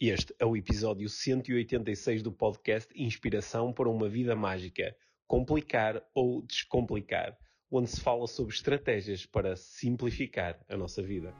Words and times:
Este 0.00 0.34
é 0.38 0.46
o 0.46 0.56
episódio 0.56 1.10
186 1.10 2.22
do 2.22 2.32
podcast 2.32 2.90
Inspiração 2.96 3.70
para 3.70 3.86
uma 3.86 4.08
Vida 4.08 4.34
Mágica 4.34 4.96
Complicar 5.26 6.02
ou 6.14 6.40
Descomplicar, 6.40 7.36
onde 7.70 7.90
se 7.90 8.00
fala 8.00 8.26
sobre 8.26 8.54
estratégias 8.54 9.26
para 9.26 9.54
simplificar 9.56 10.58
a 10.70 10.74
nossa 10.74 11.02
vida. 11.02 11.34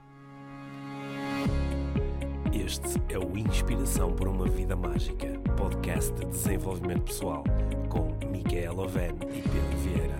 Este 2.53 3.01
é 3.11 3.17
o 3.17 3.35
Inspiração 3.35 4.15
para 4.15 4.29
uma 4.29 4.47
Vida 4.47 4.75
Mágica, 4.75 5.39
podcast 5.57 6.13
de 6.13 6.27
desenvolvimento 6.27 7.05
pessoal, 7.05 7.43
com 7.89 8.15
Micaela 8.27 8.83
Oven 8.83 9.15
e 9.33 9.41
Pedro 9.41 9.77
Vieira. 9.79 10.19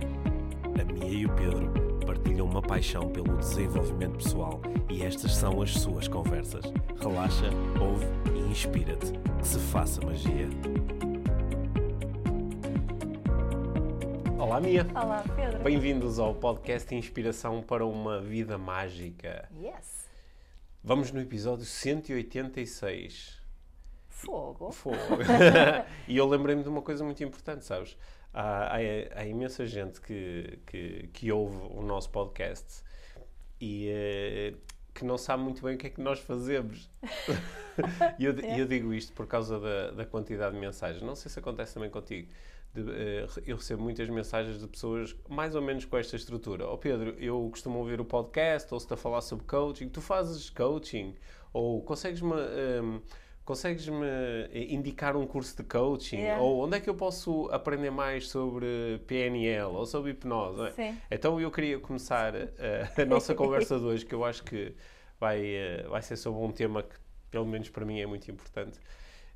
A 0.82 0.84
Mia 0.84 1.14
e 1.14 1.26
o 1.28 1.36
Pedro 1.36 1.91
partilham 2.22 2.46
uma 2.46 2.62
paixão 2.62 3.10
pelo 3.10 3.36
desenvolvimento 3.38 4.18
pessoal 4.18 4.62
e 4.90 5.02
estas 5.02 5.34
são 5.34 5.60
as 5.60 5.72
suas 5.72 6.08
conversas. 6.08 6.64
Relaxa, 7.00 7.50
ouve 7.80 8.06
e 8.36 8.52
inspira-te. 8.52 9.12
Que 9.40 9.48
se 9.48 9.58
faça 9.58 10.00
magia. 10.06 10.48
Olá, 14.38 14.62
Mia! 14.62 14.86
Olá, 14.94 15.24
Pedro. 15.36 15.64
Bem-vindos 15.64 16.20
ao 16.20 16.36
podcast 16.36 16.94
Inspiração 16.94 17.64
para 17.64 17.86
uma 17.86 18.22
Vida 18.22 18.56
Mágica. 18.56 19.50
Yes. 19.60 20.08
Vamos 20.84 21.12
no 21.12 21.20
episódio 21.20 21.66
186. 21.66 23.42
Fogo. 24.10 24.72
Fogo. 24.72 24.96
e 26.08 26.18
eu 26.18 26.28
lembrei-me 26.28 26.62
de 26.62 26.70
uma 26.70 26.84
coisa 26.84 27.04
muito 27.04 27.24
importante, 27.24 27.66
sabes? 27.66 27.98
Há, 28.34 28.76
há, 28.76 28.78
há 29.16 29.26
imensa 29.26 29.66
gente 29.66 30.00
que, 30.00 30.60
que, 30.66 31.10
que, 31.12 31.32
ouve 31.32 31.58
o 31.70 31.82
nosso 31.82 32.10
podcast 32.10 32.82
e 33.60 33.90
uh, 33.92 34.58
que 34.94 35.04
não 35.04 35.18
sabe 35.18 35.44
muito 35.44 35.62
bem 35.62 35.76
o 35.76 35.78
que 35.78 35.88
é 35.88 35.90
que 35.90 36.00
nós 36.00 36.20
fazemos. 36.20 36.90
e 38.18 38.24
eu, 38.24 38.34
eu, 38.40 38.66
digo 38.66 38.94
isto 38.94 39.12
por 39.14 39.28
causa 39.28 39.60
da, 39.60 39.92
da, 39.92 40.06
quantidade 40.06 40.56
de 40.56 40.62
mensagens. 40.62 41.02
Não 41.02 41.16
sei 41.16 41.30
se 41.30 41.40
acontece 41.40 41.74
também 41.74 41.90
contigo. 41.90 42.30
De, 42.74 42.82
uh, 42.82 43.44
eu 43.46 43.58
recebo 43.58 43.84
muitas 43.84 44.10
mensagens 44.10 44.62
de 44.62 44.68
pessoas 44.68 45.14
mais 45.28 45.54
ou 45.54 45.62
menos 45.62 45.84
com 45.84 45.98
esta 45.98 46.16
estrutura. 46.16 46.66
Ó 46.68 46.74
oh, 46.74 46.78
Pedro, 46.78 47.16
eu 47.20 47.50
costumo 47.52 47.80
ouvir 47.80 48.00
o 48.00 48.06
podcast, 48.06 48.74
ou 48.74 48.80
se 48.80 48.86
está 48.86 48.96
a 48.96 48.98
falar 48.98 49.22
sobre 49.22 49.46
coaching, 49.46 49.90
tu 49.90 50.00
fazes 50.00 50.50
coaching, 50.50 51.16
ou 51.52 51.82
consegues-me. 51.82 52.34
Um, 52.34 53.02
consegues-me 53.52 54.08
indicar 54.54 55.18
um 55.18 55.28
curso 55.28 55.58
de 55.58 55.64
coaching? 55.64 56.18
Yeah. 56.18 56.42
Ou 56.42 56.64
onde 56.64 56.78
é 56.78 56.80
que 56.80 56.90
eu 56.90 56.96
posso 56.96 57.50
aprender 57.52 57.92
mais 57.92 58.30
sobre 58.30 59.02
PNL 59.08 59.76
ou 59.76 59.86
sobre 59.86 60.12
hipnose? 60.12 60.72
Sim. 60.74 60.98
Então 61.12 61.40
eu 61.40 61.52
queria 61.52 61.78
começar 61.78 62.34
a, 62.34 63.02
a 63.02 63.06
nossa 63.06 63.36
conversa 63.36 63.78
de 63.78 63.84
hoje, 63.84 64.06
que 64.06 64.16
eu 64.16 64.24
acho 64.24 64.42
que 64.44 64.74
vai, 65.20 65.44
vai 65.90 66.02
ser 66.02 66.16
sobre 66.16 66.42
um 66.42 66.52
tema 66.52 66.82
que, 66.82 66.96
pelo 67.30 67.46
menos 67.46 67.68
para 67.70 67.84
mim, 67.84 68.00
é 68.00 68.06
muito 68.06 68.32
importante. 68.32 68.80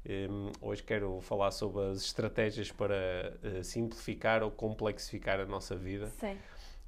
Um, 0.08 0.52
hoje 0.62 0.84
quero 0.84 1.20
falar 1.20 1.52
sobre 1.52 1.82
as 1.88 1.98
estratégias 1.98 2.72
para 2.72 3.34
uh, 3.44 3.64
simplificar 3.64 4.44
ou 4.44 4.52
complexificar 4.52 5.42
a 5.42 5.46
nossa 5.46 5.76
vida. 5.76 6.08
Sim. 6.20 6.38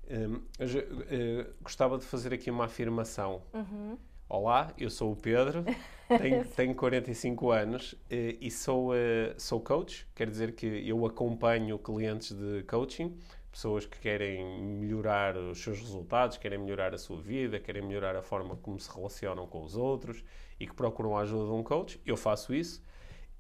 Um, 0.10 0.42
eu, 0.60 0.68
uh, 0.68 1.54
gostava 1.62 1.98
de 1.98 2.06
fazer 2.06 2.34
aqui 2.34 2.50
uma 2.50 2.66
afirmação. 2.66 3.42
Uhum. 3.54 3.98
Olá, 4.30 4.74
eu 4.78 4.90
sou 4.90 5.14
o 5.14 5.16
Pedro, 5.16 5.64
tenho, 6.20 6.46
tenho 6.50 6.76
45 6.76 7.50
anos 7.50 7.96
eh, 8.10 8.36
e 8.42 8.52
sou, 8.52 8.94
eh, 8.94 9.34
sou 9.38 9.62
coach, 9.62 10.06
quer 10.14 10.30
dizer 10.30 10.54
que 10.54 10.66
eu 10.66 11.06
acompanho 11.06 11.80
clientes 11.80 12.34
de 12.36 12.62
coaching, 12.64 13.18
pessoas 13.50 13.86
que 13.86 13.98
querem 13.98 14.44
melhorar 14.66 15.38
os 15.38 15.60
seus 15.60 15.80
resultados, 15.80 16.36
querem 16.36 16.60
melhorar 16.60 16.94
a 16.94 16.98
sua 16.98 17.22
vida, 17.22 17.58
querem 17.58 17.82
melhorar 17.82 18.18
a 18.18 18.22
forma 18.22 18.58
como 18.58 18.78
se 18.78 18.94
relacionam 18.94 19.48
com 19.48 19.64
os 19.64 19.78
outros 19.78 20.22
e 20.60 20.68
que 20.68 20.74
procuram 20.76 21.16
a 21.16 21.22
ajuda 21.22 21.46
de 21.46 21.52
um 21.52 21.64
coach. 21.64 22.02
Eu 22.06 22.18
faço 22.18 22.54
isso, 22.54 22.84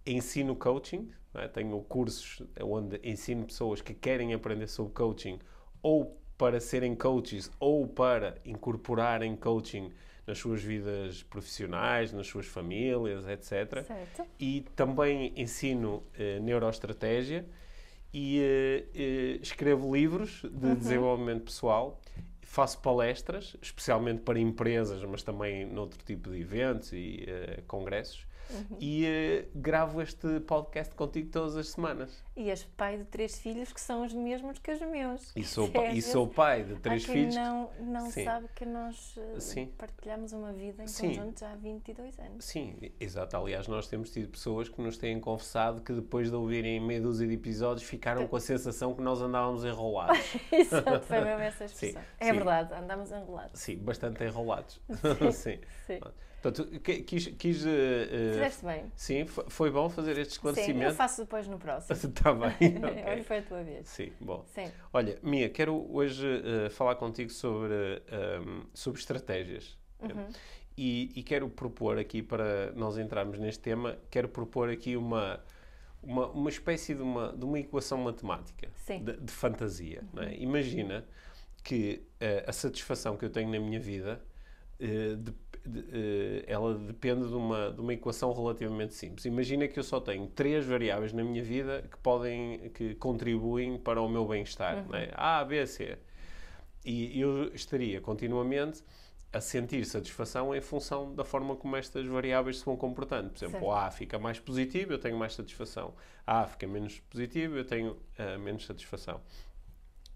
ensino 0.05 0.55
coaching, 0.55 1.11
é? 1.33 1.49
tenho 1.49 1.77
cursos 1.81 2.41
onde 2.61 2.97
ensino 3.03 3.45
pessoas 3.45 3.81
que 3.81 3.93
querem 3.93 4.33
aprender 4.33 4.67
sobre 4.67 4.93
coaching 4.93 5.37
ou 5.83 6.17
para 6.37 6.61
serem 6.61 6.95
coaches 6.95 7.51
ou 7.59 7.85
para 7.85 8.37
incorporarem 8.45 9.35
coaching 9.35 9.91
nas 10.27 10.37
suas 10.37 10.61
vidas 10.61 11.23
profissionais, 11.23 12.11
nas 12.11 12.27
suas 12.27 12.45
famílias, 12.45 13.25
etc. 13.25 13.85
Certo. 13.85 14.25
E 14.37 14.65
também 14.75 15.31
ensino 15.37 16.03
uh, 16.19 16.43
neuroestratégia 16.43 17.45
e 18.13 18.41
uh, 18.41 18.99
uh, 18.99 19.41
escrevo 19.41 19.95
livros 19.95 20.41
de 20.43 20.67
uhum. 20.67 20.75
desenvolvimento 20.75 21.45
pessoal. 21.45 22.01
Faço 22.41 22.79
palestras, 22.81 23.55
especialmente 23.61 24.21
para 24.21 24.37
empresas, 24.37 25.01
mas 25.03 25.23
também 25.23 25.65
noutro 25.65 26.03
tipo 26.03 26.29
de 26.29 26.39
eventos 26.39 26.91
e 26.93 27.25
congressos. 27.67 28.26
Uhum. 28.49 28.77
E 28.79 29.05
uh, 29.05 29.59
gravo 29.59 30.01
este 30.01 30.39
podcast 30.41 30.93
contigo 30.95 31.29
todas 31.31 31.55
as 31.55 31.69
semanas. 31.69 32.23
E 32.35 32.49
és 32.49 32.63
pai 32.63 32.97
de 32.97 33.03
três 33.05 33.39
filhos 33.39 33.73
que 33.73 33.81
são 33.81 34.05
os 34.05 34.13
mesmos 34.13 34.59
que 34.59 34.71
os 34.71 34.81
meus. 34.81 35.33
E 35.35 35.43
sou, 35.43 35.69
pa 35.71 35.85
e 35.87 36.01
sou 36.01 36.27
pai 36.27 36.63
de 36.63 36.75
três 36.75 37.05
filhos. 37.05 37.35
não, 37.35 37.69
não 37.79 38.11
sabe 38.11 38.47
que 38.55 38.65
nós 38.65 39.17
uh, 39.17 39.67
partilhamos 39.77 40.33
uma 40.33 40.53
vida 40.53 40.83
em 40.83 40.87
Sim. 40.87 41.09
conjunto 41.09 41.39
já 41.39 41.51
há 41.51 41.55
22 41.55 42.19
anos. 42.19 42.45
Sim, 42.45 42.77
exato. 42.99 43.35
Aliás, 43.37 43.67
nós 43.67 43.87
temos 43.87 44.11
tido 44.11 44.29
pessoas 44.29 44.69
que 44.69 44.81
nos 44.81 44.97
têm 44.97 45.19
confessado 45.19 45.81
que 45.81 45.93
depois 45.93 46.29
de 46.29 46.35
ouvirem 46.35 46.79
meia 46.79 47.01
dúzia 47.01 47.27
de 47.27 47.33
episódios 47.33 47.87
ficaram 47.87 48.23
que... 48.23 48.29
com 48.29 48.35
a 48.35 48.41
sensação 48.41 48.93
que 48.93 49.01
nós 49.01 49.21
andávamos 49.21 49.65
enrolados. 49.65 50.19
exato, 50.51 51.01
foi 51.01 51.21
mesmo 51.21 51.41
essa 51.41 51.65
expressão. 51.65 52.01
Sim, 52.01 52.07
é 52.19 52.25
sim. 52.25 52.31
verdade, 52.33 52.73
andamos 52.73 53.11
enrolados. 53.11 53.59
Sim, 53.59 53.77
bastante 53.77 54.23
enrolados. 54.23 54.79
sim. 55.33 55.59
Portanto, 56.41 56.79
quis. 56.81 57.27
quis 57.27 57.65
uh, 57.65 58.33
Fizeste 58.33 58.65
bem. 58.65 58.91
Sim, 58.95 59.25
foi 59.25 59.71
bom 59.71 59.89
fazer 59.89 60.17
este 60.17 60.33
esclarecimento. 60.33 60.79
Sim, 60.79 60.85
eu 60.85 60.93
faço 60.93 61.21
depois 61.21 61.47
no 61.47 61.57
próximo. 61.57 61.95
Está 61.95 62.33
bem. 62.33 62.49
okay. 62.77 63.13
Hoje 63.13 63.23
foi 63.23 63.37
a 63.39 63.41
tua 63.41 63.63
vez. 63.63 63.87
Sim, 63.87 64.11
bom. 64.21 64.45
Sim. 64.53 64.71
Olha, 64.93 65.17
Mia, 65.23 65.49
quero 65.49 65.87
hoje 65.91 66.25
uh, 66.25 66.69
falar 66.69 66.95
contigo 66.95 67.31
sobre, 67.31 67.73
um, 68.43 68.65
sobre 68.73 68.99
estratégias. 68.99 69.77
Uhum. 69.99 70.27
E, 70.77 71.11
e, 71.15 71.23
quero 71.23 71.49
propor 71.49 71.97
aqui, 71.97 72.21
para 72.21 72.71
nós 72.73 72.99
entrarmos 72.99 73.39
neste 73.39 73.61
tema, 73.61 73.97
quero 74.11 74.29
propor 74.29 74.69
aqui 74.69 74.95
uma, 74.95 75.43
uma, 76.03 76.27
uma 76.27 76.49
espécie 76.51 76.93
de 76.93 77.01
uma, 77.01 77.33
de 77.33 77.43
uma 77.43 77.59
equação 77.59 77.97
matemática 77.97 78.69
de, 78.87 79.17
de, 79.17 79.31
fantasia. 79.31 80.03
Uhum. 80.13 80.21
É? 80.21 80.35
Imagina 80.35 81.03
que 81.63 82.03
uh, 82.21 82.47
a 82.47 82.53
satisfação 82.53 83.17
que 83.17 83.25
eu 83.25 83.29
tenho 83.31 83.49
na 83.49 83.59
minha 83.59 83.79
vida 83.79 84.21
de, 84.79 85.33
de, 85.67 86.43
ela 86.47 86.75
depende 86.75 87.27
de 87.27 87.33
uma, 87.33 87.71
de 87.71 87.81
uma 87.81 87.93
equação 87.93 88.33
relativamente 88.33 88.93
simples. 88.93 89.25
Imagina 89.25 89.67
que 89.67 89.77
eu 89.77 89.83
só 89.83 89.99
tenho 89.99 90.27
três 90.27 90.65
variáveis 90.65 91.13
na 91.13 91.23
minha 91.23 91.43
vida 91.43 91.83
que 91.89 91.97
podem, 91.97 92.69
que 92.69 92.95
contribuem 92.95 93.77
para 93.77 94.01
o 94.01 94.09
meu 94.09 94.25
bem-estar, 94.25 94.77
uhum. 94.77 94.91
né? 94.91 95.09
A, 95.13 95.43
B, 95.43 95.65
C. 95.65 95.97
E 96.85 97.19
eu 97.19 97.53
estaria 97.53 97.99
continuamente 97.99 98.81
a 99.33 99.41
sentir 99.41 99.85
satisfação 99.85 100.55
em 100.55 100.61
função 100.61 101.13
da 101.13 101.23
forma 101.25 101.55
como 101.55 101.75
estas 101.75 102.05
variáveis 102.07 102.59
se 102.59 102.65
vão 102.65 102.77
comportando. 102.77 103.29
Por 103.29 103.37
exemplo, 103.37 103.59
certo. 103.59 103.71
A 103.71 103.91
fica 103.91 104.17
mais 104.17 104.39
positivo, 104.39 104.93
eu 104.93 104.99
tenho 104.99 105.17
mais 105.17 105.33
satisfação. 105.33 105.93
A 106.25 106.47
fica 106.47 106.65
menos 106.65 106.99
positivo, 107.01 107.57
eu 107.57 107.65
tenho 107.65 107.91
uh, 107.91 108.39
menos 108.39 108.65
satisfação. 108.65 109.21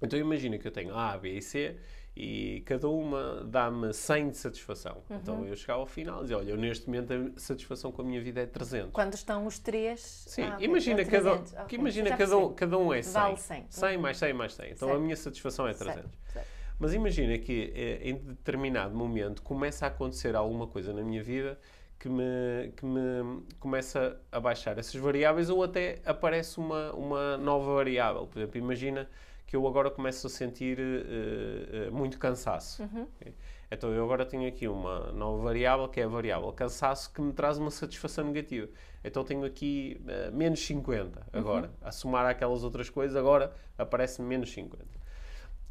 Então 0.01 0.18
imagina 0.18 0.57
que 0.57 0.68
eu 0.68 0.72
tenho 0.72 0.95
A, 0.95 1.18
B 1.18 1.38
e 1.38 1.41
C 1.41 1.78
e 2.16 2.61
cada 2.66 2.89
uma 2.89 3.44
dá-me 3.45 3.94
100 3.94 4.31
de 4.31 4.38
satisfação. 4.38 5.01
Uhum. 5.09 5.17
Então 5.17 5.45
eu 5.45 5.55
chegava 5.55 5.79
ao 5.79 5.85
final 5.85 6.19
e 6.19 6.22
dizia, 6.23 6.38
olha, 6.38 6.51
eu 6.51 6.57
neste 6.57 6.88
momento 6.88 7.13
a 7.13 7.39
satisfação 7.39 7.91
com 7.91 8.01
a 8.01 8.05
minha 8.05 8.22
vida 8.22 8.41
é 8.41 8.45
300. 8.45 8.91
Quando 8.91 9.13
estão 9.13 9.45
os 9.45 9.59
três... 9.59 10.25
Sim, 10.27 10.44
ah, 10.44 10.57
imagina, 10.59 11.05
cada, 11.05 11.35
okay. 11.35 11.79
imagina 11.79 12.16
cada, 12.17 12.38
um, 12.38 12.53
cada 12.53 12.77
um 12.77 12.94
é 12.94 13.01
100. 13.01 13.13
Vale 13.13 13.38
100. 13.38 13.66
100 13.69 13.95
uhum. 13.95 14.01
mais 14.01 14.17
100 14.17 14.33
mais 14.33 14.53
100. 14.53 14.66
Então 14.71 14.88
certo. 14.88 15.00
a 15.00 15.01
minha 15.01 15.16
satisfação 15.16 15.67
é 15.67 15.73
300. 15.73 16.01
Certo. 16.01 16.17
Certo. 16.33 16.47
Mas 16.77 16.94
imagina 16.94 17.38
que 17.38 17.71
eh, 17.75 18.09
em 18.09 18.16
determinado 18.16 18.95
momento 18.95 19.41
começa 19.44 19.85
a 19.85 19.88
acontecer 19.88 20.35
alguma 20.35 20.67
coisa 20.67 20.91
na 20.91 21.03
minha 21.03 21.23
vida 21.23 21.57
que 21.97 22.09
me, 22.09 22.71
que 22.75 22.83
me 22.83 23.44
começa 23.59 24.19
a 24.31 24.39
baixar 24.39 24.77
essas 24.80 24.95
variáveis 24.95 25.51
ou 25.51 25.63
até 25.63 26.00
aparece 26.03 26.57
uma, 26.57 26.91
uma 26.94 27.38
nova 27.38 27.75
variável. 27.75 28.25
Por 28.25 28.39
exemplo, 28.39 28.57
imagina 28.57 29.07
que 29.51 29.56
eu 29.57 29.68
agora 29.68 29.92
começo 29.92 30.27
a 30.27 30.30
sentir 30.30 30.80
uh, 30.80 31.92
muito 31.92 32.18
cansaço. 32.18 32.83
Uhum. 32.83 33.06
Okay? 33.19 33.36
Então 33.69 33.92
eu 33.92 34.01
agora 34.01 34.25
tenho 34.25 34.48
aqui 34.48 34.65
uma 34.65 35.12
nova 35.12 35.44
variável, 35.44 35.89
que 35.89 36.00
é 36.00 36.06
a 36.06 36.07
variável 36.07 36.53
cansaço, 36.53 37.13
que 37.13 37.19
me 37.21 37.33
traz 37.33 37.57
uma 37.57 37.69
satisfação 37.69 38.24
negativa. 38.24 38.69
Então 39.03 39.25
tenho 39.25 39.44
aqui 39.44 40.01
uh, 40.06 40.33
menos 40.33 40.62
50 40.65 41.27
agora. 41.33 41.68
Uhum. 41.68 41.74
A 41.81 41.92
somar 41.92 42.27
aquelas 42.27 42.63
outras 42.63 42.89
coisas, 42.89 43.13
agora 43.18 43.53
aparece 43.77 44.21
menos 44.21 44.53
50. 44.53 44.86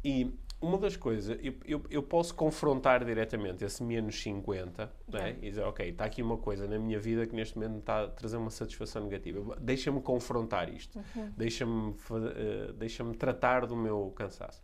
E 0.05 0.31
uma 0.61 0.77
das 0.77 0.95
coisas, 0.95 1.37
eu, 1.41 1.53
eu, 1.65 1.83
eu, 1.89 2.03
posso 2.03 2.35
confrontar 2.35 3.03
diretamente 3.03 3.65
esse 3.65 3.83
menos 3.83 4.21
50 4.21 4.91
né? 5.07 5.35
e 5.41 5.49
dizer, 5.49 5.63
ok, 5.63 5.89
está 5.89 6.05
aqui 6.05 6.21
uma 6.21 6.37
coisa 6.37 6.67
na 6.67 6.77
minha 6.77 6.99
vida 6.99 7.25
que 7.25 7.35
neste 7.35 7.57
momento 7.57 7.79
está 7.79 8.03
a 8.03 8.07
trazer 8.07 8.37
uma 8.37 8.51
satisfação 8.51 9.03
negativa. 9.03 9.57
Deixa-me 9.59 9.99
confrontar 10.01 10.71
isto. 10.71 10.99
Uhum. 11.15 11.31
Deixa-me 11.35 11.89
uh, 11.89 12.73
deixa 12.73 13.03
tratar 13.15 13.65
do 13.65 13.75
meu 13.75 14.13
cansaço. 14.15 14.63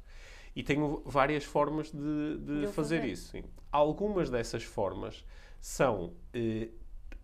E 0.56 0.62
tenho 0.62 1.02
várias 1.06 1.44
formas 1.44 1.92
de, 1.92 2.38
de 2.38 2.68
fazer, 2.68 2.98
fazer, 3.00 3.06
isso. 3.06 3.32
Sim. 3.32 3.44
Algumas 3.72 4.30
dessas 4.30 4.64
formas 4.64 5.26
são 5.60 6.14
uh, 6.36 6.72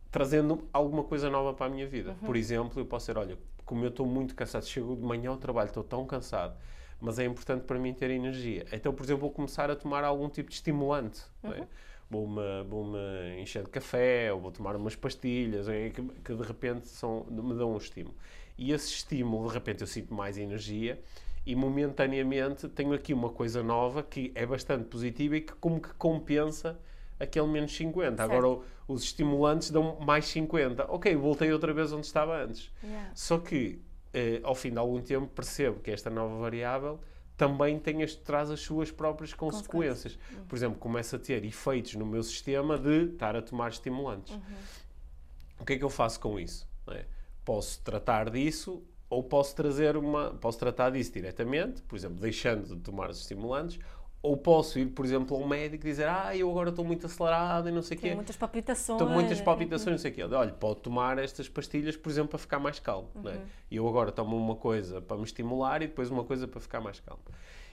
trazendo 0.10 0.68
alguma 0.74 1.04
coisa 1.04 1.30
nova 1.30 1.54
para 1.54 1.68
a 1.68 1.70
minha 1.70 1.88
vida. 1.88 2.12
Uhum. 2.12 2.28
Por 2.28 2.36
exemplo, 2.36 2.80
eu 2.80 2.86
posso 2.86 3.06
dizer, 3.06 3.20
olha, 3.20 3.38
como 3.66 3.86
eu 3.86 3.90
estou 3.90 4.06
muito 4.06 4.36
cansado, 4.36 4.66
chego 4.66 4.96
de 4.96 5.04
manhã 5.04 5.30
ao 5.30 5.38
trabalho, 5.38 5.68
estou 5.68 5.84
tão 5.84 6.06
cansado, 6.06 6.58
mas 7.04 7.20
é 7.20 7.26
importante 7.26 7.66
para 7.66 7.78
mim 7.78 7.94
ter 7.94 8.10
energia. 8.10 8.66
Então, 8.72 8.94
por 8.94 9.04
exemplo, 9.04 9.22
vou 9.22 9.32
começar 9.32 9.70
a 9.70 9.76
tomar 9.76 10.06
algum 10.06 10.30
tipo 10.30 10.50
de 10.50 10.56
estimulante. 10.56 11.22
É? 11.44 11.48
Uhum. 11.48 11.68
Vou-me 12.10 12.64
vou 12.66 12.86
-me 12.86 13.42
encher 13.42 13.64
de 13.64 13.70
café, 13.70 14.32
ou 14.32 14.40
vou 14.40 14.52
tomar 14.52 14.74
umas 14.78 14.96
pastilhas, 14.96 15.68
é? 15.68 15.90
que, 15.90 16.02
que, 16.02 16.34
de 16.34 16.44
repente 16.44 16.88
são, 16.88 17.26
me 17.30 17.54
dão 17.56 17.74
um 17.74 17.78
estímulo. 17.78 18.16
E 18.58 18.72
esse 18.72 18.88
estímulo, 18.88 19.50
de 19.50 19.54
repente, 19.54 19.82
eu 19.82 19.88
sinto 19.88 20.14
mais 20.14 20.38
energia 20.38 20.98
e 21.46 21.56
momentaneamente 21.56 22.70
tenho 22.70 22.94
aqui 22.94 23.14
uma 23.14 23.30
coisa 23.30 23.62
nova 23.62 24.02
que 24.02 24.32
é 24.34 24.46
bastante 24.46 24.86
positiva 24.86 25.36
e 25.36 25.42
que 25.42 25.54
como 25.56 25.82
que 25.82 25.94
compensa 25.96 26.80
aquele 27.20 27.48
menos 27.48 27.76
50. 27.76 28.16
Certo. 28.16 28.22
Agora 28.22 28.62
os 28.88 29.04
estimulantes 29.04 29.72
dão 29.72 30.00
mais 30.00 30.26
50. 30.26 30.86
Ok, 30.90 31.14
voltei 31.18 31.52
outra 31.52 31.74
vez 31.74 31.92
onde 31.92 32.06
estava 32.06 32.42
antes. 32.42 32.72
Yeah. 32.82 33.12
Só 33.14 33.40
que 33.40 33.82
eh, 34.14 34.40
ao 34.44 34.54
fim 34.54 34.72
de 34.72 34.78
algum 34.78 35.02
tempo 35.02 35.28
percebo 35.28 35.80
que 35.80 35.92
esta 35.92 36.10
nova 36.10 36.38
variável 36.38 37.00
também 37.36 37.80
tem 37.80 38.04
as, 38.04 38.16
traz 38.16 38.52
as 38.52 38.60
suas 38.60 38.92
próprias 38.92 39.34
consequências. 39.34 40.18
Uhum. 40.32 40.46
Por 40.46 40.56
exemplo, 40.56 40.80
começa 40.80 41.16
a 41.16 41.20
ter 41.20 41.44
efeitos 41.44 41.96
no 41.96 42.06
meu 42.06 42.22
sistema 42.24 42.78
de 42.78 43.14
estar 43.14 43.36
a 43.36 43.42
tomar 43.42 43.72
estimulantes. 43.72 44.34
Uhum. 44.34 44.42
O 45.60 45.66
que 45.66 45.74
é 45.74 45.78
que 45.78 45.84
eu 45.84 45.90
faço 45.90 46.20
com 46.20 46.40
isso? 46.40 46.68
É? 46.88 47.06
Posso 47.44 47.82
tratar 47.82 48.30
disso 48.30 48.84
ou 49.10 49.24
posso 49.24 49.56
trazer 49.56 49.96
uma 49.96 50.32
posso 50.36 50.58
tratar 50.58 50.92
disso 50.92 51.14
diretamente, 51.14 51.82
por 51.84 51.96
exemplo, 51.96 52.20
deixando 52.20 52.76
de 52.76 52.82
tomar 52.82 53.10
os 53.10 53.20
estimulantes, 53.20 53.80
ou 54.24 54.38
posso 54.38 54.80
ir, 54.80 54.86
por 54.86 55.04
exemplo, 55.04 55.36
a 55.36 55.40
um 55.40 55.46
médico 55.46 55.86
e 55.86 55.90
dizer 55.90 56.08
ah, 56.08 56.36
eu 56.36 56.50
agora 56.50 56.70
estou 56.70 56.86
muito 56.86 57.06
acelerado 57.06 57.68
e 57.68 57.72
não 57.74 57.82
sei 57.82 57.98
o 57.98 58.00
quê. 58.00 58.04
Tenho 58.08 58.16
muitas 58.16 58.38
palpitações. 58.38 59.02
Estou 59.02 59.14
muitas 59.14 59.42
palpitações, 59.42 59.92
não 59.92 59.98
sei 59.98 60.12
o 60.12 60.14
quê. 60.14 60.24
Olha, 60.24 60.54
pode 60.54 60.80
tomar 60.80 61.18
estas 61.18 61.50
pastilhas, 61.50 61.98
por 61.98 62.10
exemplo, 62.10 62.30
para 62.30 62.40
ficar 62.40 62.58
mais 62.58 62.80
calmo. 62.80 63.10
Uhum. 63.16 63.30
É? 63.30 63.42
E 63.70 63.76
eu 63.76 63.86
agora 63.86 64.14
tomo 64.14 64.38
uma 64.38 64.56
coisa 64.56 65.02
para 65.02 65.18
me 65.18 65.24
estimular 65.26 65.82
e 65.82 65.88
depois 65.88 66.10
uma 66.10 66.24
coisa 66.24 66.48
para 66.48 66.62
ficar 66.62 66.80
mais 66.80 67.02
calmo. 67.02 67.22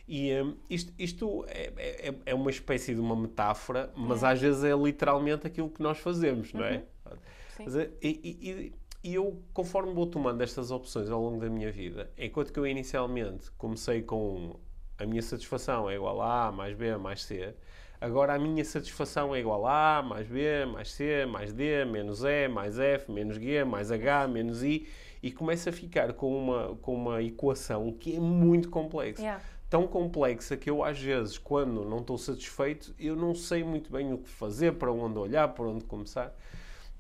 E 0.08 0.34
um, 0.42 0.56
isto, 0.68 0.92
isto 0.98 1.44
é, 1.46 1.72
é, 1.76 2.14
é, 2.26 2.34
uma 2.34 2.50
espécie 2.50 2.96
de 2.96 3.00
uma 3.00 3.14
metáfora, 3.14 3.92
mas 3.96 4.24
é. 4.24 4.26
às 4.26 4.40
vezes 4.40 4.64
é 4.64 4.74
literalmente 4.74 5.46
aquilo 5.46 5.70
que 5.70 5.80
nós 5.80 5.98
fazemos, 5.98 6.52
não 6.52 6.64
é? 6.64 6.82
Uhum. 7.06 7.16
Mas, 7.60 7.76
e, 7.76 7.92
e, 8.02 8.72
e 9.04 9.14
eu, 9.14 9.40
conforme 9.54 9.94
vou 9.94 10.06
tomando 10.06 10.40
estas 10.42 10.72
opções 10.72 11.08
ao 11.10 11.22
longo 11.22 11.38
da 11.38 11.48
minha 11.48 11.70
vida, 11.70 12.10
enquanto 12.18 12.52
que 12.52 12.58
eu 12.58 12.66
inicialmente 12.66 13.52
comecei 13.52 14.02
com 14.02 14.58
a 15.00 15.06
minha 15.06 15.22
satisfação 15.22 15.88
é 15.88 15.94
igual 15.94 16.20
a 16.20 16.48
A 16.48 16.52
mais 16.52 16.76
B 16.76 16.96
mais 16.98 17.22
C. 17.22 17.54
Agora 17.98 18.34
a 18.34 18.38
minha 18.38 18.64
satisfação 18.64 19.34
é 19.34 19.40
igual 19.40 19.66
a 19.66 19.98
A 19.98 20.02
mais 20.02 20.28
B 20.28 20.66
mais 20.66 20.90
C 20.92 21.24
mais 21.26 21.52
D 21.52 21.84
menos 21.86 22.22
E 22.22 22.48
mais 22.48 22.78
F 22.78 23.10
menos 23.10 23.36
G 23.36 23.64
mais 23.64 23.90
H 23.90 24.28
menos 24.28 24.62
I 24.62 24.86
e 25.22 25.30
começa 25.30 25.70
a 25.70 25.72
ficar 25.72 26.12
com 26.12 26.36
uma, 26.36 26.76
com 26.76 26.94
uma 26.94 27.22
equação 27.22 27.92
que 27.92 28.16
é 28.16 28.20
muito 28.20 28.68
complexa. 28.68 29.22
Yeah. 29.22 29.42
Tão 29.68 29.86
complexa 29.86 30.56
que 30.56 30.68
eu, 30.68 30.82
às 30.82 30.98
vezes, 30.98 31.38
quando 31.38 31.84
não 31.84 31.98
estou 31.98 32.18
satisfeito, 32.18 32.92
eu 32.98 33.14
não 33.14 33.34
sei 33.34 33.62
muito 33.62 33.92
bem 33.92 34.12
o 34.12 34.18
que 34.18 34.28
fazer, 34.28 34.72
para 34.72 34.90
onde 34.90 35.18
olhar, 35.18 35.46
para 35.48 35.64
onde 35.64 35.84
começar. 35.84 36.34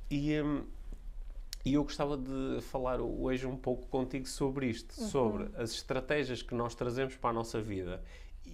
E, 0.08 0.40
hum, 0.40 0.62
e 1.64 1.74
eu 1.74 1.82
gostava 1.82 2.16
de 2.16 2.60
falar 2.62 3.00
hoje 3.00 3.46
um 3.46 3.56
pouco 3.56 3.86
contigo 3.88 4.26
sobre 4.26 4.66
isto, 4.66 4.98
uhum. 5.00 5.08
sobre 5.08 5.50
as 5.56 5.72
estratégias 5.72 6.42
que 6.42 6.54
nós 6.54 6.74
trazemos 6.74 7.16
para 7.16 7.30
a 7.30 7.32
nossa 7.32 7.60
vida 7.60 8.02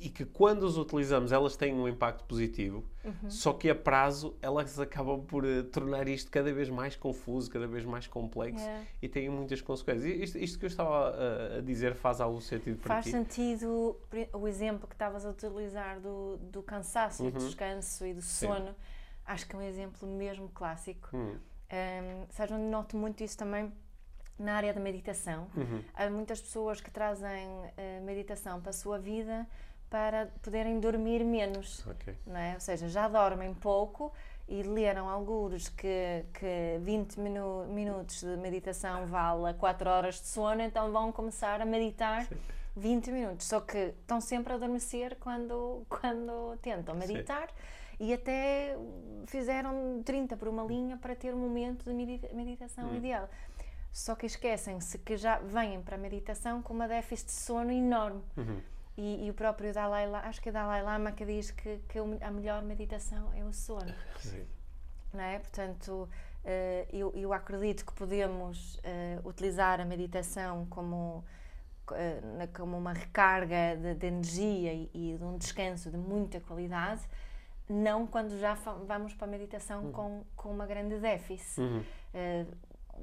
e 0.01 0.09
que 0.09 0.25
quando 0.25 0.67
as 0.67 0.77
utilizamos 0.77 1.33
elas 1.33 1.57
têm 1.57 1.73
um 1.75 1.89
impacto 1.89 2.25
positivo, 2.25 2.85
uhum. 3.05 3.31
só 3.31 3.53
que 3.53 3.71
a 3.71 3.75
prazo 3.75 4.37
elas 4.43 4.79
acabam 4.79 5.25
por 5.25 5.45
uh, 5.45 5.65
tornar 5.65 6.07
isto 6.09 6.31
cada 6.31 6.53
vez 6.53 6.69
mais 6.69 6.97
confuso, 6.97 7.51
cada 7.51 7.67
vez 7.67 7.85
mais 7.85 8.07
complexo 8.07 8.65
yeah. 8.65 8.85
e 9.01 9.09
têm 9.09 9.29
muitas 9.29 9.63
consequências. 9.63 10.05
Isto, 10.05 10.39
isto, 10.39 10.59
que 10.59 10.65
eu 10.65 10.69
estava 10.69 11.11
a, 11.11 11.59
a, 11.59 11.61
dizer 11.61 11.95
faz 11.95 12.21
algum 12.21 12.41
sentido 12.41 12.79
para 12.79 12.97
faz 12.97 13.07
ti? 13.07 13.13
Faz 13.13 13.25
sentido 13.25 13.97
o 14.33 14.49
exemplo 14.49 14.87
que 14.87 14.95
estavas 14.95 15.25
a 15.25 15.31
utilizar 15.31 16.01
do, 16.01 16.37
do 16.39 16.63
cansaço, 16.63 17.25
uhum. 17.25 17.31
do 17.31 17.39
descanso 17.39 18.05
e 18.05 18.13
do 18.13 18.23
sono. 18.23 18.69
Sim. 18.69 18.75
Acho 19.25 19.47
que 19.47 19.57
é 19.57 19.59
um 19.59 19.63
exemplo 19.63 20.09
mesmo 20.09 20.49
clássico. 20.51 21.17
Uhum 21.17 21.37
um, 21.73 22.27
seja, 22.31 22.57
noto 22.57 22.97
muito 22.97 23.23
isso 23.25 23.37
também 23.37 23.73
na 24.39 24.55
área 24.55 24.73
da 24.73 24.81
meditação. 24.81 25.49
Uhum. 25.57 25.83
Há 25.95 26.09
muitas 26.11 26.41
pessoas 26.41 26.81
que 26.81 26.91
trazem 26.91 27.47
uh, 27.49 28.05
meditação 28.05 28.61
para 28.61 28.71
a 28.71 28.73
sua 28.73 28.99
vida 28.99 29.47
para 29.89 30.27
poderem 30.43 30.79
dormir 30.79 31.25
menos. 31.25 31.87
Okay. 31.87 32.15
Não 32.27 32.37
é? 32.37 32.55
Ou 32.55 32.61
seja, 32.61 32.89
já 32.89 33.09
dormem 33.09 33.55
pouco 33.55 34.13
e 34.49 34.63
leram 34.63 35.09
alguns 35.09 35.69
que, 35.69 36.25
que 36.35 36.79
20 36.81 37.19
minu 37.19 37.67
minutos 37.67 38.21
de 38.21 38.37
meditação 38.37 39.07
vale 39.07 39.55
4 39.55 39.91
horas 39.91 40.17
de 40.17 40.27
sono, 40.27 40.63
então 40.63 40.93
vão 40.93 41.11
começar 41.11 41.61
a 41.61 41.65
meditar 41.65 42.25
Sim. 42.25 42.37
20 42.77 43.11
minutos. 43.11 43.47
Só 43.47 43.61
que 43.61 43.95
estão 44.01 44.21
sempre 44.21 44.53
a 44.53 44.57
adormecer 44.57 45.17
quando, 45.19 45.85
quando 45.89 46.57
tentam 46.61 46.95
meditar. 46.95 47.49
Sim 47.49 47.76
e 47.99 48.13
até 48.13 48.77
fizeram 49.27 50.03
30 50.05 50.37
por 50.37 50.49
uma 50.49 50.63
linha 50.65 50.97
para 50.97 51.15
ter 51.15 51.35
um 51.35 51.39
momento 51.39 51.85
de 51.85 51.95
medita 51.95 52.29
meditação 52.33 52.91
hum. 52.91 52.97
ideal. 52.97 53.29
Só 53.93 54.15
que 54.15 54.27
esquecem-se 54.27 54.99
que 54.99 55.17
já 55.17 55.39
vêm 55.39 55.81
para 55.81 55.97
a 55.97 55.99
meditação 55.99 56.61
com 56.61 56.75
uma 56.75 56.87
déficit 56.87 57.29
de 57.29 57.33
sono 57.33 57.73
enorme. 57.73 58.23
Uhum. 58.37 58.61
E, 58.97 59.27
e, 59.27 59.31
o 59.31 59.35
próprio 59.35 59.73
Dalai 59.73 60.07
Lama, 60.07 60.27
acho 60.27 60.41
que 60.41 60.49
é 60.51 60.53
Dalai 60.53 60.83
Lama 60.83 61.13
que 61.13 61.25
diz 61.25 61.51
que, 61.51 61.79
que 61.89 61.99
a 61.99 62.31
melhor 62.31 62.63
meditação 62.63 63.33
é 63.35 63.45
o 63.45 63.53
sono. 63.53 63.95
Sim. 64.21 64.47
Não 65.13 65.23
é? 65.23 65.39
Portanto, 65.39 65.91
uh, 66.45 66.89
eu, 66.93 67.13
eu 67.15 67.33
acredito 67.33 67.85
que 67.85 67.93
podemos 67.93 68.77
uh, 68.77 69.29
utilizar 69.29 69.81
a 69.81 69.85
meditação 69.85 70.67
como, 70.67 71.25
uh, 71.91 72.49
como 72.55 72.77
uma 72.77 72.93
recarga 72.93 73.77
de, 73.77 73.95
de 73.95 74.07
energia 74.07 74.73
e, 74.73 74.91
e, 74.93 75.17
de 75.17 75.25
um 75.25 75.37
descanso 75.37 75.91
de 75.91 75.97
muita 75.97 76.41
qualidade, 76.41 77.03
não 77.69 78.07
quando 78.07 78.39
já 78.39 78.55
vamos 78.55 79.15
para 79.15 79.27
a 79.27 79.31
meditação 79.31 79.85
uhum. 79.85 79.93
com, 79.93 80.25
com 80.37 80.51
uma 80.51 80.67
grande 80.67 80.99
déficit. 80.99 81.61
Uhum. 81.61 81.81
Uh, 81.81 82.57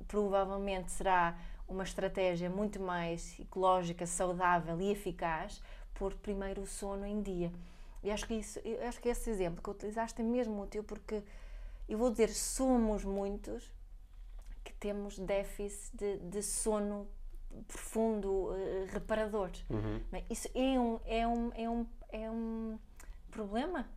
provavelmente 0.08 0.92
será 0.92 1.38
uma 1.68 1.84
estratégia 1.84 2.50
muito 2.50 2.80
mais 2.80 3.40
ecológica, 3.40 4.06
saudável 4.06 4.80
e 4.82 4.92
eficaz 4.92 5.62
por 5.94 6.14
primeiro 6.16 6.62
o 6.62 6.68
sono 6.68 7.06
em 7.06 7.22
dia. 7.22 7.52
E 8.04 8.12
acho 8.12 8.28
que 8.28 8.34
isso, 8.34 8.60
acho 8.88 9.00
que 9.00 9.10
esse 9.10 9.30
exemplo 9.30 9.62
que 9.62 9.70
utilizaste 9.70 10.22
é 10.22 10.24
mesmo 10.24 10.62
útil 10.62 10.84
porque 10.84 11.24
eu 11.88 11.98
vou 11.98 12.10
dizer 12.10 12.30
somos 12.30 13.06
muitos 13.06 13.72
que 14.64 14.74
temos 14.74 15.20
déficit 15.20 15.96
de, 15.96 16.18
de 16.18 16.42
sono 16.42 17.08
profundo, 17.68 18.30
uh, 18.30 18.86
reparador. 18.92 19.52
Uhum. 19.70 20.02
Isso 20.30 20.50
é 20.56 20.80
um, 20.80 21.00
é 21.06 21.28
um, 21.28 21.52
é 21.56 21.70
um, 21.70 21.88
é 22.10 22.32
um 22.32 22.80
problema 23.30 23.88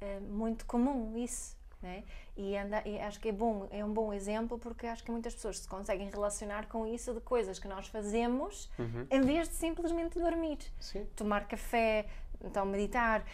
é 0.00 0.20
muito 0.20 0.64
comum 0.66 1.16
isso. 1.16 1.56
Né? 1.80 2.02
E, 2.36 2.56
anda, 2.56 2.82
e 2.84 2.98
acho 2.98 3.20
que 3.20 3.28
é 3.28 3.32
bom, 3.32 3.68
é 3.70 3.84
um 3.84 3.92
bom 3.92 4.12
exemplo 4.12 4.58
porque 4.58 4.86
acho 4.86 5.04
que 5.04 5.12
muitas 5.12 5.34
pessoas 5.34 5.60
se 5.60 5.68
conseguem 5.68 6.10
relacionar 6.10 6.66
com 6.66 6.84
isso 6.84 7.14
de 7.14 7.20
coisas 7.20 7.58
que 7.58 7.68
nós 7.68 7.86
fazemos 7.86 8.68
uhum. 8.76 9.06
em 9.08 9.20
vez 9.20 9.48
de 9.48 9.54
simplesmente 9.54 10.18
dormir. 10.18 10.58
Sim. 10.80 11.06
Tomar 11.14 11.46
café, 11.46 12.06
então 12.44 12.66
meditar, 12.66 13.24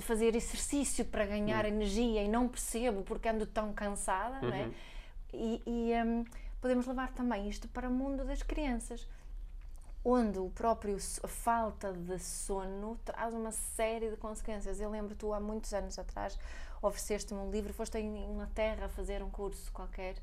fazer 0.00 0.34
exercício 0.34 1.04
para 1.04 1.24
ganhar 1.24 1.64
uhum. 1.64 1.70
energia 1.70 2.22
e 2.22 2.28
não 2.28 2.48
percebo 2.48 3.02
porque 3.02 3.28
ando 3.28 3.46
tão 3.46 3.72
cansada. 3.72 4.44
Uhum. 4.44 4.50
Né? 4.50 4.74
E, 5.32 5.62
e 5.64 5.92
um, 6.04 6.24
podemos 6.60 6.86
levar 6.86 7.12
também 7.12 7.48
isto 7.48 7.68
para 7.68 7.88
o 7.88 7.92
mundo 7.92 8.24
das 8.24 8.42
crianças 8.42 9.06
onde 10.04 10.38
o 10.38 10.50
próprio 10.50 10.96
a 11.22 11.28
falta 11.28 11.92
de 11.92 12.18
sono 12.18 12.98
traz 13.04 13.32
uma 13.32 13.50
série 13.50 14.10
de 14.10 14.16
consequências. 14.16 14.80
Eu 14.80 14.90
lembro 14.90 15.14
tu 15.14 15.32
há 15.32 15.40
muitos 15.40 15.72
anos 15.72 15.98
atrás 15.98 16.38
ofereceste-me 16.86 17.40
um 17.40 17.50
livro, 17.50 17.72
foste 17.72 17.98
em 17.98 18.30
Inglaterra 18.30 18.86
a 18.86 18.88
fazer 18.88 19.22
um 19.22 19.30
curso 19.30 19.72
qualquer 19.72 20.16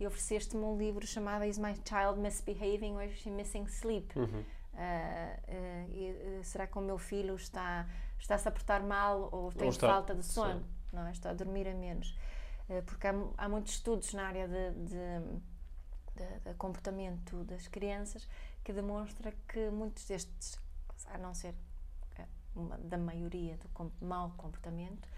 e 0.00 0.06
ofereceste-me 0.06 0.62
um 0.62 0.76
livro 0.76 1.06
chamado 1.06 1.44
Is 1.44 1.58
My 1.58 1.74
Child 1.74 2.18
Misbehaving 2.20 2.94
or 2.94 3.04
Is 3.04 3.18
She 3.18 3.30
Missing 3.30 3.66
Sleep? 3.66 4.18
Uhum. 4.18 4.26
Uh, 4.26 4.78
uh, 4.78 6.40
uh, 6.40 6.44
será 6.44 6.66
que 6.66 6.78
o 6.78 6.82
meu 6.82 6.98
filho 6.98 7.34
está 7.34 7.86
está-se 8.18 8.46
a 8.48 8.50
portar 8.50 8.82
mal 8.82 9.28
ou 9.32 9.52
tem 9.52 9.66
ou 9.66 9.70
está, 9.70 9.88
falta 9.88 10.14
de 10.14 10.24
sono? 10.24 10.60
Sim. 10.60 10.66
Não, 10.92 11.06
é? 11.06 11.10
está 11.10 11.30
a 11.30 11.34
dormir 11.34 11.68
a 11.68 11.74
menos. 11.74 12.16
porque 12.86 13.06
há, 13.06 13.14
há, 13.36 13.48
muitos 13.48 13.74
estudos 13.74 14.12
na 14.14 14.26
área 14.26 14.48
de, 14.48 14.70
de, 14.70 15.20
de, 16.14 16.40
de 16.44 16.54
comportamento 16.54 17.44
das 17.44 17.68
crianças 17.68 18.26
que 18.66 18.72
demonstra 18.72 19.32
que 19.46 19.70
muitos 19.70 20.04
destes, 20.06 20.58
a 21.06 21.16
não 21.18 21.32
ser 21.32 21.54
eh, 22.18 22.26
uma, 22.52 22.76
da 22.78 22.98
maioria 22.98 23.56
do 23.58 23.92
mau 24.04 24.34
comportamento, 24.36 25.08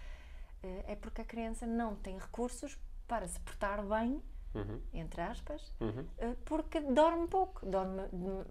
eh, 0.63 0.85
é 0.87 0.95
porque 0.95 1.23
a 1.23 1.25
criança 1.25 1.67
não 1.67 1.97
tem 1.97 2.19
recursos 2.19 2.77
para 3.07 3.27
se 3.27 3.41
portar 3.41 3.83
bem, 3.83 4.23
uhum. 4.55 4.83
entre 4.93 5.23
aspas, 5.23 5.75
uhum. 5.81 6.05
Eh, 6.19 6.37
porque 6.45 6.79
dorme 6.79 7.27
pouco, 7.27 7.65
dorme 7.65 8.03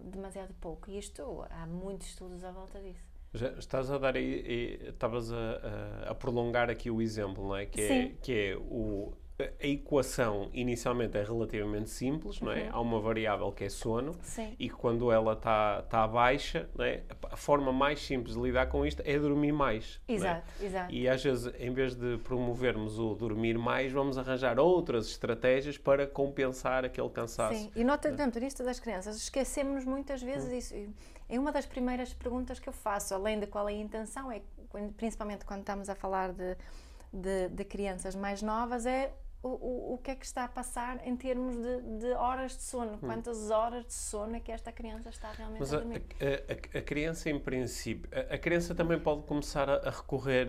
demasiado 0.01 0.55
pouco. 0.55 0.89
E 0.89 0.97
isto, 0.97 1.45
há 1.51 1.67
muitos 1.67 2.07
estudos 2.07 2.43
à 2.43 2.49
volta 2.49 2.81
disso. 2.81 3.05
Já 3.35 3.49
estás 3.51 3.91
a 3.91 3.99
dar 3.99 4.15
aí, 4.15 4.79
estavas 4.81 5.31
a, 5.31 6.09
a, 6.09 6.15
prolongar 6.15 6.71
aqui 6.71 6.89
o 6.89 7.03
exemplo, 7.03 7.49
não 7.49 7.55
é? 7.55 7.67
Que, 7.67 7.81
é, 7.81 8.07
que 8.19 8.33
é 8.33 8.57
o 8.57 9.13
a 9.39 9.67
equação 9.67 10.49
inicialmente 10.51 11.15
é 11.15 11.23
relativamente 11.23 11.91
simples, 11.91 12.41
não 12.41 12.51
é? 12.51 12.63
Uhum. 12.63 12.69
Há 12.71 12.81
uma 12.81 12.99
variável 12.99 13.51
que 13.51 13.65
é 13.65 13.69
sono 13.69 14.15
Sim. 14.23 14.55
e 14.57 14.67
quando 14.67 15.11
ela 15.11 15.33
está 15.33 15.83
tá 15.83 16.07
baixa, 16.07 16.67
não 16.75 16.83
é? 16.83 17.03
a 17.21 17.37
forma 17.37 17.71
mais 17.71 17.99
simples 17.99 18.33
de 18.33 18.41
lidar 18.41 18.67
com 18.67 18.83
isto 18.83 19.03
é 19.05 19.19
dormir 19.19 19.51
mais. 19.51 20.01
É? 20.07 20.13
Exato, 20.13 20.51
é? 20.59 20.65
exato. 20.65 20.93
E 20.93 21.07
às 21.07 21.23
vezes, 21.23 21.53
em 21.59 21.71
vez 21.71 21.93
de 21.93 22.17
promovermos 22.19 22.97
o 22.97 23.13
dormir 23.13 23.59
mais, 23.59 23.91
vamos 23.91 24.17
arranjar 24.17 24.57
outras 24.57 25.07
estratégias 25.07 25.77
para 25.77 26.07
compensar 26.07 26.83
aquele 26.83 27.09
cansaço. 27.09 27.59
Sim, 27.59 27.71
e 27.75 27.83
nota, 27.83 28.11
dentro 28.11 28.39
disto 28.39 28.63
das 28.63 28.79
crianças, 28.79 29.17
esquecemos 29.17 29.85
muitas 29.85 30.21
vezes 30.21 30.51
hum. 30.51 30.57
isso. 30.57 30.93
É 31.29 31.37
uma 31.39 31.51
das 31.51 31.67
primeiras 31.67 32.11
perguntas 32.11 32.57
que 32.57 32.67
eu 32.67 32.73
faço, 32.73 33.13
além 33.13 33.39
de 33.39 33.45
qual 33.45 33.69
é 33.69 33.73
a 33.73 33.75
intenção, 33.75 34.31
é 34.31 34.41
principalmente 34.95 35.45
quando 35.45 35.59
estamos 35.59 35.89
a 35.89 35.95
falar 35.95 36.33
de, 36.33 36.57
de, 37.13 37.49
de 37.49 37.63
crianças 37.65 38.15
mais 38.15 38.41
novas, 38.41 38.87
é 38.87 39.13
o, 39.41 39.49
o, 39.49 39.93
o 39.93 39.97
que 39.99 40.11
é 40.11 40.15
que 40.15 40.25
está 40.25 40.45
a 40.45 40.47
passar 40.47 41.05
em 41.05 41.15
termos 41.15 41.55
de, 41.55 41.99
de 41.99 42.11
horas 42.13 42.57
de 42.57 42.63
sono. 42.63 42.93
Hum. 42.93 42.99
Quantas 42.99 43.49
horas 43.49 43.85
de 43.85 43.93
sono 43.93 44.35
é 44.35 44.39
que 44.39 44.51
esta 44.51 44.71
criança 44.71 45.09
está 45.09 45.31
realmente 45.31 45.59
Mas 45.59 45.73
a, 45.73 45.77
a 45.77 45.79
dormir? 45.79 46.03
A, 46.19 46.77
a, 46.77 46.79
a, 46.79 46.81
criança, 46.81 47.29
em 47.29 47.39
princípio, 47.39 48.09
a, 48.29 48.37
criança 48.37 48.73
também 48.73 48.99
pode 48.99 49.23
começar 49.23 49.69
a, 49.69 49.89
recorrer 49.89 50.47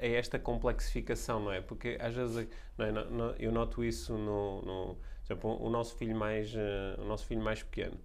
a, 0.00 0.06
esta 0.06 0.38
complexificação, 0.38 1.40
não 1.40 1.52
é? 1.52 1.60
Porque 1.60 1.98
às 2.00 2.14
vezes, 2.14 2.48
não 2.76 2.86
é, 2.86 2.92
não, 2.92 3.10
não, 3.10 3.30
eu 3.36 3.52
noto 3.52 3.84
isso 3.84 4.16
no, 4.16 4.62
no 4.62 4.98
exemplo, 5.24 5.62
o 5.62 5.68
nosso 5.68 5.96
filho 5.96 6.16
mais, 6.16 6.54
uh, 6.54 7.00
o 7.00 7.04
nosso 7.04 7.26
filho 7.26 7.42
mais 7.42 7.62
pequeno 7.62 7.98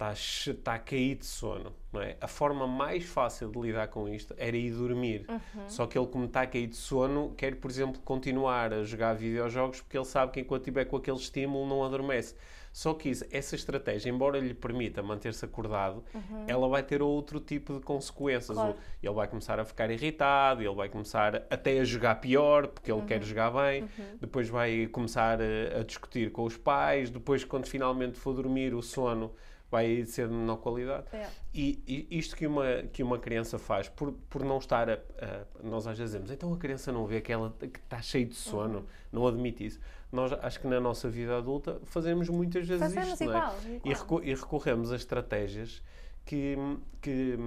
está, 0.00 0.12
está 0.12 0.74
a 0.74 0.78
cair 0.78 1.16
de 1.16 1.26
sono, 1.26 1.72
não 1.92 2.00
é? 2.00 2.16
A 2.20 2.26
forma 2.26 2.66
mais 2.66 3.04
fácil 3.04 3.50
de 3.50 3.60
lidar 3.60 3.88
com 3.88 4.08
isto 4.08 4.34
era 4.38 4.56
ir 4.56 4.72
dormir. 4.72 5.26
Uhum. 5.28 5.68
Só 5.68 5.86
que 5.86 5.98
ele, 5.98 6.06
como 6.06 6.24
está 6.24 6.42
a 6.42 6.46
cair 6.46 6.66
de 6.66 6.76
sono, 6.76 7.34
quer, 7.36 7.56
por 7.56 7.70
exemplo, 7.70 8.00
continuar 8.02 8.72
a 8.72 8.82
jogar 8.82 9.14
videojogos 9.14 9.80
porque 9.80 9.98
ele 9.98 10.04
sabe 10.06 10.32
que 10.32 10.40
enquanto 10.40 10.62
estiver 10.62 10.86
com 10.86 10.96
aquele 10.96 11.18
estímulo 11.18 11.68
não 11.68 11.84
adormece. 11.84 12.34
Só 12.72 12.94
que 12.94 13.08
isso, 13.08 13.24
essa 13.32 13.56
estratégia, 13.56 14.10
embora 14.10 14.38
lhe 14.38 14.54
permita 14.54 15.02
manter-se 15.02 15.44
acordado, 15.44 16.04
uhum. 16.14 16.44
ela 16.46 16.68
vai 16.68 16.84
ter 16.84 17.02
outro 17.02 17.40
tipo 17.40 17.74
de 17.74 17.80
consequências. 17.80 18.56
Claro. 18.56 18.76
Ele 19.02 19.12
vai 19.12 19.26
começar 19.26 19.58
a 19.58 19.64
ficar 19.64 19.90
irritado, 19.90 20.62
ele 20.62 20.74
vai 20.74 20.88
começar 20.88 21.34
até 21.50 21.80
a 21.80 21.84
jogar 21.84 22.14
pior, 22.20 22.68
porque 22.68 22.92
ele 22.92 23.00
uhum. 23.00 23.06
quer 23.06 23.20
jogar 23.24 23.50
bem, 23.50 23.82
uhum. 23.82 24.16
depois 24.20 24.48
vai 24.48 24.86
começar 24.86 25.40
a, 25.40 25.80
a 25.80 25.82
discutir 25.82 26.30
com 26.30 26.44
os 26.44 26.56
pais, 26.56 27.10
depois, 27.10 27.42
quando 27.42 27.66
finalmente 27.66 28.16
for 28.16 28.32
dormir, 28.32 28.72
o 28.72 28.80
sono 28.80 29.32
vai 29.70 30.04
ser 30.04 30.28
de 30.28 30.34
menor 30.34 30.56
qualidade. 30.56 31.04
É. 31.12 31.28
E, 31.54 31.82
e, 32.10 32.18
isto 32.18 32.34
que 32.34 32.46
uma, 32.46 32.82
que 32.92 33.02
uma 33.02 33.18
criança 33.18 33.58
faz, 33.58 33.88
por, 33.88 34.12
por 34.28 34.44
não 34.44 34.58
estar 34.58 34.90
a, 34.90 34.94
a, 34.94 35.44
Nós 35.62 35.86
às 35.86 35.96
vezes 35.96 36.12
dizemos, 36.12 36.30
então 36.30 36.52
a 36.52 36.58
criança 36.58 36.90
não 36.90 37.06
vê 37.06 37.20
que 37.20 37.32
ela 37.32 37.54
que 37.58 37.78
está 37.78 38.02
cheia 38.02 38.26
de 38.26 38.34
sono, 38.34 38.78
uhum. 38.78 38.84
não 39.12 39.26
admite 39.26 39.64
isso. 39.64 39.80
Nós 40.10 40.32
acho 40.32 40.60
que 40.60 40.66
na 40.66 40.80
nossa 40.80 41.08
vida 41.08 41.36
adulta 41.36 41.80
fazemos 41.84 42.28
muitas 42.28 42.66
vezes 42.66 42.82
fazemos 42.82 43.12
isto, 43.12 43.22
igual, 43.22 43.54
é? 43.64 43.68
Igual. 43.68 43.80
E, 43.84 43.94
recu 43.94 44.20
e 44.24 44.34
recorremos 44.34 44.92
a 44.92 44.96
estratégias 44.96 45.80
que, 46.24 46.56
que, 47.00 47.38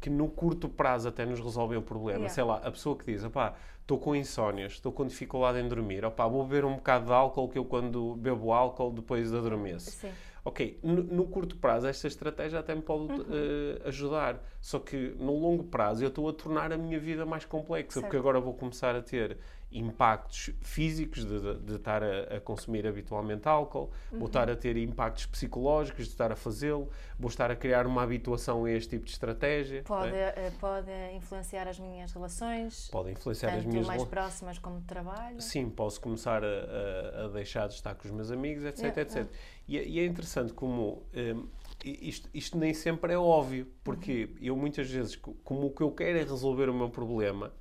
que 0.00 0.08
no 0.08 0.28
curto 0.28 0.68
prazo 0.68 1.08
até 1.08 1.26
nos 1.26 1.40
resolvem 1.40 1.78
o 1.78 1.82
problema. 1.82 2.20
Yeah. 2.20 2.34
Sei 2.34 2.44
lá, 2.44 2.56
a 2.58 2.70
pessoa 2.70 2.96
que 2.96 3.04
diz, 3.04 3.24
opá, 3.24 3.54
estou 3.80 3.98
com 3.98 4.14
insónias, 4.14 4.72
estou 4.72 4.92
com 4.92 5.04
dificuldade 5.04 5.58
em 5.58 5.68
dormir, 5.68 6.04
opá, 6.04 6.26
vou 6.28 6.44
beber 6.44 6.64
um 6.64 6.76
bocado 6.76 7.06
de 7.06 7.12
álcool 7.12 7.48
que 7.48 7.58
eu 7.58 7.64
quando 7.64 8.14
bebo 8.16 8.52
álcool 8.52 8.92
depois 8.92 9.34
adormeço. 9.34 9.90
Sim. 9.90 10.10
Ok, 10.44 10.80
no, 10.82 11.02
no, 11.04 11.24
curto 11.26 11.56
prazo 11.56 11.86
esta 11.86 12.08
estratégia 12.08 12.58
até 12.58 12.74
me 12.74 12.82
pode 12.82 13.12
uhum. 13.12 13.20
uh, 13.20 13.88
ajudar, 13.88 14.42
só 14.60 14.80
que 14.80 15.14
no 15.18 15.38
longo 15.38 15.62
prazo 15.62 16.02
eu 16.02 16.08
estou 16.08 16.28
a 16.28 16.32
tornar 16.32 16.72
a 16.72 16.76
minha 16.76 16.98
vida 16.98 17.24
mais 17.24 17.44
complexa, 17.44 17.92
certo. 17.92 18.04
porque 18.04 18.16
agora 18.16 18.40
vou 18.40 18.52
começar 18.52 18.96
a 18.96 19.02
ter 19.02 19.38
impactos 19.72 20.50
físicos 20.60 21.24
de, 21.24 21.40
de, 21.40 21.58
de 21.60 21.74
estar 21.76 22.02
a, 22.02 22.36
a, 22.36 22.40
consumir 22.40 22.86
habitualmente 22.86 23.48
álcool, 23.48 23.90
uhum. 24.12 24.18
vou 24.18 24.26
estar 24.26 24.50
a 24.50 24.56
ter 24.56 24.76
impactos 24.76 25.26
psicológicos 25.26 26.04
de 26.06 26.10
estar 26.10 26.30
a 26.30 26.36
fazê-lo, 26.36 26.88
vou 27.18 27.28
estar 27.28 27.50
a 27.50 27.56
criar 27.56 27.86
uma 27.86 28.02
habituação 28.02 28.64
a 28.64 28.70
este 28.70 28.90
tipo 28.90 29.04
de 29.04 29.12
estratégia. 29.12 29.82
Pode, 29.82 30.14
é? 30.14 30.52
pode 30.60 30.90
influenciar 31.14 31.68
as 31.68 31.78
minhas 31.78 32.12
relações. 32.12 32.88
Pode 32.90 33.10
influenciar 33.10 33.54
as 33.54 33.64
minhas 33.64 33.86
mais 33.86 34.04
próximas 34.04 34.58
como 34.58 34.80
de 34.80 34.86
trabalho. 34.86 35.40
Sim, 35.40 35.70
posso 35.70 36.00
começar 36.00 36.42
a, 36.44 36.46
a, 36.46 37.24
a, 37.24 37.28
deixar 37.28 37.68
de 37.68 37.74
estar 37.74 37.94
com 37.94 38.06
os 38.06 38.10
meus 38.10 38.30
amigos, 38.30 38.64
etc, 38.64 38.96
etc. 38.98 39.26
E, 39.66 39.78
é, 39.78 39.86
e, 39.86 40.00
é 40.00 40.06
interessante 40.06 40.52
como 40.52 41.02
um, 41.14 41.48
isto, 41.84 42.28
isto, 42.32 42.58
nem 42.58 42.74
sempre 42.74 43.12
é 43.12 43.18
óbvio, 43.18 43.66
porque 43.82 44.24
uhum. 44.24 44.36
eu 44.40 44.56
muitas 44.56 44.90
vezes, 44.90 45.16
como 45.16 45.66
o 45.66 45.70
que 45.70 45.82
eu 45.82 45.90
quero 45.90 46.18
é 46.18 46.22
resolver 46.22 46.68
o 46.68 46.74
meu 46.74 46.90
problema, 46.90 47.52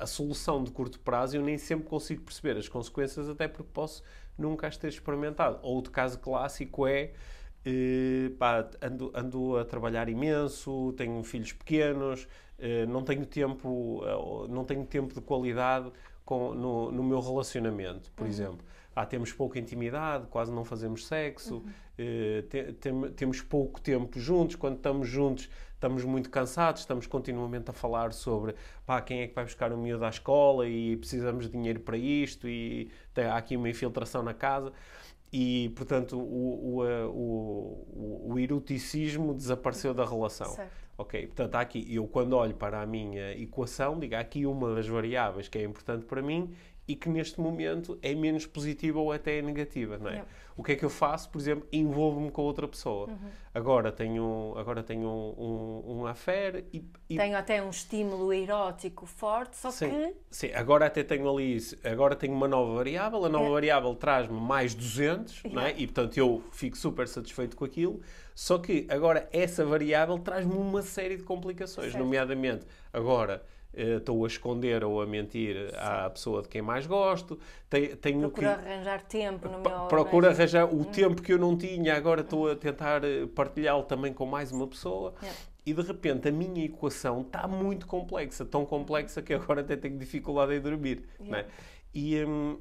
a 0.00 0.06
solução 0.06 0.64
de 0.64 0.70
curto 0.70 0.98
prazo 1.00 1.36
eu 1.36 1.42
nem 1.42 1.58
sempre 1.58 1.86
consigo 1.86 2.22
perceber 2.22 2.56
as 2.56 2.68
consequências, 2.68 3.28
até 3.28 3.46
porque 3.46 3.70
posso 3.72 4.02
nunca 4.36 4.66
as 4.66 4.76
ter 4.76 4.88
experimentado. 4.88 5.58
Outro 5.62 5.92
caso 5.92 6.18
clássico 6.18 6.86
é 6.86 7.12
eh, 7.64 8.30
pá, 8.38 8.68
ando, 8.80 9.12
ando 9.14 9.58
a 9.58 9.64
trabalhar 9.64 10.08
imenso, 10.08 10.94
tenho 10.96 11.22
filhos 11.22 11.52
pequenos, 11.52 12.26
eh, 12.58 12.86
não 12.86 13.02
tenho 13.02 13.26
tempo, 13.26 14.02
eh, 14.04 14.48
não 14.48 14.64
tenho 14.64 14.84
tempo 14.86 15.14
de 15.14 15.20
qualidade 15.20 15.92
com, 16.24 16.54
no, 16.54 16.90
no 16.90 17.02
meu 17.02 17.20
relacionamento, 17.20 18.10
por 18.12 18.24
uhum. 18.24 18.30
exemplo. 18.30 18.64
Ah, 18.94 19.06
temos 19.06 19.32
pouca 19.32 19.58
intimidade, 19.58 20.26
quase 20.26 20.52
não 20.52 20.64
fazemos 20.64 21.06
sexo, 21.06 21.56
uhum. 21.56 21.70
eh, 21.98 22.44
te, 22.48 22.72
tem, 22.74 23.10
temos 23.12 23.40
pouco 23.40 23.80
tempo 23.80 24.18
juntos. 24.18 24.56
Quando 24.56 24.76
estamos 24.76 25.08
juntos, 25.08 25.48
estamos 25.74 26.04
muito 26.04 26.28
cansados, 26.28 26.82
estamos 26.82 27.06
continuamente 27.06 27.70
a 27.70 27.72
falar 27.72 28.12
sobre 28.12 28.54
pá, 28.84 29.00
quem 29.00 29.22
é 29.22 29.28
que 29.28 29.34
vai 29.34 29.44
buscar 29.44 29.72
o 29.72 29.78
miúdo 29.78 30.04
à 30.04 30.08
escola 30.08 30.68
e 30.68 30.96
precisamos 30.96 31.46
de 31.46 31.52
dinheiro 31.52 31.80
para 31.80 31.96
isto 31.96 32.48
e 32.48 32.90
tem, 33.14 33.24
há 33.24 33.36
aqui 33.36 33.56
uma 33.56 33.68
infiltração 33.68 34.22
na 34.22 34.34
casa. 34.34 34.72
E, 35.32 35.72
portanto, 35.76 36.18
o, 36.18 36.80
o, 36.80 37.06
o, 37.08 38.32
o 38.32 38.38
eroticismo 38.38 39.32
desapareceu 39.32 39.94
da 39.94 40.04
relação. 40.04 40.50
Certo. 40.50 40.80
Ok, 40.98 41.28
portanto, 41.28 41.54
há 41.54 41.60
aqui, 41.60 41.86
eu 41.94 42.06
quando 42.06 42.34
olho 42.34 42.54
para 42.54 42.82
a 42.82 42.84
minha 42.84 43.32
equação, 43.32 43.98
digo, 43.98 44.16
há 44.16 44.20
aqui 44.20 44.44
uma 44.44 44.74
das 44.74 44.86
variáveis 44.86 45.48
que 45.48 45.56
é 45.56 45.62
importante 45.64 46.04
para 46.04 46.20
mim 46.20 46.52
e 46.90 46.96
que 46.96 47.08
neste 47.08 47.40
momento 47.40 47.96
é 48.02 48.12
menos 48.16 48.46
positiva 48.46 48.98
ou 48.98 49.12
até 49.12 49.38
é 49.38 49.42
negativa, 49.42 49.96
não 49.96 50.08
é? 50.08 50.14
Yeah. 50.14 50.30
O 50.56 50.64
que 50.64 50.72
é 50.72 50.74
que 50.74 50.84
eu 50.84 50.90
faço? 50.90 51.30
Por 51.30 51.40
exemplo, 51.40 51.68
envolvo-me 51.72 52.32
com 52.32 52.42
outra 52.42 52.66
pessoa. 52.66 53.08
Uhum. 53.08 53.28
Agora 53.54 53.92
tenho, 53.92 54.54
agora 54.56 54.82
tenho 54.82 55.06
um, 55.08 55.34
um, 55.38 56.00
um 56.00 56.06
affair 56.06 56.64
e, 56.72 56.84
e, 57.08 57.16
Tenho 57.16 57.38
até 57.38 57.62
um 57.62 57.70
estímulo 57.70 58.32
erótico 58.32 59.06
forte, 59.06 59.56
só 59.56 59.70
sim, 59.70 59.88
que... 59.88 60.14
Sim, 60.32 60.50
agora 60.52 60.86
até 60.86 61.04
tenho 61.04 61.32
ali, 61.32 61.58
agora 61.84 62.16
tenho 62.16 62.34
uma 62.34 62.48
nova 62.48 62.74
variável, 62.74 63.24
a 63.24 63.28
nova 63.28 63.44
yeah. 63.44 63.54
variável 63.54 63.94
traz-me 63.94 64.40
mais 64.40 64.74
200, 64.74 65.44
yeah. 65.44 65.60
não 65.60 65.68
é? 65.68 65.72
E 65.78 65.86
portanto 65.86 66.16
eu 66.16 66.42
fico 66.50 66.76
super 66.76 67.06
satisfeito 67.06 67.56
com 67.56 67.64
aquilo, 67.64 68.00
só 68.34 68.58
que 68.58 68.84
agora 68.90 69.28
essa 69.32 69.64
variável 69.64 70.18
traz-me 70.18 70.54
uma 70.54 70.82
série 70.82 71.16
de 71.16 71.22
complicações, 71.22 71.92
certo. 71.92 72.02
nomeadamente 72.02 72.66
agora 72.92 73.44
estou 73.72 74.24
a 74.24 74.26
esconder 74.26 74.84
ou 74.84 75.00
a 75.00 75.06
mentir 75.06 75.70
Sim. 75.70 75.76
à 75.76 76.10
pessoa 76.10 76.42
de 76.42 76.48
quem 76.48 76.62
mais 76.62 76.86
gosto. 76.86 77.38
Tenho, 77.68 77.96
tenho 77.96 78.20
Procura 78.20 78.54
que, 78.56 78.68
arranjar 78.68 79.02
tempo 79.02 79.48
no 79.48 79.60
meu... 79.60 79.86
Procura 79.86 80.30
arranjar 80.30 80.64
o 80.66 80.80
hum. 80.80 80.84
tempo 80.84 81.22
que 81.22 81.32
eu 81.32 81.38
não 81.38 81.56
tinha, 81.56 81.94
agora 81.96 82.22
estou 82.22 82.50
a 82.50 82.56
tentar 82.56 83.04
eh, 83.04 83.26
partilhá-lo 83.26 83.84
também 83.84 84.12
com 84.12 84.26
mais 84.26 84.50
uma 84.52 84.66
pessoa. 84.66 85.14
E 85.64 85.72
de 85.72 85.82
repente 85.82 86.28
a 86.28 86.32
minha 86.32 86.64
equação 86.64 87.20
está 87.20 87.46
muito 87.46 87.86
complexa, 87.86 88.44
tão 88.44 88.64
complexa 88.64 89.22
que 89.22 89.34
agora 89.34 89.60
até 89.60 89.76
tenho 89.76 89.98
dificuldade 89.98 90.54
em 90.54 90.60
dormir. 90.60 91.04
Né? 91.20 91.46
E, 91.94 92.24
hum, 92.24 92.58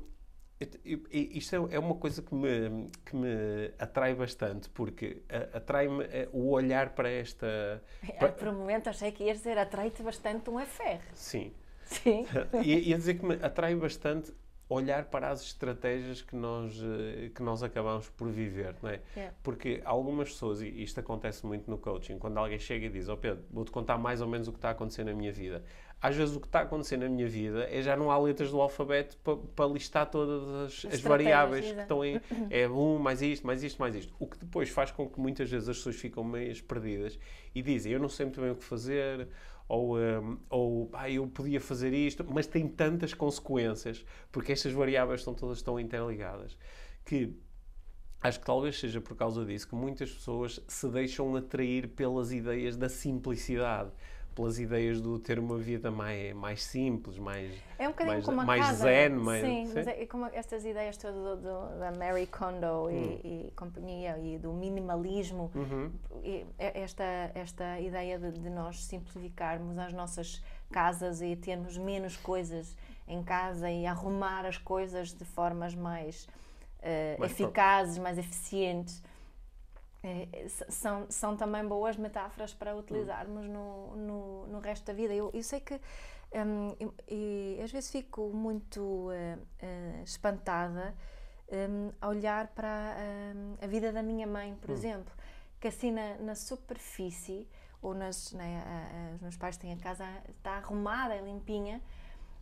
isto 1.12 1.56
é, 1.56 1.76
é 1.76 1.80
uma 1.80 1.96
coisa 1.96 2.22
que 2.22 2.36
me, 2.36 2.90
que 3.06 3.16
me 3.16 3.74
atrai 3.80 4.14
bastante, 4.14 4.70
porque 4.70 5.24
atrai-me 5.54 6.04
eh, 6.06 6.28
o 6.34 6.50
olhar 6.50 6.90
para 6.90 7.10
esta. 7.10 7.82
Para... 8.18 8.34
Por 8.34 8.50
um 8.50 8.54
momento 8.54 8.90
achei 8.90 9.12
que 9.12 9.24
ias 9.24 9.38
dizer 9.38 9.58
atrai-te 9.58 10.04
bastante 10.04 10.50
um 10.50 10.60
FR. 10.60 11.02
Sim. 11.14 11.54
Sim. 11.86 12.26
Ia 12.62 12.98
dizer 12.98 13.20
que 13.20 13.26
me 13.26 13.36
atrai 13.36 13.74
bastante 13.74 14.34
olhar 14.70 15.06
para 15.06 15.30
as 15.30 15.42
estratégias 15.42 16.22
que 16.22 16.36
nós, 16.36 16.80
eh, 16.84 17.30
que 17.34 17.42
nós 17.42 17.64
acabamos 17.64 18.10
por 18.10 18.30
viver, 18.30 18.76
não 18.84 18.90
é? 18.90 19.02
Yeah. 19.16 19.36
Porque 19.42 19.82
algumas 19.84 20.30
pessoas, 20.30 20.62
e 20.62 20.68
isto 20.68 21.00
acontece 21.00 21.46
muito 21.46 21.70
no 21.70 21.78
coaching, 21.78 22.20
quando 22.20 22.38
alguém 22.38 22.60
chega 22.60 22.86
e 22.86 22.90
diz: 22.90 23.10
Ó 23.10 23.14
oh 23.14 23.18
Pedro, 23.18 23.44
vou-te 23.50 23.72
contar 23.72 23.98
mais 23.98 24.22
ou 24.22 24.28
menos 24.28 24.48
o 24.48 24.52
que 24.52 24.58
está 24.58 24.70
acontecendo 24.70 25.08
na 25.08 25.14
minha 25.14 25.32
vida 25.32 25.64
às 26.02 26.16
vezes 26.16 26.36
o 26.36 26.40
que 26.40 26.48
está 26.48 26.62
acontecendo 26.62 27.02
na 27.02 27.10
minha 27.10 27.28
vida 27.28 27.68
é 27.70 27.82
já 27.82 27.96
não 27.96 28.10
há 28.10 28.18
letras 28.18 28.52
do 28.52 28.62
alfabeto 28.62 29.18
para, 29.18 29.36
para 29.36 29.66
listar 29.66 30.10
todas 30.10 30.84
as, 30.86 30.94
as 30.94 31.02
variáveis 31.02 31.72
que 31.72 31.82
estão 31.82 32.02
aí. 32.02 32.22
É 32.50 32.68
um, 32.70 32.98
mais 32.98 33.22
isto, 33.22 33.46
mais 33.46 33.62
isto, 33.64 33.78
mais 33.80 33.96
isto. 33.96 34.14
O 34.18 34.26
que 34.26 34.38
depois 34.38 34.70
faz 34.70 34.92
com 34.92 35.10
que 35.10 35.20
muitas 35.20 35.50
vezes 35.50 35.68
as 35.68 35.78
pessoas 35.78 35.98
ficam 35.98 36.24
meio 36.24 36.64
perdidas 36.64 37.20
e 37.54 37.62
dizem, 37.62 37.92
eu 37.92 38.00
não 38.00 38.08
sei 38.08 38.26
muito 38.26 38.40
bem 38.40 38.52
o 38.52 38.56
que 38.56 38.64
fazer, 38.64 39.28
ou, 39.68 40.00
um, 40.00 40.40
ou 40.50 40.90
ah, 40.94 41.10
eu 41.10 41.28
podia 41.28 41.60
fazer 41.60 41.94
isto, 41.94 42.26
mas 42.28 42.48
tem 42.48 42.68
tantas 42.68 43.14
consequências, 43.14 44.06
porque 44.32 44.54
estas 44.54 44.72
variáveis 44.72 45.20
estão 45.20 45.34
todas 45.34 45.62
tão 45.62 45.80
interligadas, 45.80 46.58
que 47.06 47.36
acho 48.22 48.40
que 48.40 48.46
talvez 48.46 48.80
seja 48.80 49.00
por 49.02 49.16
causa 49.16 49.46
disso 49.46 49.68
que 49.68 49.76
muitas 49.76 50.12
pessoas 50.12 50.60
se 50.68 50.88
deixam 50.90 51.36
atrair 51.36 51.90
pelas 51.90 52.32
ideias 52.32 52.76
da 52.76 52.90
simplicidade 52.90 53.92
pelas 54.36 54.60
ideias 54.60 55.02
do 55.02 55.20
ter 55.20 55.40
uma 55.40 55.58
vida 55.58 55.92
mais, 55.92 56.34
mais 56.34 56.64
simples, 56.64 57.18
mais, 57.18 57.52
é 57.78 57.88
um 57.90 57.94
mais, 58.06 58.26
como 58.26 58.44
mais 58.46 58.66
casa, 58.66 58.84
zen. 58.84 59.10
Mais, 59.10 59.46
sim, 59.46 59.66
sim? 59.66 59.74
Mas 59.76 59.88
é 59.88 60.06
como 60.06 60.26
estas 60.28 60.66
ideias 60.66 60.98
todas 60.98 61.42
da 61.42 61.92
Mary 61.98 62.28
Kondo 62.28 62.88
hum. 62.88 63.20
e, 63.24 63.48
e, 63.48 63.52
companhia 63.56 64.18
e 64.18 64.38
do 64.38 64.54
minimalismo, 64.54 65.52
uhum. 65.54 65.92
e 66.24 66.46
esta, 66.58 67.04
esta 67.36 67.80
ideia 67.80 68.18
de, 68.18 68.32
de 68.32 68.50
nós 68.50 68.84
simplificarmos 68.86 69.78
as 69.78 69.94
nossas 69.94 70.42
casas 70.72 71.22
e 71.22 71.36
termos 71.36 71.78
menos 71.78 72.16
coisas 72.16 72.76
em 73.08 73.24
casa 73.24 73.70
e 73.70 73.86
arrumar 73.86 74.46
as 74.46 74.58
coisas 74.58 75.12
de 75.12 75.26
formas 75.26 75.74
mais, 75.74 76.26
uh, 76.80 77.20
mais 77.20 77.32
eficazes, 77.32 77.98
mais 77.98 78.18
eficientes. 78.18 79.04
É, 80.02 80.48
são, 80.48 81.06
são 81.10 81.36
também 81.36 81.68
boas 81.68 81.98
metáforas 81.98 82.54
para 82.54 82.74
utilizarmos 82.74 83.46
no, 83.48 83.96
no, 83.98 84.48
no 84.48 84.60
resto 84.60 84.86
da 84.86 84.94
vida. 84.94 85.14
Eu, 85.14 85.30
eu 85.34 85.44
sei 85.44 85.60
que 85.60 85.80
um, 86.32 86.76
e, 87.08 87.58
e, 87.58 87.62
às 87.62 87.72
vezes 87.72 87.92
fico 87.92 88.30
muito 88.30 88.80
uh, 88.80 89.10
uh, 89.12 90.04
espantada 90.04 90.96
um, 91.52 91.92
a 92.00 92.08
olhar 92.08 92.48
para 92.48 92.96
um, 93.36 93.56
a 93.62 93.68
vida 93.68 93.92
da 93.92 94.04
minha 94.04 94.28
mãe, 94.28 94.56
por 94.62 94.70
hum. 94.70 94.74
exemplo, 94.74 95.12
que 95.60 95.68
assim 95.68 95.92
na, 95.92 96.16
na 96.18 96.36
superfície, 96.36 97.48
ou 97.82 97.94
nas, 97.94 98.32
né, 98.34 98.64
a, 98.66 99.12
a, 99.12 99.16
os 99.16 99.22
meus 99.22 99.38
pais 99.38 99.58
têm 99.58 99.74
a 99.74 99.78
casa, 99.78 100.06
está 100.30 100.58
arrumada, 100.58 101.16
é 101.16 101.22
limpinha, 101.22 101.82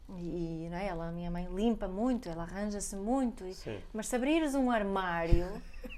e 0.09 0.67
né, 0.69 0.87
ela, 0.87 1.07
a 1.07 1.11
minha 1.11 1.31
mãe 1.31 1.47
limpa 1.47 1.87
muito, 1.87 2.27
ela 2.27 2.43
arranja-se 2.43 2.95
muito, 2.95 3.45
e, 3.45 3.55
mas 3.93 4.07
se 4.07 4.15
abrires 4.15 4.53
um 4.55 4.69
armário 4.69 5.61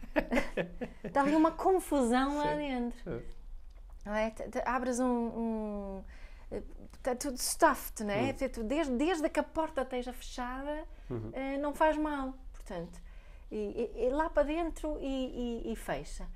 Está 1.03 1.21
ali 1.21 1.35
uma 1.35 1.51
confusão 1.51 2.37
lá 2.37 2.55
dentro. 2.55 3.23
É? 4.05 4.33
Abres 4.65 4.99
um, 4.99 5.05
um 5.05 6.03
está 6.99 7.15
tudo 7.15 7.37
stuffed, 7.37 8.03
não 8.03 8.13
é? 8.13 8.35
Uhum. 8.57 8.67
Desde, 8.67 8.95
desde 8.95 9.29
que 9.29 9.39
a 9.39 9.43
porta 9.43 9.81
esteja 9.81 10.13
fechada, 10.13 10.85
uhum. 11.09 11.29
uh, 11.29 11.61
não 11.61 11.73
faz 11.73 11.97
mal, 11.97 12.33
portanto. 12.53 12.99
E, 13.51 13.91
e, 13.95 14.05
e 14.05 14.09
lá 14.09 14.29
para 14.29 14.43
dentro 14.43 14.97
e, 14.99 15.63
e, 15.65 15.73
e 15.73 15.75
fecha. 15.75 16.27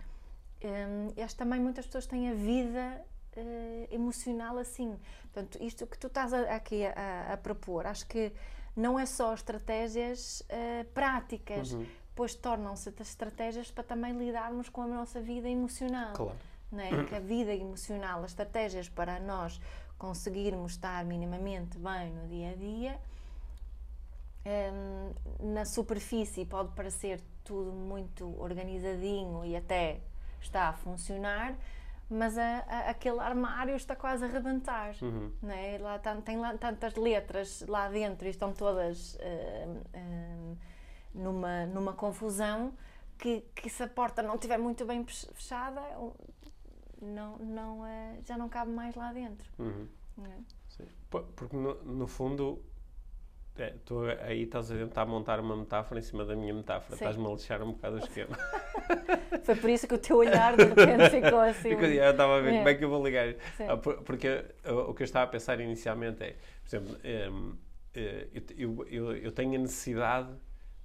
Um, 0.63 1.21
acho 1.21 1.35
também 1.35 1.59
muitas 1.59 1.85
pessoas 1.85 2.07
têm 2.07 2.29
a 2.29 2.33
vida 2.33 3.05
uh, 3.37 3.87
emocional 3.93 4.57
assim. 4.57 4.97
Portanto, 5.31 5.61
isto 5.61 5.85
que 5.85 5.97
tu 5.97 6.07
estás 6.07 6.33
a, 6.33 6.55
aqui 6.55 6.85
a, 6.85 7.33
a, 7.33 7.37
propor, 7.37 7.85
acho 7.85 8.07
que 8.07 8.31
não 8.75 8.97
é 8.97 9.05
só 9.05 9.33
estratégias 9.33 10.41
uh, 10.41 10.85
práticas. 10.93 11.73
Uhum 11.73 11.85
depois 12.13 12.35
tornam-se 12.35 12.93
estratégias 13.01 13.71
para 13.71 13.83
também 13.83 14.15
lidarmos 14.15 14.69
com 14.69 14.83
a 14.83 14.87
nossa 14.87 15.19
vida 15.19 15.49
emocional. 15.49 16.13
Claro. 16.13 16.37
é? 16.77 17.03
Que 17.05 17.15
a 17.15 17.19
vida 17.19 17.51
emocional, 17.55 18.19
as 18.23 18.31
estratégias 18.31 18.87
para 18.87 19.19
nós 19.19 19.59
conseguirmos 19.97 20.73
estar 20.73 21.03
minimamente 21.05 21.75
bem 21.79 22.11
no 22.11 22.27
dia 22.27 22.51
a 22.51 22.55
dia, 22.55 22.99
um, 24.45 25.53
na 25.53 25.65
superfície 25.65 26.45
pode 26.45 26.75
parecer 26.75 27.19
tudo 27.43 27.71
muito 27.71 28.39
organizadinho 28.39 29.43
e 29.43 29.55
até 29.55 29.99
está 30.39 30.69
a 30.69 30.73
funcionar, 30.73 31.55
mas 32.07 32.37
a, 32.37 32.59
a, 32.67 32.89
aquele 32.91 33.19
armário 33.21 33.75
está 33.75 33.95
quase 33.95 34.23
a 34.23 34.27
rebentar. 34.27 34.93
Uhum. 35.01 35.31
Né? 35.41 35.79
Lá, 35.79 35.97
tem 36.23 36.37
lá 36.37 36.55
tantas 36.59 36.93
letras 36.95 37.65
lá 37.67 37.89
dentro 37.89 38.27
e 38.27 38.29
estão 38.29 38.53
todas. 38.53 39.15
Uh, 39.15 39.81
uh, 39.97 40.72
numa, 41.13 41.65
numa 41.65 41.93
confusão 41.93 42.73
que, 43.17 43.41
que 43.55 43.69
se 43.69 43.83
a 43.83 43.87
porta 43.87 44.21
não 44.21 44.35
estiver 44.35 44.57
muito 44.57 44.85
bem 44.85 45.05
fechada, 45.05 45.81
não, 47.01 47.37
não, 47.37 47.85
é, 47.85 48.17
já 48.25 48.37
não 48.37 48.49
cabe 48.49 48.71
mais 48.71 48.95
lá 48.95 49.13
dentro. 49.13 49.49
Uhum. 49.59 49.87
É? 50.25 50.83
Porque, 51.09 51.55
no, 51.55 51.75
no 51.83 52.07
fundo, 52.07 52.63
é, 53.57 53.75
tu 53.85 54.01
aí 54.21 54.43
estás 54.43 54.71
a 54.71 54.75
tentar 54.75 55.05
montar 55.05 55.39
uma 55.39 55.55
metáfora 55.55 55.99
em 55.99 56.03
cima 56.03 56.25
da 56.25 56.35
minha 56.35 56.53
metáfora. 56.53 56.95
Estás-me 56.95 57.25
a 57.25 57.29
lixar 57.29 57.61
um 57.61 57.71
bocado 57.73 57.97
o 57.97 57.99
esquema. 57.99 58.35
Foi 59.43 59.55
por 59.55 59.69
isso 59.69 59.87
que 59.87 59.93
o 59.93 59.97
teu 59.97 60.17
olhar 60.17 60.55
de 60.57 60.63
repente 60.63 61.09
ficou 61.09 61.39
assim. 61.41 61.69
Ficou, 61.69 61.85
eu 61.85 62.11
estava 62.11 62.37
a 62.37 62.41
ver 62.41 62.53
é. 62.53 62.57
como 62.57 62.69
é 62.69 62.73
que 62.73 62.83
eu 62.83 62.89
vou 62.89 63.05
ligar. 63.05 63.35
Ah, 63.59 63.77
porque 63.77 64.43
o 64.87 64.93
que 64.93 65.03
eu 65.03 65.05
estava 65.05 65.25
a 65.25 65.27
pensar 65.27 65.59
inicialmente 65.59 66.23
é, 66.23 66.35
por 66.63 66.75
exemplo, 66.75 66.97
um, 67.31 67.55
eh, 67.93 68.27
eu, 68.57 68.87
eu, 68.89 69.17
eu 69.17 69.31
tenho 69.31 69.55
a 69.55 69.59
necessidade 69.59 70.33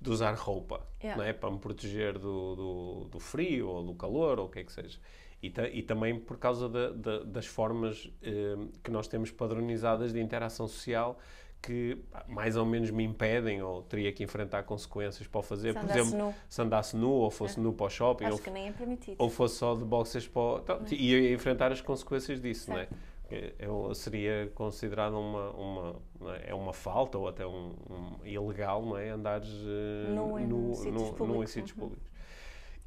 de 0.00 0.10
usar 0.10 0.34
roupa, 0.34 0.86
yeah. 1.02 1.20
não 1.20 1.28
é? 1.28 1.32
Para 1.32 1.50
me 1.50 1.58
proteger 1.58 2.18
do, 2.18 2.54
do, 2.54 3.08
do, 3.10 3.20
frio 3.20 3.68
ou 3.68 3.82
do 3.82 3.94
calor 3.94 4.38
ou 4.38 4.46
o 4.46 4.48
que 4.48 4.60
é 4.60 4.64
que 4.64 4.72
seja. 4.72 4.98
E, 5.42 5.52
e 5.72 5.82
também 5.82 6.18
por 6.18 6.38
causa 6.38 6.68
das 6.68 7.46
formas 7.46 8.10
eh, 8.22 8.56
que 8.82 8.90
nós 8.90 9.06
temos 9.06 9.30
padronizadas 9.30 10.12
de 10.12 10.20
interação 10.20 10.66
social 10.66 11.18
que 11.60 11.98
mais 12.28 12.56
ou 12.56 12.64
menos 12.64 12.90
me 12.90 13.04
impedem 13.04 13.62
ou 13.62 13.82
teria 13.82 14.12
que 14.12 14.22
enfrentar 14.22 14.62
consequências 14.62 15.26
para 15.26 15.38
o 15.38 15.42
fazer. 15.42 15.72
Se 15.72 15.80
por 15.80 15.90
exemplo, 15.90 16.18
nu. 16.18 16.34
se 16.48 16.62
andasse 16.62 16.96
nu 16.96 17.10
ou 17.10 17.30
fosse 17.30 17.58
é. 17.58 17.62
nu 17.62 17.72
para 17.72 17.86
o 17.86 17.90
shopping. 17.90 18.24
Acho 18.26 18.36
ou, 18.36 18.42
que 18.42 18.50
nem 18.50 18.68
é 18.68 18.72
permitido. 18.72 19.16
Ou 19.18 19.28
fosse 19.28 19.56
só 19.56 19.74
de 19.74 19.84
boxers 19.84 20.28
para 20.28 20.40
o... 20.40 20.58
Então, 20.58 20.80
ia 20.92 21.32
enfrentar 21.32 21.72
as 21.72 21.80
consequências 21.80 22.40
disso, 22.40 22.66
certo. 22.66 22.90
não 22.90 22.98
é? 22.98 23.17
Eu, 23.58 23.94
seria 23.94 24.50
considerado 24.54 25.18
uma, 25.18 25.50
uma, 25.50 26.02
é? 26.34 26.50
é 26.50 26.54
uma 26.54 26.72
falta 26.72 27.18
ou 27.18 27.28
até 27.28 27.46
um, 27.46 27.74
um 27.88 28.26
ilegal, 28.26 28.84
não 28.84 28.96
é? 28.96 29.10
Andares 29.10 29.48
uh, 29.48 30.14
no, 30.14 30.38
no, 30.38 30.74
sítios 30.74 31.18
no, 31.18 31.42
em 31.42 31.46
sítios 31.46 31.72
uhum. 31.72 31.78
públicos. 31.78 32.10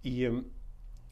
E, 0.04 0.27
um, 0.27 0.43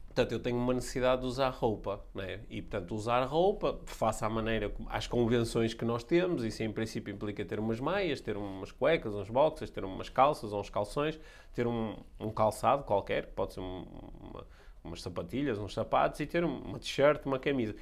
portanto, 0.08 0.32
eu 0.32 0.40
tenho 0.40 0.56
uma 0.56 0.74
necessidade 0.74 1.22
de 1.22 1.26
usar 1.28 1.50
roupa, 1.50 2.04
não 2.12 2.24
é? 2.24 2.40
E, 2.50 2.60
portanto, 2.60 2.94
usar 2.94 3.24
roupa, 3.24 3.80
faça 3.86 4.26
a 4.26 4.30
maneira, 4.30 4.72
às 4.88 5.06
convenções 5.06 5.74
que 5.74 5.84
nós 5.84 6.02
temos, 6.02 6.44
isso 6.44 6.62
em 6.62 6.72
princípio 6.72 7.14
implica 7.14 7.44
ter 7.44 7.60
umas 7.60 7.78
meias, 7.78 8.20
ter 8.20 8.36
umas 8.36 8.72
cuecas, 8.72 9.14
uns 9.14 9.30
boxers, 9.30 9.70
ter 9.70 9.84
umas 9.84 10.08
calças 10.08 10.52
uns 10.52 10.70
calções, 10.70 11.20
ter 11.54 11.66
um, 11.66 11.96
um 12.18 12.30
calçado 12.30 12.82
qualquer, 12.82 13.26
pode 13.28 13.54
ser 13.54 13.60
um, 13.60 13.86
uma, 14.20 14.46
umas 14.82 15.02
sapatilhas, 15.02 15.58
uns 15.58 15.72
sapatos 15.72 16.18
e 16.20 16.26
ter 16.26 16.42
uma 16.42 16.78
t-shirt, 16.78 17.24
uma 17.26 17.38
camisa. 17.38 17.76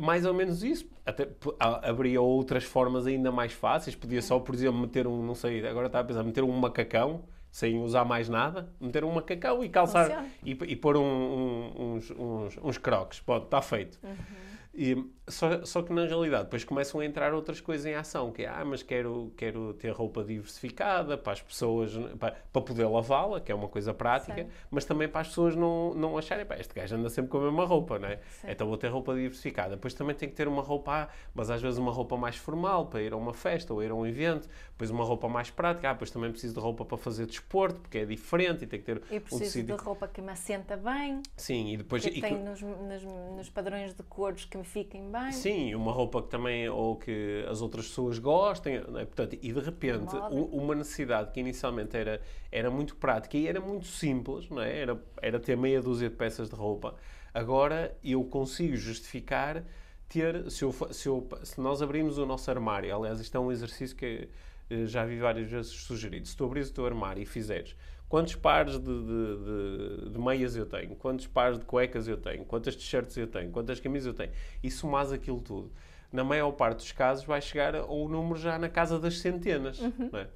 Mais 0.00 0.26
ou 0.26 0.34
menos 0.34 0.62
isso. 0.62 0.86
Até 1.06 1.28
haveria 1.58 2.20
outras 2.20 2.64
formas 2.64 3.06
ainda 3.06 3.32
mais 3.32 3.52
fáceis. 3.52 3.96
Podia 3.96 4.20
só, 4.20 4.38
por 4.38 4.54
exemplo, 4.54 4.80
meter 4.80 5.06
um, 5.06 5.24
não 5.24 5.34
sei, 5.34 5.66
agora 5.66 5.86
estava 5.86 6.04
a 6.04 6.06
pensar, 6.06 6.22
meter 6.22 6.44
um 6.44 6.52
macacão 6.52 7.24
sem 7.50 7.78
usar 7.78 8.04
mais 8.04 8.28
nada, 8.28 8.68
meter 8.80 9.04
um 9.04 9.12
macacão 9.12 9.62
e 9.62 9.68
calçar 9.68 10.26
e, 10.44 10.50
e, 10.50 10.74
pôr 10.74 10.96
um, 10.96 11.04
um, 11.04 11.94
uns, 11.94 12.10
uns, 12.10 12.58
uns 12.60 12.78
croques. 12.78 13.20
Pode, 13.20 13.44
está 13.44 13.62
feito. 13.62 13.96
Uhum. 14.02 14.14
E, 14.74 15.04
só, 15.26 15.64
só 15.64 15.82
que 15.82 15.92
na 15.92 16.04
realidade 16.04 16.44
depois 16.44 16.64
começam 16.64 17.00
a 17.00 17.04
entrar 17.04 17.32
outras 17.32 17.60
coisas 17.60 17.86
em 17.86 17.94
ação, 17.94 18.30
que 18.30 18.42
é, 18.42 18.48
ah, 18.48 18.64
mas 18.64 18.82
quero, 18.82 19.32
quero 19.36 19.72
ter 19.74 19.90
roupa 19.90 20.22
diversificada 20.22 21.16
para 21.16 21.32
as 21.32 21.40
pessoas, 21.40 21.92
para, 22.18 22.36
para 22.52 22.62
poder 22.62 22.86
lavá-la, 22.86 23.40
que 23.40 23.50
é 23.50 23.54
uma 23.54 23.68
coisa 23.68 23.94
prática, 23.94 24.44
Sim. 24.44 24.50
mas 24.70 24.84
também 24.84 25.08
para 25.08 25.22
as 25.22 25.28
pessoas 25.28 25.56
não, 25.56 25.94
não 25.94 26.18
acharem, 26.18 26.44
pá, 26.44 26.56
este 26.56 26.74
gajo 26.74 26.96
anda 26.96 27.08
sempre 27.08 27.30
com 27.30 27.38
a 27.38 27.42
mesma 27.42 27.64
roupa, 27.64 27.98
não 27.98 28.08
é? 28.08 28.18
Então 28.46 28.66
vou 28.66 28.76
ter 28.76 28.88
roupa 28.88 29.14
diversificada. 29.14 29.76
Depois 29.76 29.94
também 29.94 30.14
tem 30.14 30.28
que 30.28 30.34
ter 30.34 30.46
uma 30.46 30.62
roupa, 30.62 30.92
ah, 30.92 31.08
mas 31.34 31.50
às 31.50 31.62
vezes 31.62 31.78
uma 31.78 31.92
roupa 31.92 32.16
mais 32.16 32.36
formal, 32.36 32.86
para 32.86 33.00
ir 33.00 33.12
a 33.12 33.16
uma 33.16 33.32
festa 33.32 33.72
ou 33.72 33.82
ir 33.82 33.90
a 33.90 33.94
um 33.94 34.06
evento, 34.06 34.46
depois 34.72 34.90
uma 34.90 35.04
roupa 35.04 35.28
mais 35.28 35.50
prática, 35.50 35.88
ah, 35.88 35.92
depois 35.94 36.10
também 36.10 36.30
preciso 36.30 36.54
de 36.54 36.60
roupa 36.60 36.84
para 36.84 36.98
fazer 36.98 37.24
desporto, 37.24 37.80
porque 37.80 37.98
é 37.98 38.04
diferente 38.04 38.64
e 38.64 38.66
tem 38.66 38.78
que 38.78 38.84
ter 38.84 39.02
e 39.10 39.18
preciso 39.20 39.60
um 39.60 39.64
de 39.64 39.72
roupa 39.72 40.06
que 40.06 40.20
me 40.20 40.30
assenta 40.30 40.76
bem. 40.76 41.22
Sim, 41.34 41.72
e 41.72 41.76
depois... 41.78 42.02
Que 42.02 42.10
e 42.10 42.20
tem 42.20 42.36
que... 42.36 42.42
nos, 42.42 42.60
nos, 42.60 43.02
nos 43.02 43.48
padrões 43.48 43.94
de 43.94 44.02
cores 44.02 44.44
que 44.44 44.58
me 44.58 44.64
fiquem 44.64 45.13
bem. 45.14 45.32
Sim, 45.32 45.74
uma 45.74 45.92
roupa 45.92 46.20
que 46.20 46.28
também 46.28 46.68
ou 46.68 46.96
que 46.96 47.44
as 47.48 47.62
outras 47.62 47.86
pessoas 47.86 48.18
gostem, 48.18 48.76
é? 48.76 48.80
portanto, 48.80 49.38
e 49.40 49.52
de 49.52 49.60
repente 49.60 50.14
uma 50.30 50.74
necessidade 50.74 51.30
que 51.30 51.40
inicialmente 51.40 51.96
era, 51.96 52.20
era 52.50 52.70
muito 52.70 52.96
prática 52.96 53.36
e 53.36 53.46
era 53.46 53.60
muito 53.60 53.86
simples, 53.86 54.48
não 54.50 54.60
é? 54.60 54.80
era, 54.80 55.00
era 55.22 55.38
ter 55.38 55.56
meia 55.56 55.80
dúzia 55.80 56.10
de 56.10 56.16
peças 56.16 56.50
de 56.50 56.56
roupa, 56.56 56.96
agora 57.32 57.96
eu 58.02 58.24
consigo 58.24 58.76
justificar 58.76 59.64
ter, 60.08 60.50
se, 60.50 60.64
eu, 60.64 60.72
se, 60.90 61.08
eu, 61.08 61.28
se 61.42 61.60
nós 61.60 61.80
abrimos 61.80 62.18
o 62.18 62.26
nosso 62.26 62.50
armário, 62.50 62.94
aliás, 62.94 63.20
isto 63.20 63.36
é 63.36 63.40
um 63.40 63.50
exercício 63.50 63.96
que 63.96 64.28
eh, 64.68 64.86
já 64.86 65.04
vi 65.04 65.18
várias 65.18 65.48
vezes 65.48 65.72
sugerido, 65.72 66.26
se 66.26 66.36
tu 66.36 66.44
abris 66.44 66.68
o 66.68 66.74
teu 66.74 66.86
armário 66.86 67.22
e 67.22 67.26
fizeres 67.26 67.76
quantos 68.14 68.36
pares 68.36 68.78
de, 68.78 68.84
de, 68.84 70.04
de, 70.04 70.10
de, 70.10 70.18
meias 70.20 70.54
eu 70.54 70.64
tenho, 70.64 70.94
quantos 70.94 71.26
pares 71.26 71.58
de 71.58 71.64
cuecas 71.64 72.06
eu 72.06 72.16
tenho, 72.16 72.44
quantas 72.44 72.76
t-shirts 72.76 73.16
eu 73.16 73.26
tenho, 73.26 73.50
quantas 73.50 73.80
camisas 73.80 74.06
eu 74.06 74.14
tenho, 74.14 74.30
e 74.62 74.70
somas 74.70 75.10
aquilo 75.10 75.40
tudo, 75.40 75.72
na 76.12 76.22
maior 76.22 76.52
parte 76.52 76.76
dos 76.76 76.92
casos 76.92 77.24
vai 77.24 77.40
chegar 77.40 77.74
a 77.74 77.84
um 77.92 78.06
número 78.06 78.38
já 78.38 78.56
na 78.56 78.68
casa 78.68 79.00
das 79.00 79.18
centenas. 79.18 79.80
Uhum. 79.80 80.10
É? 80.12 80.28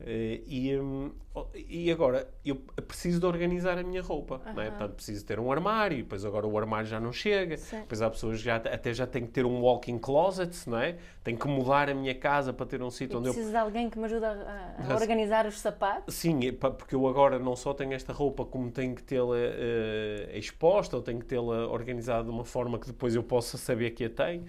Eh, 0.00 0.40
e, 0.46 0.78
um, 0.78 1.10
e 1.54 1.90
agora, 1.90 2.28
eu 2.44 2.56
preciso 2.86 3.18
de 3.18 3.26
organizar 3.26 3.76
a 3.78 3.82
minha 3.82 4.00
roupa, 4.00 4.40
uhum. 4.46 4.54
não 4.54 4.62
é? 4.62 4.70
Portanto, 4.70 4.94
preciso 4.94 5.26
ter 5.26 5.40
um 5.40 5.50
armário, 5.50 5.98
depois 5.98 6.24
agora 6.24 6.46
o 6.46 6.56
armário 6.56 6.86
já 6.86 7.00
não 7.00 7.12
chega, 7.12 7.56
Sim. 7.56 7.80
depois 7.80 8.00
há 8.00 8.08
pessoas 8.08 8.38
que 8.38 8.44
já, 8.44 8.56
até 8.56 8.92
já 8.92 9.06
têm 9.06 9.26
que 9.26 9.32
ter 9.32 9.44
um 9.44 9.60
walk-in 9.60 9.98
closet, 9.98 10.68
não 10.68 10.78
é? 10.78 10.96
Tenho 11.24 11.36
que 11.36 11.48
mudar 11.48 11.90
a 11.90 11.94
minha 11.94 12.14
casa 12.14 12.52
para 12.52 12.66
ter 12.66 12.80
um 12.80 12.90
sítio 12.90 13.18
onde 13.18 13.30
preciso 13.30 13.48
eu... 13.48 13.50
preciso 13.50 13.50
de 13.50 13.56
alguém 13.56 13.90
que 13.90 13.98
me 13.98 14.04
ajude 14.04 14.24
a, 14.24 14.76
a 14.88 14.94
organizar 14.94 15.46
os 15.46 15.58
sapatos? 15.58 16.14
Sim, 16.14 16.52
porque 16.52 16.94
eu 16.94 17.06
agora 17.08 17.38
não 17.38 17.56
só 17.56 17.74
tenho 17.74 17.92
esta 17.92 18.12
roupa, 18.12 18.44
como 18.44 18.70
tenho 18.70 18.94
que 18.94 19.02
tê-la 19.02 19.34
uh, 19.34 20.36
exposta, 20.36 20.96
ou 20.96 21.02
tenho 21.02 21.18
que 21.18 21.26
tê-la 21.26 21.66
organizada 21.66 22.24
de 22.24 22.30
uma 22.30 22.44
forma 22.44 22.78
que 22.78 22.86
depois 22.86 23.16
eu 23.16 23.22
possa 23.22 23.58
saber 23.58 23.90
que 23.90 24.04
a 24.04 24.10
tenho 24.10 24.44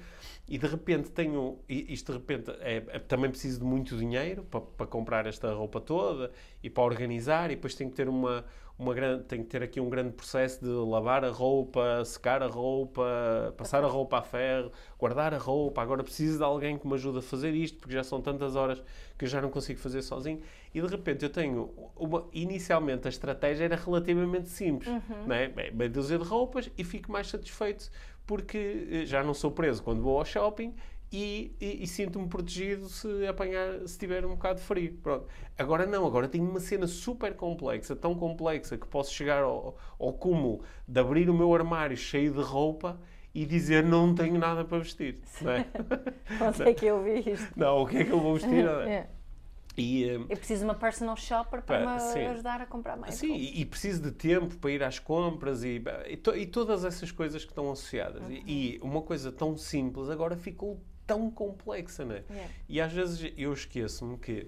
e 0.49 0.57
de 0.57 0.65
repente 0.65 1.12
tenho, 1.12 1.59
isto 1.69 2.12
de 2.12 2.17
repente 2.17 2.49
é, 2.62 2.77
é, 2.88 2.99
também 2.99 3.29
preciso 3.29 3.59
de 3.59 3.65
muito 3.65 3.95
dinheiro 3.95 4.43
para, 4.43 4.62
para, 4.62 4.88
comprar 4.88 5.27
esta 5.27 5.53
roupa 5.53 5.79
toda 5.79 6.31
e 6.63 6.71
para 6.71 6.83
organizar 6.83 7.51
e 7.51 7.55
depois 7.55 7.75
tenho 7.75 7.91
que 7.91 7.95
ter 7.95 8.09
uma, 8.09 8.43
uma 8.77 8.91
grande, 8.95 9.25
tenho 9.25 9.43
que 9.43 9.49
ter 9.49 9.62
aqui 9.62 9.79
um 9.79 9.91
grande 9.91 10.13
processo 10.13 10.65
de 10.65 10.71
lavar 10.71 11.23
a 11.23 11.29
roupa, 11.29 12.03
secar 12.03 12.41
a 12.41 12.47
roupa, 12.47 13.53
passar 13.57 13.83
a 13.83 13.88
roupa 13.88 14.17
a 14.17 14.21
ferro, 14.23 14.71
guardar 14.97 15.35
a 15.35 15.38
roupa, 15.38 15.83
agora 15.83 16.03
preciso 16.03 16.39
de 16.39 16.43
alguém 16.43 16.79
que 16.79 16.88
me 16.88 16.95
ajude 16.95 17.19
a 17.19 17.21
fazer 17.21 17.53
isto 17.53 17.77
porque 17.77 17.93
já 17.93 18.03
são 18.03 18.19
tantas 18.19 18.55
horas 18.55 18.81
que 19.19 19.25
eu 19.25 19.29
já 19.29 19.39
não 19.39 19.51
consigo 19.51 19.79
fazer 19.79 20.01
sozinho 20.01 20.41
e 20.73 20.81
de 20.81 20.88
repente 20.88 21.23
eu 21.23 21.29
tenho 21.29 21.71
uma, 21.95 22.27
inicialmente 22.33 23.05
a 23.05 23.09
estratégia 23.09 23.65
era 23.65 23.75
relativamente 23.75 24.49
simples, 24.49 24.89
uhum. 24.89 25.27
né? 25.27 25.53
meia 25.73 25.89
dúzia 25.89 26.17
de 26.17 26.23
roupas 26.23 26.71
e 26.75 26.83
fico 26.83 27.12
mais 27.12 27.27
satisfeito 27.27 27.91
porque 28.29 28.87
eh, 28.91 29.05
já 29.07 29.23
não 29.23 29.33
sou 29.33 29.49
preso 29.49 29.81
quando 29.81 30.03
vou 30.03 30.19
ao 30.19 30.23
shopping 30.23 30.75
e, 31.11 31.55
e, 31.59 31.83
e 31.83 31.87
sinto-me 31.87 32.27
protegido 32.29 32.87
se 32.87 33.25
apanhar, 33.25 33.87
se 33.87 33.97
tiver 33.97 34.23
um 34.23 34.35
bocado 34.35 34.59
de 34.59 34.65
frio. 34.67 34.99
Pronto. 35.01 35.25
Agora 35.57 35.87
não, 35.87 36.05
agora 36.05 36.27
tenho 36.27 36.47
uma 36.47 36.59
cena 36.59 36.85
super 36.85 37.33
complexa, 37.33 37.95
tão 37.95 38.13
complexa 38.13 38.77
que 38.77 38.85
posso 38.85 39.11
chegar 39.11 39.41
ao, 39.41 39.75
ao 39.97 40.13
cúmulo 40.13 40.61
de 40.87 40.99
abrir 40.99 41.27
o 41.27 41.33
meu 41.33 41.51
armário 41.55 41.97
cheio 41.97 42.31
de 42.31 42.39
roupa 42.39 42.99
e 43.33 43.47
dizer 43.47 43.83
não 43.83 44.13
tenho 44.13 44.37
nada 44.37 44.63
para 44.63 44.77
vestir. 44.77 45.17
Não 45.41 45.51
é? 45.51 45.65
Onde 46.39 46.69
é 46.69 46.73
que 46.75 46.85
eu 46.85 47.01
vi 47.01 47.31
isto? 47.31 47.51
Não, 47.55 47.81
o 47.81 47.87
que 47.87 47.97
é 47.97 48.03
que 48.03 48.11
eu 48.11 48.19
vou 48.19 48.35
vestir? 48.35 48.63
É. 48.87 49.09
E, 49.79 50.03
eu 50.03 50.37
preciso 50.37 50.59
de 50.59 50.65
uma 50.65 50.75
personal 50.75 51.15
shopper 51.15 51.61
para 51.61 51.93
me 51.93 51.99
sim. 51.99 52.25
ajudar 52.25 52.61
a 52.61 52.65
comprar 52.65 52.97
mais. 52.97 53.15
Sim, 53.15 53.35
e, 53.35 53.61
e, 53.61 53.65
preciso 53.65 54.01
de 54.01 54.11
tempo 54.11 54.57
para 54.57 54.71
ir 54.71 54.83
às 54.83 54.99
compras 54.99 55.63
e, 55.63 55.81
e, 56.07 56.17
to, 56.17 56.35
e 56.35 56.45
todas 56.45 56.83
essas 56.83 57.11
coisas 57.11 57.43
que 57.43 57.51
estão 57.51 57.71
associadas. 57.71 58.21
Uhum. 58.21 58.31
E, 58.31 58.79
uma 58.81 59.01
coisa 59.01 59.31
tão 59.31 59.55
simples 59.57 60.09
agora 60.09 60.35
ficou 60.35 60.79
tão 61.07 61.31
complexa, 61.31 62.05
né? 62.05 62.23
Yeah. 62.29 62.53
E 62.67 62.81
às 62.81 62.93
vezes 62.93 63.33
eu 63.35 63.51
esqueço-me 63.51 64.17
que 64.17 64.47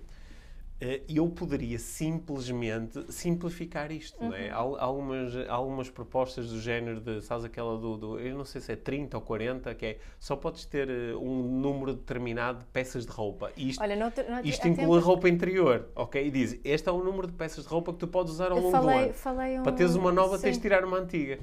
eu 1.08 1.30
poderia 1.30 1.78
simplesmente 1.78 3.06
simplificar 3.12 3.92
isto, 3.92 4.20
uhum. 4.20 4.30
não 4.30 4.36
é? 4.36 4.48
Uhum. 4.48 4.76
Algumas, 4.80 5.36
algumas 5.48 5.90
propostas 5.92 6.50
do 6.50 6.60
género 6.60 7.00
de, 7.00 7.22
sabes 7.22 7.46
aquela 7.46 7.78
do, 7.78 7.98
do, 7.98 8.20
eu 8.20 8.36
não 8.36 8.44
sei 8.44 8.60
se 8.62 8.72
é 8.72 8.76
30 8.76 9.16
ou 9.16 9.22
40, 9.22 9.76
que 9.76 9.86
é 9.86 10.00
só 10.20 10.36
podes 10.36 10.66
ter 10.66 10.90
eh, 10.90 11.16
um 11.16 11.44
número 11.44 11.94
determinado 11.94 12.60
de 12.60 12.66
peças 12.66 13.06
de 13.06 13.12
roupa. 13.12 13.52
E 13.56 13.70
isto, 13.70 13.82
Olha, 13.82 13.96
no 13.96 14.06
outro, 14.06 14.24
no 14.30 14.40
isto 14.40 14.68
inclui 14.68 15.00
tempo... 15.00 15.00
roupa 15.00 15.30
interior, 15.30 15.88
ok? 15.96 16.26
E 16.26 16.32
diz, 16.32 16.60
este 16.64 16.90
é 16.90 16.92
o 16.92 17.04
número 17.04 17.28
de 17.28 17.34
peças 17.34 17.64
de 17.64 17.70
roupa 17.70 17.94
que 17.94 18.00
tu 18.00 18.08
podes 18.08 18.34
usar 18.34 18.52
ao 18.52 18.58
longo 18.58 18.72
falei, 18.72 18.98
do 18.98 19.04
ano. 19.04 19.14
Falei 19.14 19.60
um... 19.60 19.64
Para 19.64 19.74
teres 19.74 19.94
uma 19.94 20.12
nova, 20.12 20.38
Sim. 20.38 20.44
tens 20.44 20.56
de 20.56 20.62
tirar 20.64 20.84
uma 20.84 20.98
antiga. 20.98 21.40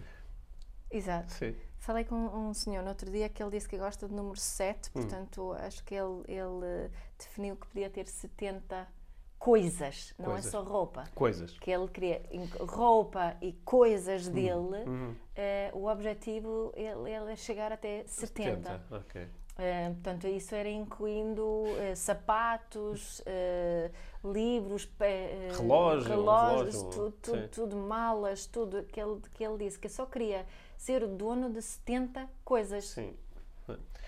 Exato. 0.90 1.33
Sim. 1.35 1.55
Falei 1.79 2.05
com 2.05 2.16
um 2.16 2.53
senhor 2.53 2.83
no 2.83 2.88
outro 2.88 3.09
dia 3.09 3.29
que 3.29 3.40
ele 3.40 3.53
disse 3.53 3.68
que 3.68 3.79
gosta 3.79 4.09
do 4.09 4.14
número 4.16 4.38
7, 4.38 4.88
hum. 4.88 4.92
portanto, 4.94 5.42
hum. 5.42 5.53
acho 5.53 5.85
que 5.85 5.94
ele, 5.94 6.22
ele 6.27 6.64
eh, 6.64 6.90
definiu 7.16 7.55
que 7.55 7.68
podia 7.68 7.88
ter 7.88 8.09
70 8.09 8.98
coisas, 9.38 10.12
não 10.18 10.37
é 10.37 10.42
só 10.42 10.62
roupa. 10.62 11.05
Coisas. 11.14 11.59
Que 11.59 11.70
ele 11.70 11.88
queria 11.88 12.22
roupa 12.61 13.37
e 13.40 13.53
coisas 13.64 14.27
hum. 14.27 14.33
dele, 14.33 14.85
uhum. 14.87 15.11
uh, 15.12 15.79
o 15.79 15.88
objetivo 15.88 16.72
ele, 16.74 17.11
ele 17.11 17.33
é 17.33 17.37
chegar 17.37 17.72
até 17.72 18.05
70. 18.07 18.62
70. 18.88 18.96
Okay. 18.96 19.24
Uh, 19.24 19.94
portanto, 19.94 20.27
isso 20.29 20.55
era 20.55 20.68
incluindo 20.68 21.42
uh, 21.42 21.96
sapatos, 21.96 23.22
livros, 24.24 24.88
relógio, 25.57 26.09
relógios, 26.09 26.74
relógio, 26.74 26.90
tudo, 26.90 27.12
tudo, 27.22 27.48
tudo, 27.48 27.77
malas, 27.77 28.46
tudo 28.46 28.83
que 28.85 29.01
ele, 29.01 29.20
que 29.35 29.44
ele 29.44 29.59
disse 29.59 29.79
que 29.79 29.88
só 29.88 30.05
queria 30.07 30.46
ser 30.77 31.03
o 31.03 31.09
dono 31.09 31.51
de 31.51 31.62
70 31.62 32.29
coisas. 32.44 32.85
Sim. 32.87 33.16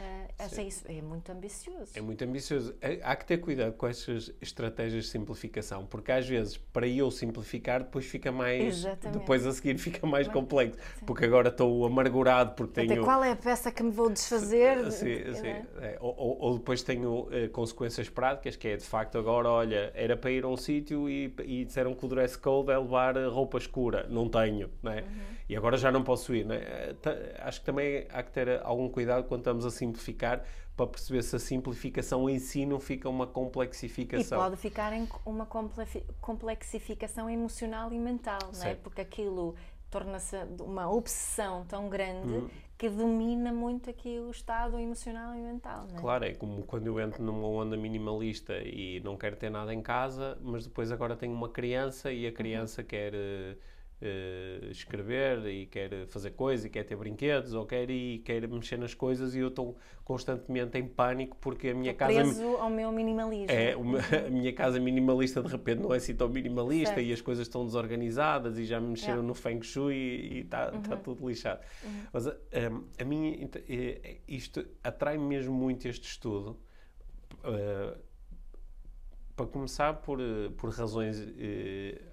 Uh, 0.00 0.60
isso 0.66 0.84
é 0.88 1.02
muito 1.02 1.30
ambicioso. 1.30 1.92
É 1.94 2.00
muito 2.00 2.24
ambicioso. 2.24 2.74
É, 2.80 2.98
há 3.02 3.14
que 3.14 3.26
ter 3.26 3.38
cuidado 3.38 3.74
com 3.74 3.86
essas 3.86 4.32
estratégias 4.40 5.04
de 5.04 5.10
simplificação, 5.10 5.84
porque 5.84 6.10
às 6.10 6.26
vezes 6.26 6.56
para 6.56 6.88
eu 6.88 7.10
simplificar 7.10 7.82
depois 7.82 8.06
fica 8.06 8.32
mais 8.32 8.78
Exatamente. 8.78 9.18
depois 9.18 9.46
a 9.46 9.52
seguir 9.52 9.76
fica 9.78 10.06
mais 10.06 10.26
complexo, 10.28 10.78
sim. 10.98 11.04
porque 11.04 11.24
agora 11.24 11.48
estou 11.48 11.84
amargurado 11.84 12.54
porque 12.54 12.80
Até 12.80 12.88
tenho 12.88 13.04
qual 13.04 13.22
é 13.22 13.32
a 13.32 13.36
peça 13.36 13.70
que 13.70 13.82
me 13.82 13.90
vou 13.90 14.08
desfazer? 14.08 14.90
Sim, 14.90 15.34
sim. 15.34 15.48
É? 15.80 15.98
Ou, 16.00 16.14
ou, 16.16 16.38
ou, 16.40 16.58
depois 16.58 16.82
tenho 16.82 17.20
uh, 17.20 17.48
consequências 17.52 18.08
práticas, 18.08 18.56
que 18.56 18.68
é 18.68 18.76
de 18.76 18.84
facto 18.84 19.18
agora, 19.18 19.48
olha, 19.48 19.92
era 19.94 20.16
para 20.16 20.30
ir 20.30 20.44
a 20.44 20.48
um 20.48 20.56
sítio 20.56 21.08
e, 21.08 21.34
e 21.44 21.64
disseram 21.64 21.94
que 21.94 22.04
o 22.04 22.08
dress 22.08 22.38
code 22.38 22.70
é 22.70 22.78
levar 22.78 23.16
roupa 23.28 23.58
escura, 23.58 24.06
não 24.08 24.28
tenho, 24.28 24.70
não 24.82 24.92
é? 24.92 25.02
Uhum 25.02 25.39
e 25.50 25.56
agora 25.56 25.76
já 25.76 25.90
não 25.90 26.04
posso 26.04 26.32
ir. 26.32 26.46
Não 26.46 26.54
é? 26.54 26.94
Acho 27.40 27.58
que 27.58 27.66
também 27.66 28.06
há 28.10 28.22
que 28.22 28.30
ter 28.30 28.62
algum 28.62 28.88
cuidado 28.88 29.26
quando 29.26 29.40
estamos 29.40 29.66
a 29.66 29.70
simplificar 29.70 30.44
para 30.76 30.86
perceber 30.86 31.24
se 31.24 31.34
a 31.34 31.40
simplificação 31.40 32.30
em 32.30 32.38
si 32.38 32.64
não 32.64 32.78
fica 32.78 33.08
uma 33.08 33.26
complexificação. 33.26 34.38
E 34.38 34.42
pode 34.42 34.56
ficar 34.56 34.92
em 34.92 35.08
uma 35.26 35.46
complexificação 36.20 37.28
emocional 37.28 37.92
e 37.92 37.98
mental, 37.98 38.38
não 38.56 38.64
é? 38.64 38.76
Porque 38.76 39.00
aquilo 39.00 39.56
torna-se 39.90 40.36
uma 40.60 40.88
obsessão 40.88 41.64
tão 41.66 41.88
grande 41.88 42.32
uhum. 42.32 42.48
que 42.78 42.88
domina 42.88 43.52
muito 43.52 43.90
aqui 43.90 44.20
o 44.20 44.30
estado 44.30 44.78
emocional 44.78 45.34
e 45.34 45.40
mental. 45.40 45.88
Não 45.90 45.98
é? 45.98 46.00
Claro, 46.00 46.24
é 46.26 46.32
como 46.32 46.62
quando 46.62 46.86
eu 46.86 47.00
entro 47.00 47.24
numa 47.24 47.48
onda 47.48 47.76
minimalista 47.76 48.56
e 48.58 49.00
não 49.00 49.16
quero 49.16 49.34
ter 49.34 49.50
nada 49.50 49.74
em 49.74 49.82
casa, 49.82 50.38
mas 50.40 50.64
depois 50.64 50.92
agora 50.92 51.16
tenho 51.16 51.34
uma 51.34 51.48
criança 51.48 52.12
e 52.12 52.24
a 52.24 52.30
criança 52.30 52.82
uhum. 52.82 52.86
quer 52.86 53.12
eh, 53.14 53.56
uh, 54.02 54.70
escrever 54.70 55.46
e 55.46 55.66
quer 55.66 56.06
fazer 56.06 56.30
coisas 56.32 56.66
e 56.66 56.70
quer 56.70 56.84
ter 56.84 56.96
brinquedos 56.96 57.52
ou 57.54 57.66
quer 57.66 57.90
e 57.90 58.18
quer 58.20 58.46
mexer 58.48 58.78
nas 58.78 58.94
coisas 58.94 59.34
e 59.34 59.40
eu 59.40 59.48
estou 59.48 59.76
constantemente 60.04 60.78
em 60.78 60.86
pânico 60.86 61.36
porque 61.40 61.68
a 61.68 61.74
minha 61.74 61.92
estou 61.92 62.08
casa 62.08 62.20
preso 62.20 62.56
ao 62.56 62.70
meu 62.70 62.90
minimalismo 62.90 63.46
é 63.50 63.74
a 64.26 64.30
minha 64.30 64.52
casa 64.52 64.80
minimalista 64.80 65.42
de 65.42 65.48
repente 65.48 65.82
não 65.82 65.92
é 65.92 65.98
assim 65.98 66.14
tão 66.14 66.28
minimalista 66.28 66.94
certo. 66.94 67.06
e 67.06 67.12
as 67.12 67.20
coisas 67.20 67.46
estão 67.46 67.64
desorganizadas 67.64 68.58
e 68.58 68.64
já 68.64 68.80
me 68.80 68.88
mexeram 68.88 69.16
yeah. 69.16 69.28
no 69.28 69.34
feng 69.34 69.62
shui 69.62 69.94
e 69.94 70.40
está 70.40 70.70
tá 70.70 70.76
uhum. 70.76 70.82
tá 70.82 70.96
tudo 70.96 71.28
lixado 71.28 71.60
uhum. 71.84 72.02
mas 72.12 72.26
a, 72.26 72.30
a, 72.30 73.02
a 73.02 73.04
minha 73.04 73.48
eh, 73.68 74.18
isto 74.26 74.64
atrai 74.82 75.18
mesmo 75.18 75.54
muito 75.54 75.86
este 75.86 76.08
estudo 76.08 76.58
uh, 77.44 77.98
para 79.36 79.46
começar 79.46 79.94
por, 79.94 80.18
por 80.56 80.70
razões 80.70 81.18
uh, 81.18 82.09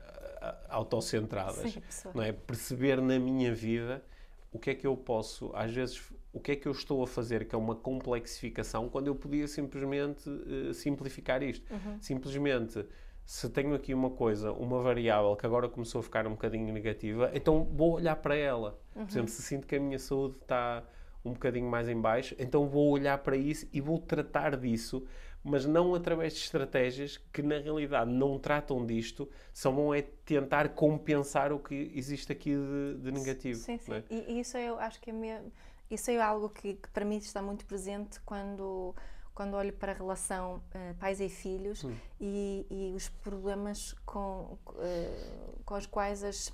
autocentradas, 0.69 1.71
Sim, 1.89 2.09
não 2.13 2.23
é? 2.23 2.31
Perceber 2.31 3.01
na 3.01 3.19
minha 3.19 3.53
vida 3.53 4.03
o 4.51 4.59
que 4.59 4.71
é 4.71 4.75
que 4.75 4.87
eu 4.87 4.95
posso, 4.95 5.51
às 5.53 5.71
vezes, 5.71 6.11
o 6.33 6.39
que 6.39 6.51
é 6.51 6.55
que 6.55 6.67
eu 6.67 6.71
estou 6.71 7.03
a 7.03 7.07
fazer, 7.07 7.47
que 7.47 7.53
é 7.53 7.57
uma 7.57 7.75
complexificação, 7.75 8.89
quando 8.89 9.07
eu 9.07 9.15
podia 9.15 9.47
simplesmente 9.47 10.29
uh, 10.29 10.73
simplificar 10.73 11.43
isto. 11.43 11.71
Uhum. 11.71 11.97
Simplesmente, 11.99 12.85
se 13.25 13.49
tenho 13.49 13.75
aqui 13.75 13.93
uma 13.93 14.09
coisa, 14.09 14.51
uma 14.51 14.81
variável 14.81 15.35
que 15.35 15.45
agora 15.45 15.67
começou 15.67 15.99
a 15.99 16.03
ficar 16.03 16.25
um 16.25 16.31
bocadinho 16.31 16.71
negativa, 16.73 17.29
então 17.33 17.63
vou 17.63 17.93
olhar 17.93 18.15
para 18.15 18.35
ela. 18.35 18.79
Uhum. 18.95 19.05
Por 19.05 19.11
exemplo, 19.11 19.29
se 19.29 19.41
sinto 19.41 19.67
que 19.67 19.75
a 19.75 19.79
minha 19.79 19.99
saúde 19.99 20.37
está 20.41 20.83
um 21.25 21.33
bocadinho 21.33 21.69
mais 21.69 21.89
em 21.89 21.99
baixo, 21.99 22.35
então 22.39 22.67
vou 22.67 22.89
olhar 22.89 23.17
para 23.17 23.35
isso 23.35 23.67
e 23.73 23.81
vou 23.81 23.99
tratar 23.99 24.55
disso 24.55 25.05
mas 25.47 25.65
não 25.65 25.95
através 25.95 26.33
de 26.33 26.39
estratégias 26.39 27.17
que 27.31 27.41
na 27.41 27.57
realidade 27.57 28.11
não 28.11 28.37
tratam 28.37 28.85
disto, 28.85 29.29
só 29.53 29.71
vão 29.71 29.93
é 29.93 30.01
tentar 30.01 30.69
compensar 30.69 31.53
o 31.53 31.59
que 31.59 31.91
existe 31.95 32.31
aqui 32.33 32.51
de, 32.51 32.99
de 33.01 33.11
negativo. 33.11 33.57
Sim, 33.57 33.77
sim. 33.77 33.93
É? 33.93 34.03
E, 34.09 34.39
isso 34.41 34.57
eu 34.57 34.77
acho 34.77 34.99
que 34.99 35.09
é 35.09 35.13
mesmo, 35.13 35.49
isso 35.89 36.11
é 36.11 36.19
algo 36.19 36.49
que, 36.49 36.73
que, 36.73 36.89
para 36.89 37.05
mim 37.05 37.17
está 37.17 37.41
muito 37.41 37.65
presente 37.65 38.19
quando 38.21 38.93
quando 39.33 39.53
olho 39.53 39.71
para 39.71 39.91
a 39.91 39.95
relação 39.95 40.55
uh, 40.55 40.95
pais 40.99 41.21
e 41.21 41.29
filhos 41.29 41.83
hum. 41.83 41.95
e, 42.19 42.65
e, 42.71 42.93
os 42.95 43.07
problemas 43.07 43.93
com, 44.03 44.57
uh, 44.67 45.63
com 45.63 45.75
os 45.75 45.85
quais 45.85 46.23
as, 46.23 46.47
uh, 46.47 46.53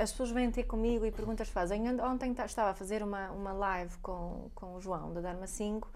as 0.00 0.10
pessoas 0.10 0.32
vêm 0.32 0.50
ter 0.50 0.64
comigo 0.64 1.06
e 1.06 1.12
perguntas 1.12 1.48
fazem. 1.48 1.88
Ontem 2.00 2.32
estava 2.44 2.70
a 2.70 2.74
fazer 2.74 3.04
uma, 3.04 3.30
uma 3.30 3.52
live 3.52 3.96
com, 3.98 4.50
com 4.52 4.74
o 4.74 4.80
João 4.80 5.14
da 5.14 5.20
Dharma 5.20 5.46
5 5.46 5.88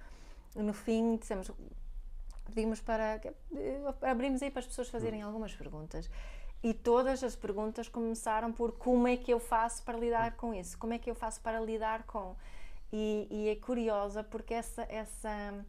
e 0.55 0.63
no 0.63 0.73
fim 0.73 1.17
dissemos 1.17 1.51
pedimos 2.51 2.81
para. 2.81 3.21
abrimos 4.03 4.43
aí 4.43 4.51
para 4.51 4.61
as 4.61 4.67
pessoas 4.67 4.89
fazerem 4.89 5.23
algumas 5.23 5.55
perguntas. 5.55 6.11
E 6.63 6.75
todas 6.75 7.25
as 7.25 7.35
perguntas 7.35 7.89
começaram 7.89 8.53
por 8.53 8.73
como 8.73 9.09
é 9.09 9.17
que 9.17 9.33
eu 9.33 9.41
faço 9.41 9.83
para 9.83 9.97
lidar 9.97 10.37
com 10.37 10.53
isso? 10.53 10.77
Como 10.77 10.93
é 10.93 10.99
que 10.99 11.11
eu 11.11 11.15
faço 11.15 11.41
para 11.41 11.59
lidar 11.59 12.03
com? 12.03 12.37
E, 12.93 13.27
e 13.31 13.49
é 13.49 13.57
curiosa 13.57 14.23
porque 14.23 14.53
essa, 14.53 14.87
essa, 14.91 15.65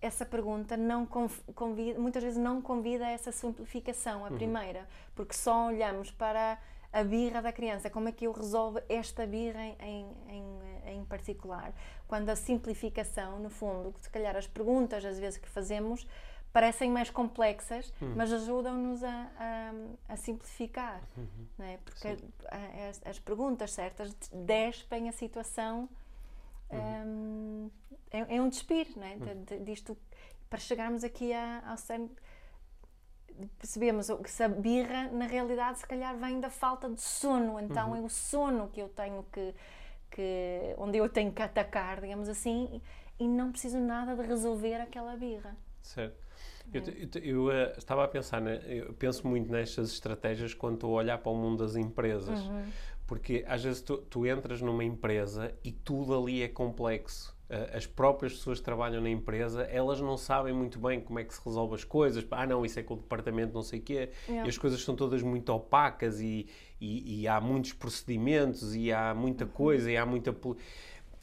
essa 0.00 0.26
pergunta 0.26 0.76
não 0.76 1.06
convida, 1.06 2.00
muitas 2.00 2.22
vezes 2.24 2.38
não 2.38 2.60
convida 2.60 3.06
a 3.06 3.10
essa 3.10 3.30
simplificação, 3.30 4.24
a 4.24 4.30
uhum. 4.30 4.34
primeira, 4.34 4.88
porque 5.14 5.34
só 5.34 5.66
olhamos 5.66 6.10
para 6.10 6.58
a 6.92 7.04
birra 7.04 7.40
da 7.40 7.52
criança, 7.52 7.88
como 7.88 8.08
é 8.08 8.12
que 8.12 8.26
eu 8.26 8.32
resolvo 8.32 8.80
esta 8.88 9.26
birra 9.26 9.64
em, 9.64 10.06
em, 10.28 10.44
em 10.86 11.04
particular, 11.04 11.72
quando 12.12 12.28
a 12.28 12.36
simplificação, 12.36 13.38
no 13.38 13.48
fundo, 13.48 13.94
se 13.98 14.10
calhar 14.10 14.36
as 14.36 14.46
perguntas 14.46 15.02
às 15.02 15.18
vezes 15.18 15.38
que 15.38 15.48
fazemos 15.48 16.06
parecem 16.52 16.90
mais 16.90 17.08
complexas, 17.08 17.90
uhum. 18.02 18.12
mas 18.14 18.30
ajudam-nos 18.30 19.02
a, 19.02 19.30
a, 19.38 19.72
a, 20.12 20.16
simplificar, 20.18 21.00
uhum. 21.16 21.46
não 21.56 21.64
é? 21.64 21.78
porque 21.78 22.18
as, 22.86 23.00
as, 23.06 23.18
perguntas 23.18 23.72
certas 23.72 24.14
despem 24.30 25.08
a 25.08 25.12
situação 25.12 25.88
um, 26.70 27.70
é, 28.10 28.36
é, 28.36 28.42
um 28.42 28.50
despir, 28.50 28.88
não 28.94 29.06
é? 29.06 29.16
De, 29.16 29.34
de, 29.46 29.64
disto, 29.64 29.96
para 30.50 30.58
chegarmos 30.58 31.04
aqui 31.04 31.32
a, 31.32 31.62
ao 31.66 31.78
cerne, 31.78 32.10
percebemos 33.58 34.08
que 34.22 34.30
se 34.30 34.42
a 34.42 34.48
birra, 34.48 35.08
na 35.12 35.26
realidade, 35.26 35.78
se 35.78 35.86
calhar 35.86 36.14
vem 36.18 36.40
da 36.40 36.50
falta 36.50 36.90
de 36.90 37.00
sono, 37.00 37.58
então 37.58 37.88
uhum. 37.88 37.96
é 37.96 38.00
o 38.02 38.10
sono 38.10 38.68
que 38.68 38.82
eu 38.82 38.90
tenho 38.90 39.24
que, 39.32 39.54
que, 40.12 40.74
onde 40.78 40.98
eu 40.98 41.08
tenho 41.08 41.32
que 41.32 41.42
atacar, 41.42 42.00
digamos 42.00 42.28
assim, 42.28 42.80
e 43.18 43.26
não 43.26 43.50
preciso 43.50 43.78
nada 43.78 44.14
de 44.14 44.22
resolver 44.22 44.74
aquela 44.74 45.16
birra. 45.16 45.56
Certo. 45.82 46.22
Eu, 46.72 46.82
eu, 46.82 47.22
eu 47.22 47.46
uh, 47.46 47.76
estava 47.76 48.04
a 48.04 48.08
pensar, 48.08 48.40
né, 48.40 48.62
eu 48.66 48.92
penso 48.94 49.26
muito 49.26 49.50
nestas 49.50 49.90
estratégias 49.92 50.54
quando 50.54 50.74
estou 50.74 50.90
a 50.90 51.02
olhar 51.02 51.18
para 51.18 51.32
o 51.32 51.36
mundo 51.36 51.64
das 51.64 51.74
empresas. 51.76 52.40
Uhum. 52.40 52.64
Porque 53.06 53.44
às 53.46 53.64
vezes 53.64 53.82
tu, 53.82 53.98
tu, 53.98 54.26
entras 54.26 54.62
numa 54.62 54.84
empresa 54.84 55.52
e 55.64 55.72
tudo 55.72 56.16
ali 56.16 56.42
é 56.42 56.48
complexo. 56.48 57.36
Uh, 57.52 57.76
as 57.76 57.86
próprias 57.86 58.32
pessoas 58.32 58.60
que 58.60 58.64
trabalham 58.64 59.02
na 59.02 59.10
empresa, 59.10 59.64
elas 59.64 60.00
não 60.00 60.16
sabem 60.16 60.54
muito 60.54 60.78
bem 60.78 61.02
como 61.02 61.18
é 61.18 61.24
que 61.24 61.34
se 61.34 61.40
resolve 61.44 61.74
as 61.74 61.84
coisas. 61.84 62.26
Ah, 62.30 62.46
não, 62.46 62.64
isso 62.64 62.80
é 62.80 62.82
com 62.82 62.94
o 62.94 62.96
departamento 62.96 63.52
não 63.52 63.62
sei 63.62 63.78
o 63.78 63.82
quê. 63.82 64.08
Yeah. 64.26 64.46
E 64.46 64.48
as 64.48 64.56
coisas 64.56 64.82
são 64.82 64.96
todas 64.96 65.20
muito 65.20 65.50
opacas 65.52 66.18
e, 66.18 66.46
e, 66.80 67.20
e 67.20 67.28
há 67.28 67.38
muitos 67.42 67.74
procedimentos 67.74 68.74
e 68.74 68.90
há 68.90 69.12
muita 69.12 69.44
uhum. 69.44 69.50
coisa 69.50 69.90
e 69.90 69.98
há 69.98 70.06
muita... 70.06 70.34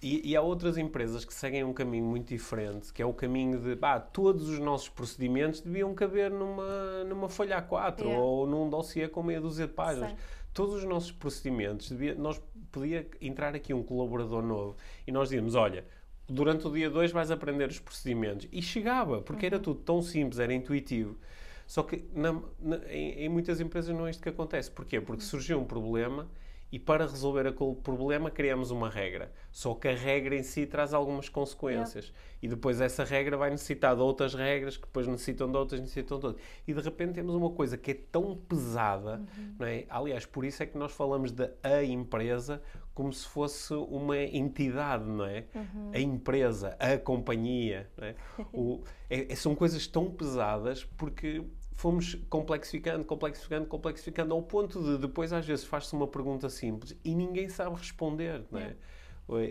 E, 0.03 0.29
e, 0.29 0.35
há 0.35 0.41
outras 0.41 0.77
empresas 0.77 1.25
que 1.25 1.33
seguem 1.33 1.63
um 1.63 1.73
caminho 1.73 2.05
muito 2.05 2.27
diferente, 2.27 2.93
que 2.93 3.01
é 3.01 3.05
o 3.05 3.13
caminho 3.13 3.59
de 3.59 3.75
bah, 3.75 3.99
todos 3.99 4.47
os 4.47 4.59
nossos 4.59 4.87
procedimentos 4.87 5.61
deviam 5.61 5.93
caber 5.95 6.29
numa, 6.29 7.03
numa 7.05 7.27
folha 7.27 7.59
A4 7.59 8.01
yeah. 8.01 8.21
ou 8.21 8.45
num 8.45 8.69
dossiê 8.69 9.09
com 9.09 9.23
meia 9.23 9.41
dúzia 9.41 9.65
de 9.65 9.73
páginas. 9.73 10.13
Todos 10.53 10.75
os 10.75 10.83
nossos 10.83 11.11
procedimentos, 11.11 11.89
devia, 11.89 12.13
nós 12.13 12.39
podia 12.71 13.09
entrar 13.19 13.55
aqui 13.55 13.73
um 13.73 13.81
colaborador 13.81 14.43
novo 14.43 14.75
e 15.07 15.11
nós 15.11 15.29
dizíamos, 15.29 15.55
olha, 15.55 15.85
durante 16.29 16.67
o 16.67 16.71
dia 16.71 16.89
2 16.89 17.11
vais 17.11 17.31
aprender 17.31 17.69
os 17.69 17.79
procedimentos. 17.79 18.47
E 18.51 18.61
chegava, 18.61 19.21
porque 19.21 19.45
uhum. 19.45 19.53
era 19.53 19.59
tudo 19.59 19.79
tão 19.79 20.01
simples, 20.01 20.39
era 20.39 20.53
intuitivo. 20.53 21.17
Só 21.65 21.83
que 21.83 22.03
na, 22.13 22.33
na, 22.59 22.77
em, 22.89 23.25
em, 23.25 23.29
muitas 23.29 23.59
empresas 23.59 23.95
não 23.95 24.07
é 24.07 24.09
isto 24.09 24.23
que 24.23 24.29
acontece. 24.29 24.71
Porquê? 24.71 24.99
Porque 24.99 25.23
uhum. 25.23 25.29
surgiu 25.29 25.59
um 25.59 25.65
problema 25.65 26.27
e 26.71 26.77
para 26.77 27.05
resolver 27.05 27.47
aquele 27.47 27.75
problema 27.75 28.29
criamos 28.29 28.71
uma 28.71 28.89
regra. 28.89 29.31
Só 29.51 29.73
que 29.73 29.87
a 29.87 29.95
regra 29.95 30.35
em 30.35 30.43
si 30.43 30.65
traz 30.65 30.93
algumas 30.93 31.27
consequências. 31.27 32.05
Yeah. 32.05 32.29
E 32.43 32.47
depois 32.47 32.79
essa 32.79 33.03
regra 33.03 33.35
vai 33.37 33.49
necessitar 33.49 33.95
de 33.95 34.01
outras 34.01 34.33
regras, 34.33 34.77
que 34.77 34.85
depois 34.85 35.07
necessitam 35.07 35.51
de 35.51 35.57
outras, 35.57 35.81
necessitam 35.81 36.19
de 36.19 36.25
outras. 36.27 36.45
E 36.67 36.73
de 36.73 36.81
repente 36.81 37.13
temos 37.13 37.33
uma 37.33 37.49
coisa 37.49 37.77
que 37.77 37.91
é 37.91 37.97
tão 38.11 38.35
pesada, 38.35 39.17
uhum. 39.37 39.55
não 39.59 39.67
é? 39.67 39.85
Aliás, 39.89 40.25
por 40.25 40.45
isso 40.45 40.61
é 40.61 40.65
que 40.65 40.77
nós 40.77 40.91
falamos 40.91 41.31
da 41.31 41.49
a 41.63 41.83
empresa 41.83 42.61
como 42.99 43.13
se 43.13 43.25
fosse 43.25 43.73
uma 43.73 44.17
entidade, 44.17 45.05
não 45.05 45.23
é? 45.23 45.45
Uhum. 45.55 45.91
A 45.93 45.99
empresa, 46.01 46.75
a 46.77 46.97
companhia, 46.97 47.89
é? 47.97 48.13
o, 48.51 48.83
é? 49.09 49.33
São 49.35 49.55
coisas 49.55 49.87
tão 49.87 50.11
pesadas 50.11 50.83
porque 50.83 51.41
fomos 51.71 52.15
complexificando, 52.29 53.05
complexificando, 53.05 53.67
complexificando, 53.67 54.33
ao 54.33 54.43
ponto 54.43 54.83
de 54.83 54.97
depois 54.97 55.31
às 55.31 55.45
vezes 55.45 55.63
faz-se 55.63 55.93
uma 55.93 56.07
pergunta 56.07 56.49
simples 56.49 56.93
e 57.01 57.15
ninguém 57.15 57.47
sabe 57.47 57.73
responder, 57.77 58.43
não 58.51 58.59
é? 58.59 58.63
é. 58.63 58.75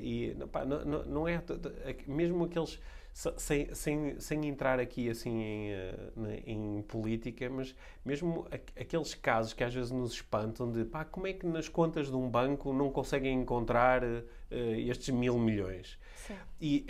E 0.01 0.37
pá, 0.51 0.65
não, 0.65 1.05
não, 1.05 1.29
é 1.29 1.41
mesmo 2.07 2.45
aqueles 2.45 2.81
sem, 3.37 3.75
sem, 3.75 4.21
sem 4.21 4.47
entrar 4.47 4.79
aqui 4.79 5.11
assim 5.11 5.43
em, 5.43 5.71
eh, 5.73 6.43
em 6.47 6.83
política, 6.83 7.51
mas 7.51 7.75
mesmo 8.05 8.47
aqueles 8.79 9.15
casos 9.15 9.53
que 9.53 9.65
às 9.65 9.75
vezes 9.75 9.91
nos 9.91 10.13
espantam 10.13 10.71
de 10.71 10.85
pá, 10.85 11.05
como 11.05 11.27
é 11.27 11.33
que 11.33 11.47
nas 11.47 11.69
contas 11.69 12.09
de 12.09 12.15
um 12.15 12.29
banco 12.29 12.73
não 12.73 12.91
conseguem 12.91 13.35
encontrar 13.35 14.05
uh, 14.05 14.25
estes 14.51 15.09
mil 15.09 15.37
milhões? 15.37 15.99
Sim. 16.17 16.35
E 16.61 16.87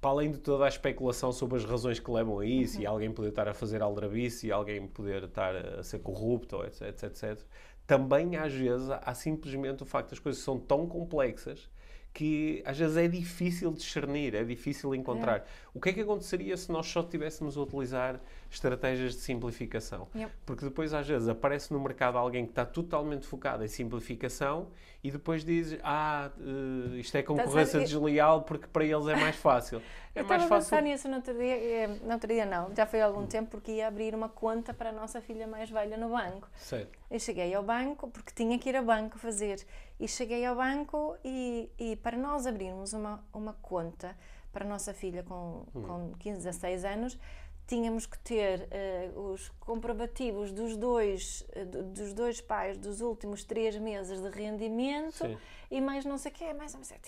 para 0.00 0.10
além 0.10 0.30
de 0.32 0.38
toda 0.38 0.64
a 0.64 0.68
especulação 0.68 1.32
sobre 1.32 1.58
as 1.58 1.64
razões 1.64 1.98
que 1.98 2.10
levam 2.10 2.38
a 2.38 2.46
isso, 2.46 2.76
uhum. 2.76 2.82
e 2.82 2.86
alguém 2.86 3.12
poder 3.12 3.28
estar 3.28 3.48
a 3.48 3.54
fazer 3.54 3.82
aldrabice, 3.82 4.46
e 4.46 4.52
alguém 4.52 4.86
poder 4.86 5.24
estar 5.24 5.54
a 5.56 5.82
ser 5.82 6.00
corrupto, 6.00 6.64
etc, 6.64 6.82
etc, 6.88 7.04
etc, 7.04 7.46
também 7.88 8.36
às 8.36 8.52
vezes 8.52 8.90
há 8.90 9.14
simplesmente 9.14 9.82
o 9.82 9.86
facto 9.86 10.10
das 10.10 10.18
coisas 10.18 10.42
são 10.42 10.60
tão 10.60 10.86
complexas 10.86 11.70
que 12.12 12.62
às 12.66 12.78
vezes 12.78 12.98
é 12.98 13.08
difícil 13.08 13.72
discernir, 13.72 14.34
é 14.34 14.44
difícil 14.44 14.94
encontrar. 14.94 15.38
É. 15.38 15.44
O 15.72 15.80
que 15.80 15.88
é 15.88 15.92
que 15.94 16.02
aconteceria 16.02 16.54
se 16.58 16.70
nós 16.70 16.86
só 16.86 17.00
estivéssemos 17.00 17.56
a 17.56 17.62
utilizar 17.62 18.20
estratégias 18.50 19.14
de 19.14 19.20
simplificação? 19.20 20.08
Yep. 20.14 20.32
Porque 20.46 20.64
depois 20.64 20.94
às 20.94 21.06
vezes 21.06 21.28
aparece 21.28 21.72
no 21.72 21.80
mercado 21.80 22.18
alguém 22.18 22.44
que 22.44 22.52
está 22.52 22.64
totalmente 22.64 23.26
focado 23.26 23.64
em 23.64 23.68
simplificação 23.68 24.68
e 25.02 25.10
depois 25.10 25.44
diz, 25.44 25.78
ah, 25.82 26.30
uh, 26.38 26.96
isto 26.96 27.16
é 27.16 27.22
concorrência 27.22 27.80
desleal 27.80 28.42
porque 28.42 28.66
para 28.66 28.84
eles 28.84 29.06
é 29.06 29.16
mais 29.16 29.36
fácil. 29.36 29.80
É 30.14 30.20
eu 30.20 30.24
mais 30.24 30.42
estava 30.42 30.60
fácil. 30.60 30.76
a 30.76 30.80
pensar 30.80 30.90
nisso 30.90 31.08
no 31.08 31.16
outro 31.16 31.34
dia, 31.34 31.54
eh, 31.54 31.86
no 32.02 32.12
outro 32.12 32.26
dia 32.26 32.44
não, 32.44 32.74
já 32.74 32.86
foi 32.86 33.00
há 33.00 33.06
algum 33.06 33.24
tempo 33.24 33.50
porque 33.50 33.70
ia 33.70 33.86
abrir 33.86 34.16
uma 34.16 34.28
conta 34.28 34.74
para 34.74 34.88
a 34.88 34.92
nossa 34.92 35.20
filha 35.20 35.46
mais 35.46 35.70
velha 35.70 35.96
no 35.96 36.08
banco. 36.08 36.48
Certo. 36.56 36.98
Eu 37.08 37.20
cheguei 37.20 37.54
ao 37.54 37.62
banco 37.62 38.08
porque 38.08 38.32
tinha 38.34 38.58
que 38.58 38.68
ir 38.68 38.74
ao 38.74 38.84
banco 38.84 39.16
fazer 39.16 39.64
e 40.00 40.08
cheguei 40.08 40.44
ao 40.44 40.56
banco 40.56 41.16
e, 41.24 41.70
e 41.78 41.94
para 41.94 42.16
nós 42.16 42.48
abrirmos 42.48 42.92
uma, 42.94 43.24
uma 43.32 43.52
conta 43.62 44.16
para 44.52 44.64
a 44.64 44.68
nossa 44.68 44.92
filha 44.92 45.22
com, 45.22 45.66
hum. 45.74 45.82
com 45.82 46.12
15, 46.18 46.38
16 46.38 46.84
anos, 46.84 47.18
tínhamos 47.68 48.06
que 48.06 48.18
ter 48.20 48.66
uh, 49.14 49.20
os 49.32 49.50
comprovativos 49.60 50.50
dos 50.50 50.74
dois, 50.76 51.46
uh, 51.54 51.82
dos 51.84 52.14
dois 52.14 52.40
pais 52.40 52.78
dos 52.78 53.02
últimos 53.02 53.44
três 53.44 53.76
meses 53.76 54.20
de 54.20 54.30
rendimento 54.30 55.18
Sim. 55.18 55.36
e 55.70 55.78
mais 55.78 56.04
não 56.06 56.16
sei 56.16 56.32
o 56.32 56.34
quê, 56.34 56.54
mais 56.54 56.74
não 56.74 56.82
sei 56.82 56.96
o. 56.96 57.00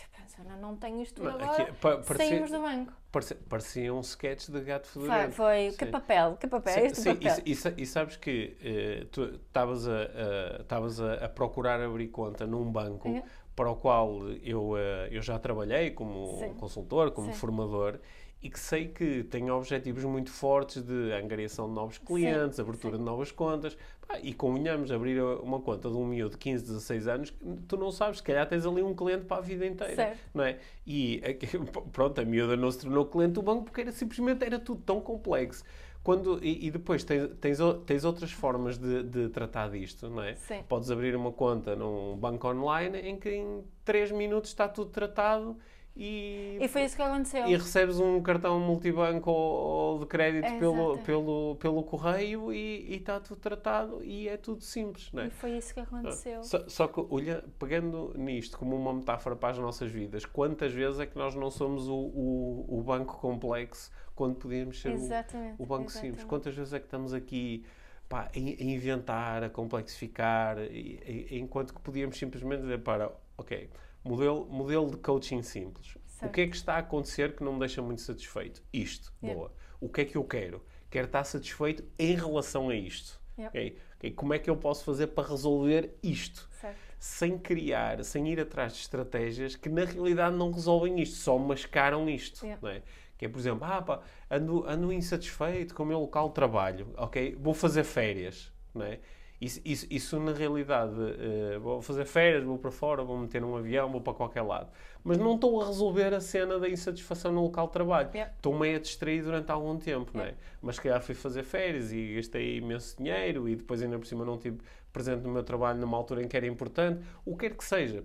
Não, 0.44 0.56
não 0.56 0.76
tenho 0.76 1.02
isto 1.02 1.22
não, 1.22 1.32
agora, 1.32 1.62
aqui, 1.62 1.72
pa, 1.72 1.98
parecia, 1.98 2.28
saímos 2.28 2.50
do 2.50 2.60
banco. 2.60 2.92
Parecia, 3.12 3.36
parecia 3.48 3.94
um 3.94 4.00
sketch 4.00 4.48
de 4.48 4.60
gato 4.60 4.86
fedorento. 4.86 5.32
Foi, 5.32 5.70
foi 5.70 5.76
que 5.76 5.86
papel, 5.86 6.36
que 6.36 6.46
papel, 6.46 6.74
sim, 6.74 6.80
este 6.80 7.00
sim, 7.00 7.14
papel. 7.14 7.36
E, 7.44 7.52
e, 7.52 7.82
e, 7.82 7.86
sabes 7.86 8.16
que 8.16 8.56
uh, 8.60 9.06
tu 9.06 9.24
estavas 9.24 9.86
a, 9.86 11.20
a, 11.20 11.24
a, 11.26 11.28
procurar 11.28 11.80
abrir 11.80 12.08
conta 12.08 12.46
num 12.46 12.70
banco 12.70 13.08
uhum. 13.08 13.22
para 13.54 13.70
o 13.70 13.76
qual 13.76 14.28
eu, 14.42 14.76
eu 15.10 15.20
já 15.20 15.38
trabalhei 15.38 15.90
como 15.90 16.38
sim. 16.38 16.54
consultor, 16.54 17.10
como 17.10 17.32
formador 17.34 17.98
e 18.42 18.48
que 18.48 18.58
sei 18.58 18.88
que 18.88 19.22
tem 19.24 19.50
objetivos 19.50 20.02
muito 20.04 20.30
fortes 20.30 20.82
de 20.82 21.12
angariação 21.12 21.68
de 21.68 21.74
novos 21.74 21.98
clientes, 21.98 22.56
sim, 22.56 22.62
abertura 22.62 22.94
sim. 22.94 22.98
de 22.98 23.04
novas 23.04 23.30
contas. 23.30 23.76
Pá, 24.06 24.18
e 24.22 24.32
convenhamos, 24.32 24.90
abrir 24.90 25.22
uma 25.22 25.60
conta 25.60 25.90
de 25.90 25.96
um 25.96 26.06
miúdo 26.06 26.32
de 26.32 26.38
15, 26.38 26.64
16 26.64 27.08
anos, 27.08 27.34
tu 27.68 27.76
não 27.76 27.92
sabes, 27.92 28.18
se 28.18 28.22
calhar 28.22 28.48
tens 28.48 28.64
ali 28.64 28.82
um 28.82 28.94
cliente 28.94 29.26
para 29.26 29.36
a 29.36 29.40
vida 29.40 29.66
inteira. 29.66 29.94
Certo. 29.94 30.18
Não 30.32 30.42
é? 30.42 30.58
E 30.86 31.20
pronto, 31.92 32.18
a 32.18 32.24
miúda 32.24 32.56
não 32.56 32.70
se 32.70 32.80
tornou 32.80 33.04
cliente 33.04 33.34
do 33.34 33.42
banco 33.42 33.64
porque 33.64 33.82
era 33.82 33.92
simplesmente 33.92 34.42
era 34.42 34.58
tudo 34.58 34.80
tão 34.82 35.00
complexo. 35.00 35.62
Quando, 36.02 36.42
e, 36.42 36.66
e 36.66 36.70
depois 36.70 37.04
tens, 37.04 37.28
tens, 37.42 37.58
tens, 37.84 38.04
outras 38.06 38.32
formas 38.32 38.78
de, 38.78 39.02
de, 39.02 39.28
tratar 39.28 39.68
disto, 39.68 40.08
não 40.08 40.22
é? 40.22 40.34
Sim. 40.34 40.62
Podes 40.66 40.90
abrir 40.90 41.14
uma 41.14 41.30
conta 41.30 41.76
num 41.76 42.16
banco 42.16 42.48
online 42.48 42.98
em 43.00 43.18
que 43.18 43.28
em 43.28 43.62
3 43.84 44.12
minutos 44.12 44.48
está 44.48 44.66
tudo 44.66 44.90
tratado 44.90 45.58
e, 45.96 46.56
e 46.60 46.68
foi 46.68 46.84
isso 46.84 46.96
que 46.96 47.02
aconteceu. 47.02 47.46
E 47.46 47.56
recebes 47.56 47.98
um 47.98 48.22
cartão 48.22 48.58
multibanco 48.60 49.30
ou, 49.30 49.98
de 49.98 50.06
crédito 50.06 50.46
é, 50.46 50.58
pelo, 50.58 50.98
pelo, 50.98 51.56
pelo 51.56 51.82
correio 51.82 52.52
e 52.52 52.94
está 52.94 53.18
tudo 53.18 53.38
tratado 53.38 54.02
e 54.02 54.28
é 54.28 54.36
tudo 54.36 54.62
simples, 54.62 55.12
não 55.12 55.24
é? 55.24 55.26
E 55.26 55.30
foi 55.30 55.56
isso 55.56 55.74
que 55.74 55.80
aconteceu. 55.80 56.42
Só, 56.42 56.68
só, 56.68 56.86
que, 56.86 57.04
olha, 57.10 57.44
pegando 57.58 58.14
nisto 58.16 58.56
como 58.56 58.76
uma 58.76 58.94
metáfora 58.94 59.34
para 59.34 59.50
as 59.50 59.58
nossas 59.58 59.90
vidas, 59.90 60.24
quantas 60.24 60.72
vezes 60.72 61.00
é 61.00 61.06
que 61.06 61.18
nós 61.18 61.34
não 61.34 61.50
somos 61.50 61.88
o, 61.88 61.94
o, 61.94 62.78
o 62.78 62.82
banco 62.82 63.18
complexo 63.18 63.90
quando 64.14 64.36
podíamos 64.36 64.80
ser 64.80 64.90
o, 64.90 64.94
o, 64.94 64.96
banco 64.98 65.10
exatamente. 65.10 65.92
simples? 65.92 66.24
Quantas 66.24 66.54
vezes 66.54 66.72
é 66.72 66.78
que 66.78 66.86
estamos 66.86 67.12
aqui 67.12 67.64
pá, 68.08 68.30
a, 68.34 68.38
inventar, 68.38 69.42
a 69.42 69.50
complexificar, 69.50 70.58
e, 70.58 71.28
e, 71.30 71.38
enquanto 71.38 71.74
que 71.74 71.80
podíamos 71.80 72.16
simplesmente 72.16 72.62
dizer 72.62 72.78
para, 72.78 73.10
ok 73.36 73.68
Modelo, 74.04 74.46
modelo 74.46 74.90
de 74.90 74.96
coaching 74.96 75.42
simples. 75.42 75.96
Certo. 76.06 76.30
O 76.30 76.32
que 76.32 76.40
é 76.42 76.46
que 76.46 76.56
está 76.56 76.74
a 76.74 76.78
acontecer 76.78 77.34
que 77.34 77.42
não 77.42 77.54
me 77.54 77.58
deixa 77.58 77.80
muito 77.80 78.02
satisfeito? 78.02 78.62
Isto. 78.72 79.12
Yeah. 79.22 79.38
Boa. 79.38 79.52
O 79.80 79.88
que 79.88 80.02
é 80.02 80.04
que 80.04 80.16
eu 80.16 80.24
quero? 80.24 80.64
Quero 80.90 81.06
estar 81.06 81.24
satisfeito 81.24 81.84
em 81.98 82.14
relação 82.14 82.68
a 82.68 82.74
isto. 82.74 83.20
Yeah. 83.38 83.50
Okay? 83.50 83.78
Okay? 83.96 84.10
Como 84.10 84.34
é 84.34 84.38
que 84.38 84.50
eu 84.50 84.56
posso 84.56 84.84
fazer 84.84 85.08
para 85.08 85.28
resolver 85.28 85.96
isto? 86.02 86.48
Certo. 86.60 86.76
Sem 86.98 87.38
criar, 87.38 88.04
sem 88.04 88.28
ir 88.28 88.40
atrás 88.40 88.74
de 88.74 88.80
estratégias 88.80 89.56
que 89.56 89.70
na 89.70 89.84
realidade 89.84 90.36
não 90.36 90.50
resolvem 90.50 91.00
isto, 91.00 91.16
só 91.16 91.38
mascaram 91.38 92.08
isto. 92.08 92.44
Yeah. 92.44 92.60
Não 92.62 92.70
é? 92.70 92.82
Que 93.16 93.26
é, 93.26 93.28
por 93.28 93.38
exemplo, 93.38 93.64
ah, 93.64 93.82
pá, 93.82 94.00
ando, 94.30 94.66
ando 94.66 94.92
insatisfeito 94.92 95.74
com 95.74 95.82
o 95.82 95.86
meu 95.86 96.00
local 96.00 96.28
de 96.28 96.34
trabalho, 96.34 96.92
ok? 96.96 97.36
Vou 97.38 97.52
fazer 97.52 97.84
férias, 97.84 98.52
não 98.74 98.84
é? 98.84 98.98
Isso, 99.40 99.60
isso, 99.64 99.86
isso 99.88 100.20
na 100.20 100.32
realidade, 100.32 100.92
uh, 100.92 101.60
vou 101.60 101.80
fazer 101.80 102.04
férias, 102.04 102.44
vou 102.44 102.58
para 102.58 102.70
fora, 102.70 103.02
vou 103.02 103.16
meter 103.16 103.40
num 103.40 103.56
avião, 103.56 103.90
vou 103.90 104.00
para 104.00 104.12
qualquer 104.12 104.42
lado. 104.42 104.70
Mas 105.02 105.16
não 105.16 105.34
estou 105.34 105.62
a 105.62 105.66
resolver 105.66 106.12
a 106.12 106.20
cena 106.20 106.58
da 106.58 106.68
insatisfação 106.68 107.32
no 107.32 107.42
local 107.44 107.66
de 107.68 107.72
trabalho. 107.72 108.10
Yeah. 108.12 108.34
Estou 108.36 108.58
meio 108.58 108.76
a 108.76 108.80
distrair 108.80 109.22
durante 109.22 109.50
algum 109.50 109.78
tempo, 109.78 110.10
yeah. 110.14 110.18
não 110.18 110.24
é? 110.24 110.34
Mas 110.60 110.76
se 110.76 110.82
calhar 110.82 111.00
fui 111.00 111.14
fazer 111.14 111.42
férias 111.42 111.90
e 111.90 112.16
gastei 112.16 112.58
imenso 112.58 112.98
dinheiro 112.98 113.48
e 113.48 113.56
depois 113.56 113.82
ainda 113.82 113.98
por 113.98 114.06
cima 114.06 114.26
não 114.26 114.36
tive 114.36 114.58
presente 114.92 115.22
no 115.22 115.30
meu 115.30 115.42
trabalho 115.42 115.78
numa 115.80 115.96
altura 115.96 116.22
em 116.22 116.28
que 116.28 116.36
era 116.36 116.46
importante, 116.46 117.02
o 117.24 117.34
que 117.34 117.48
quer 117.48 117.56
que 117.56 117.64
seja. 117.64 118.04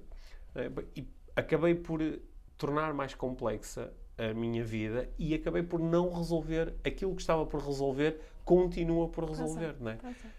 É? 0.56 0.72
E 0.96 1.06
acabei 1.36 1.76
por 1.76 2.00
tornar 2.58 2.94
mais 2.94 3.14
complexa 3.14 3.92
a 4.18 4.34
minha 4.34 4.64
vida 4.64 5.10
e 5.18 5.34
acabei 5.34 5.64
por 5.64 5.80
não 5.80 6.12
resolver 6.14 6.74
aquilo 6.84 7.14
que 7.16 7.22
estava 7.22 7.46
por 7.46 7.62
resolver 7.62 8.20
continua 8.46 9.10
por 9.10 9.26
resolver, 9.26 9.76
não 9.80 9.92
é? 9.92 9.98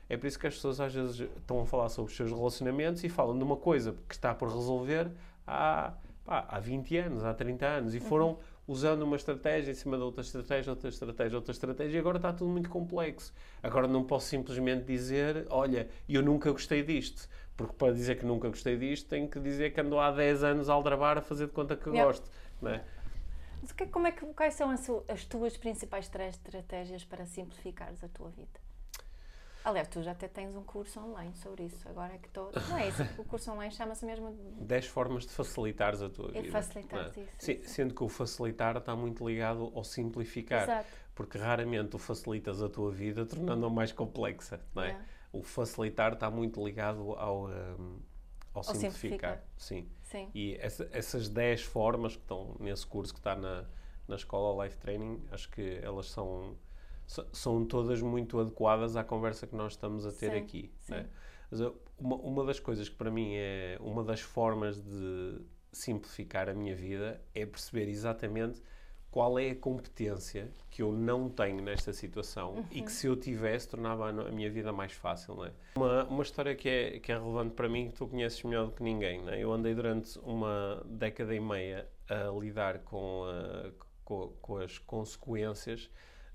É 0.08 0.16
por 0.16 0.28
isso 0.28 0.38
que 0.38 0.46
as 0.46 0.54
pessoas 0.54 0.80
às 0.80 0.94
vezes 0.94 1.28
estão 1.36 1.60
a 1.60 1.66
falar 1.66 1.88
sobre 1.88 2.10
os 2.10 2.16
seus 2.16 2.30
relacionamentos 2.30 3.02
e 3.02 3.08
falam 3.08 3.36
de 3.36 3.42
uma 3.42 3.56
coisa 3.56 3.94
que 4.08 4.14
está 4.14 4.32
por 4.32 4.48
resolver 4.48 5.10
há, 5.44 5.92
pá, 6.24 6.46
há 6.48 6.60
20 6.60 6.96
anos, 6.96 7.24
há 7.24 7.34
30 7.34 7.66
anos 7.66 7.94
e 7.94 8.00
foram 8.00 8.28
uhum. 8.28 8.36
usando 8.68 9.02
uma 9.02 9.16
estratégia 9.16 9.72
em 9.72 9.74
cima 9.74 9.96
de 9.96 10.04
outra 10.04 10.22
estratégia, 10.22 10.70
outra 10.70 10.88
estratégia, 10.88 11.36
outra 11.36 11.52
estratégia 11.52 11.96
e 11.96 11.98
agora 11.98 12.18
está 12.18 12.32
tudo 12.32 12.48
muito 12.48 12.70
complexo. 12.70 13.34
Agora 13.60 13.88
não 13.88 14.04
posso 14.04 14.28
simplesmente 14.28 14.84
dizer, 14.84 15.44
olha, 15.50 15.88
eu 16.08 16.22
nunca 16.22 16.50
gostei 16.52 16.84
disto. 16.84 17.28
Porque 17.56 17.72
para 17.72 17.92
dizer 17.92 18.18
que 18.18 18.26
nunca 18.26 18.48
gostei 18.48 18.76
disto, 18.76 19.08
tenho 19.08 19.28
que 19.28 19.40
dizer 19.40 19.72
que 19.72 19.80
ando 19.80 19.98
há 19.98 20.10
10 20.12 20.44
anos 20.44 20.68
a 20.68 20.74
aldrabar 20.74 21.16
a 21.16 21.22
fazer 21.22 21.46
de 21.46 21.52
conta 21.52 21.74
que 21.74 21.88
yep. 21.88 22.04
gosto. 22.04 22.30
Não 22.60 22.70
é? 22.70 22.84
Que, 23.74 23.87
como 23.87 24.07
é 24.07 24.12
que, 24.12 24.24
quais 24.35 24.55
são 24.55 24.70
as, 24.70 24.88
as 25.09 25.24
tuas 25.24 25.57
principais 25.57 26.11
estratégias 26.29 27.05
para 27.05 27.26
simplificares 27.26 28.02
a 28.02 28.09
tua 28.09 28.31
vida? 28.31 28.66
Aliás, 29.66 29.88
tu 29.88 30.00
já 30.00 30.12
até 30.12 30.29
tens 30.29 30.55
um 30.55 30.62
curso 30.62 31.00
online 31.00 31.35
sobre 31.35 31.64
isso. 31.64 31.88
Agora 31.88 32.14
é 32.14 32.18
que 32.18 32.29
estou. 32.29 32.52
Não 32.68 32.79
é 32.79 32.87
isso? 32.87 33.02
O 33.18 33.24
curso 33.24 33.50
online 33.50 33.74
chama-se 33.74 34.07
mesmo. 34.07 34.31
10 34.61 34.87
formas 34.87 35.24
de 35.24 35.31
facilitares 35.31 36.00
a 36.00 36.09
tua 36.09 36.29
vida. 36.29 36.46
E 36.46 36.50
facilitar 36.52 37.07
é? 37.07 37.20
isso, 37.20 37.31
Sim, 37.37 37.52
isso. 37.52 37.70
Sendo 37.70 37.92
que 37.92 38.05
o 38.05 38.09
facilitar 38.09 38.76
está 38.76 38.94
muito 38.94 39.26
ligado 39.26 39.72
ao 39.74 39.83
simplificar. 39.83 40.62
Exato. 40.62 40.88
Porque 41.16 41.37
raramente 41.37 41.88
tu 41.88 41.98
facilitas 41.98 42.62
a 42.62 42.68
tua 42.68 42.92
vida 42.92 43.26
tornando-a 43.26 43.68
mais 43.68 43.90
complexa, 43.90 44.61
não 44.72 44.85
é? 44.85 44.96
O 45.33 45.42
facilitar 45.42 46.12
está 46.12 46.31
muito 46.31 46.64
ligado 46.64 47.12
ao, 47.14 47.46
um, 47.46 47.98
ao, 48.55 48.59
ao 48.59 48.62
simplificar. 48.62 48.92
simplificar. 48.92 49.44
Sim. 49.57 49.88
Sim. 50.16 50.31
E 50.35 50.57
essa, 50.61 50.88
essas 50.92 51.29
10 51.29 51.62
formas 51.62 52.16
que 52.16 52.22
estão 52.22 52.57
nesse 52.59 52.87
curso 52.87 53.12
que 53.12 53.20
está 53.20 53.37
na, 53.37 53.64
na 54.09 54.16
escola 54.16 54.64
Life 54.64 54.76
Training, 54.79 55.22
acho 55.31 55.50
que 55.50 55.79
elas 55.83 56.07
são, 56.07 56.57
são 57.33 57.64
todas 57.64 58.00
muito 58.00 58.38
adequadas 58.38 58.96
à 58.96 59.05
conversa 59.05 59.46
que 59.46 59.55
nós 59.55 59.72
estamos 59.72 60.07
a 60.07 60.12
ter 60.12 60.33
sim, 60.33 60.38
aqui. 60.38 60.72
Sim. 60.81 60.92
Né? 60.92 61.09
Mas 61.50 61.61
uma, 61.98 62.16
uma 62.16 62.44
das 62.44 62.59
coisas 62.59 62.88
que 62.88 62.96
para 62.96 63.11
mim 63.11 63.35
é 63.35 63.79
uma 63.81 64.02
das 64.02 64.20
formas 64.20 64.81
de 64.81 65.40
simplificar 65.72 66.48
a 66.48 66.55
minha 66.55 66.74
vida 66.74 67.20
é 67.35 67.44
perceber 67.44 67.88
exatamente 67.88 68.62
qual 69.16 69.38
é 69.38 69.48
a 69.48 69.57
competência 69.57 70.50
que 70.70 70.83
eu 70.83 70.92
não 70.92 71.31
tenho 71.31 71.62
nesta 71.62 71.90
situação 71.90 72.57
uhum. 72.57 72.64
e 72.70 72.83
que 72.83 72.92
se 72.92 73.07
eu 73.07 73.16
tivesse 73.16 73.66
tornava 73.66 74.11
a 74.11 74.31
minha 74.31 74.50
vida 74.50 74.74
mais 74.74 74.92
fácil, 74.92 75.42
é? 75.42 75.52
Uma, 75.74 76.05
uma 76.05 76.22
história 76.22 76.55
que 76.55 76.68
é, 76.68 76.98
que 76.98 77.11
é 77.11 77.14
relevante 77.14 77.55
para 77.55 77.66
mim, 77.66 77.88
que 77.88 77.96
tu 77.96 78.07
conheces 78.07 78.42
melhor 78.42 78.66
do 78.66 78.72
que 78.72 78.83
ninguém, 78.83 79.26
é? 79.31 79.42
Eu 79.42 79.55
andei 79.55 79.74
durante 79.74 80.18
uma 80.18 80.83
década 80.85 81.35
e 81.35 81.40
meia 81.40 81.88
a 82.11 82.29
lidar 82.38 82.81
com, 82.81 83.24
a, 83.24 83.70
com, 84.05 84.35
com, 84.42 84.59
as 84.59 84.76
consequências 84.76 85.88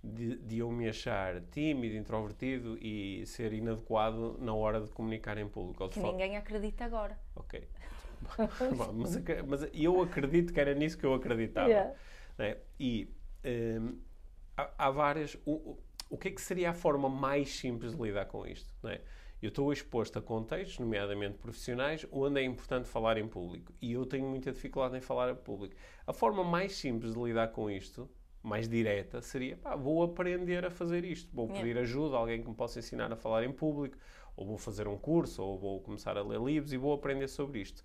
de, 0.03 0.37
de 0.37 0.57
eu 0.57 0.71
me 0.71 0.89
achar 0.89 1.39
tímido, 1.51 1.95
introvertido 1.95 2.79
e 2.81 3.23
ser 3.27 3.53
inadequado 3.53 4.39
na 4.39 4.55
hora 4.55 4.81
de 4.81 4.89
comunicar 4.89 5.37
em 5.37 5.47
público. 5.47 5.87
Que 5.87 5.99
ninguém 5.99 6.35
acredita 6.35 6.83
agora. 6.85 7.15
Ok. 7.35 7.63
mas, 8.95 9.21
mas 9.47 9.69
eu 9.71 10.01
acredito 10.01 10.51
que 10.51 10.59
era 10.59 10.73
nisso 10.73 10.97
que 10.97 11.05
eu 11.05 11.13
acreditava. 11.13 11.69
Yeah. 11.69 11.93
Né? 12.41 12.57
E 12.79 13.07
um, 13.45 13.99
há, 14.57 14.87
há, 14.87 14.89
várias. 14.89 15.37
O, 15.45 15.77
o 16.09 16.17
que 16.17 16.29
é 16.29 16.31
que 16.31 16.41
seria 16.41 16.71
a 16.71 16.73
forma 16.73 17.07
mais 17.07 17.49
simples 17.49 17.95
de 17.95 18.01
lidar 18.01 18.25
com 18.25 18.47
isto? 18.47 18.73
Né? 18.81 18.99
Eu 19.39 19.49
estou 19.49 19.71
exposto 19.71 20.17
a 20.17 20.21
contextos, 20.23 20.79
nomeadamente 20.79 21.37
profissionais, 21.37 22.03
onde 22.11 22.41
é 22.41 22.43
importante 22.43 22.87
falar 22.87 23.17
em 23.19 23.27
público. 23.27 23.71
E 23.79 23.93
eu 23.93 24.07
tenho 24.07 24.25
muita 24.25 24.51
dificuldade 24.51 24.97
em 24.97 25.01
falar 25.01 25.31
em 25.31 25.35
público. 25.35 25.75
A 26.05 26.13
forma 26.13 26.43
mais 26.43 26.73
simples 26.73 27.13
de 27.13 27.21
lidar 27.21 27.49
com 27.49 27.69
isto, 27.69 28.09
mais 28.41 28.67
direta, 28.67 29.21
seria: 29.21 29.55
pá, 29.57 29.75
vou 29.75 30.01
aprender 30.01 30.65
a 30.65 30.71
fazer 30.71 31.05
isto. 31.05 31.29
Vou 31.35 31.47
pedir 31.47 31.77
ajuda 31.77 32.15
a 32.15 32.19
alguém 32.19 32.41
que 32.41 32.49
me 32.49 32.55
possa 32.55 32.79
ensinar 32.79 33.13
a 33.13 33.15
falar 33.15 33.43
em 33.43 33.51
público, 33.51 33.99
ou 34.35 34.47
vou 34.47 34.57
fazer 34.57 34.87
um 34.87 34.97
curso, 34.97 35.43
ou 35.43 35.59
vou 35.59 35.79
começar 35.79 36.17
a 36.17 36.23
ler 36.23 36.41
livros 36.41 36.73
e 36.73 36.77
vou 36.77 36.91
aprender 36.91 37.27
sobre 37.27 37.61
isto. 37.61 37.83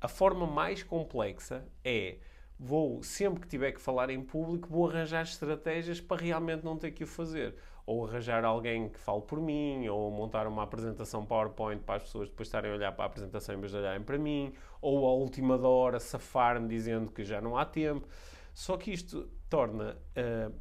A 0.00 0.08
forma 0.08 0.44
mais 0.44 0.82
complexa 0.82 1.64
é 1.84 2.18
vou, 2.64 3.02
sempre 3.02 3.40
que 3.40 3.48
tiver 3.48 3.72
que 3.72 3.80
falar 3.80 4.08
em 4.08 4.22
público, 4.22 4.68
vou 4.68 4.88
arranjar 4.88 5.22
estratégias 5.22 6.00
para 6.00 6.22
realmente 6.22 6.64
não 6.64 6.78
ter 6.78 6.92
que 6.92 7.02
o 7.02 7.06
fazer. 7.08 7.56
Ou 7.84 8.06
arranjar 8.06 8.44
alguém 8.44 8.88
que 8.88 9.00
fale 9.00 9.22
por 9.22 9.40
mim, 9.40 9.88
ou 9.88 10.08
montar 10.12 10.46
uma 10.46 10.62
apresentação 10.62 11.26
PowerPoint 11.26 11.82
para 11.82 11.96
as 11.96 12.04
pessoas 12.04 12.28
depois 12.28 12.46
estarem 12.46 12.70
a 12.70 12.74
olhar 12.74 12.92
para 12.92 13.04
a 13.04 13.06
apresentação 13.06 13.56
em 13.56 13.58
vez 13.58 13.72
de 13.72 13.78
olharem 13.78 14.02
para 14.02 14.16
mim, 14.16 14.52
ou 14.80 15.04
à 15.06 15.12
última 15.12 15.56
hora 15.66 15.98
safar-me 15.98 16.68
dizendo 16.68 17.10
que 17.10 17.24
já 17.24 17.40
não 17.40 17.56
há 17.56 17.64
tempo. 17.64 18.06
Só 18.54 18.76
que 18.76 18.92
isto 18.92 19.28
torna. 19.50 19.96
Uh, 20.16 20.54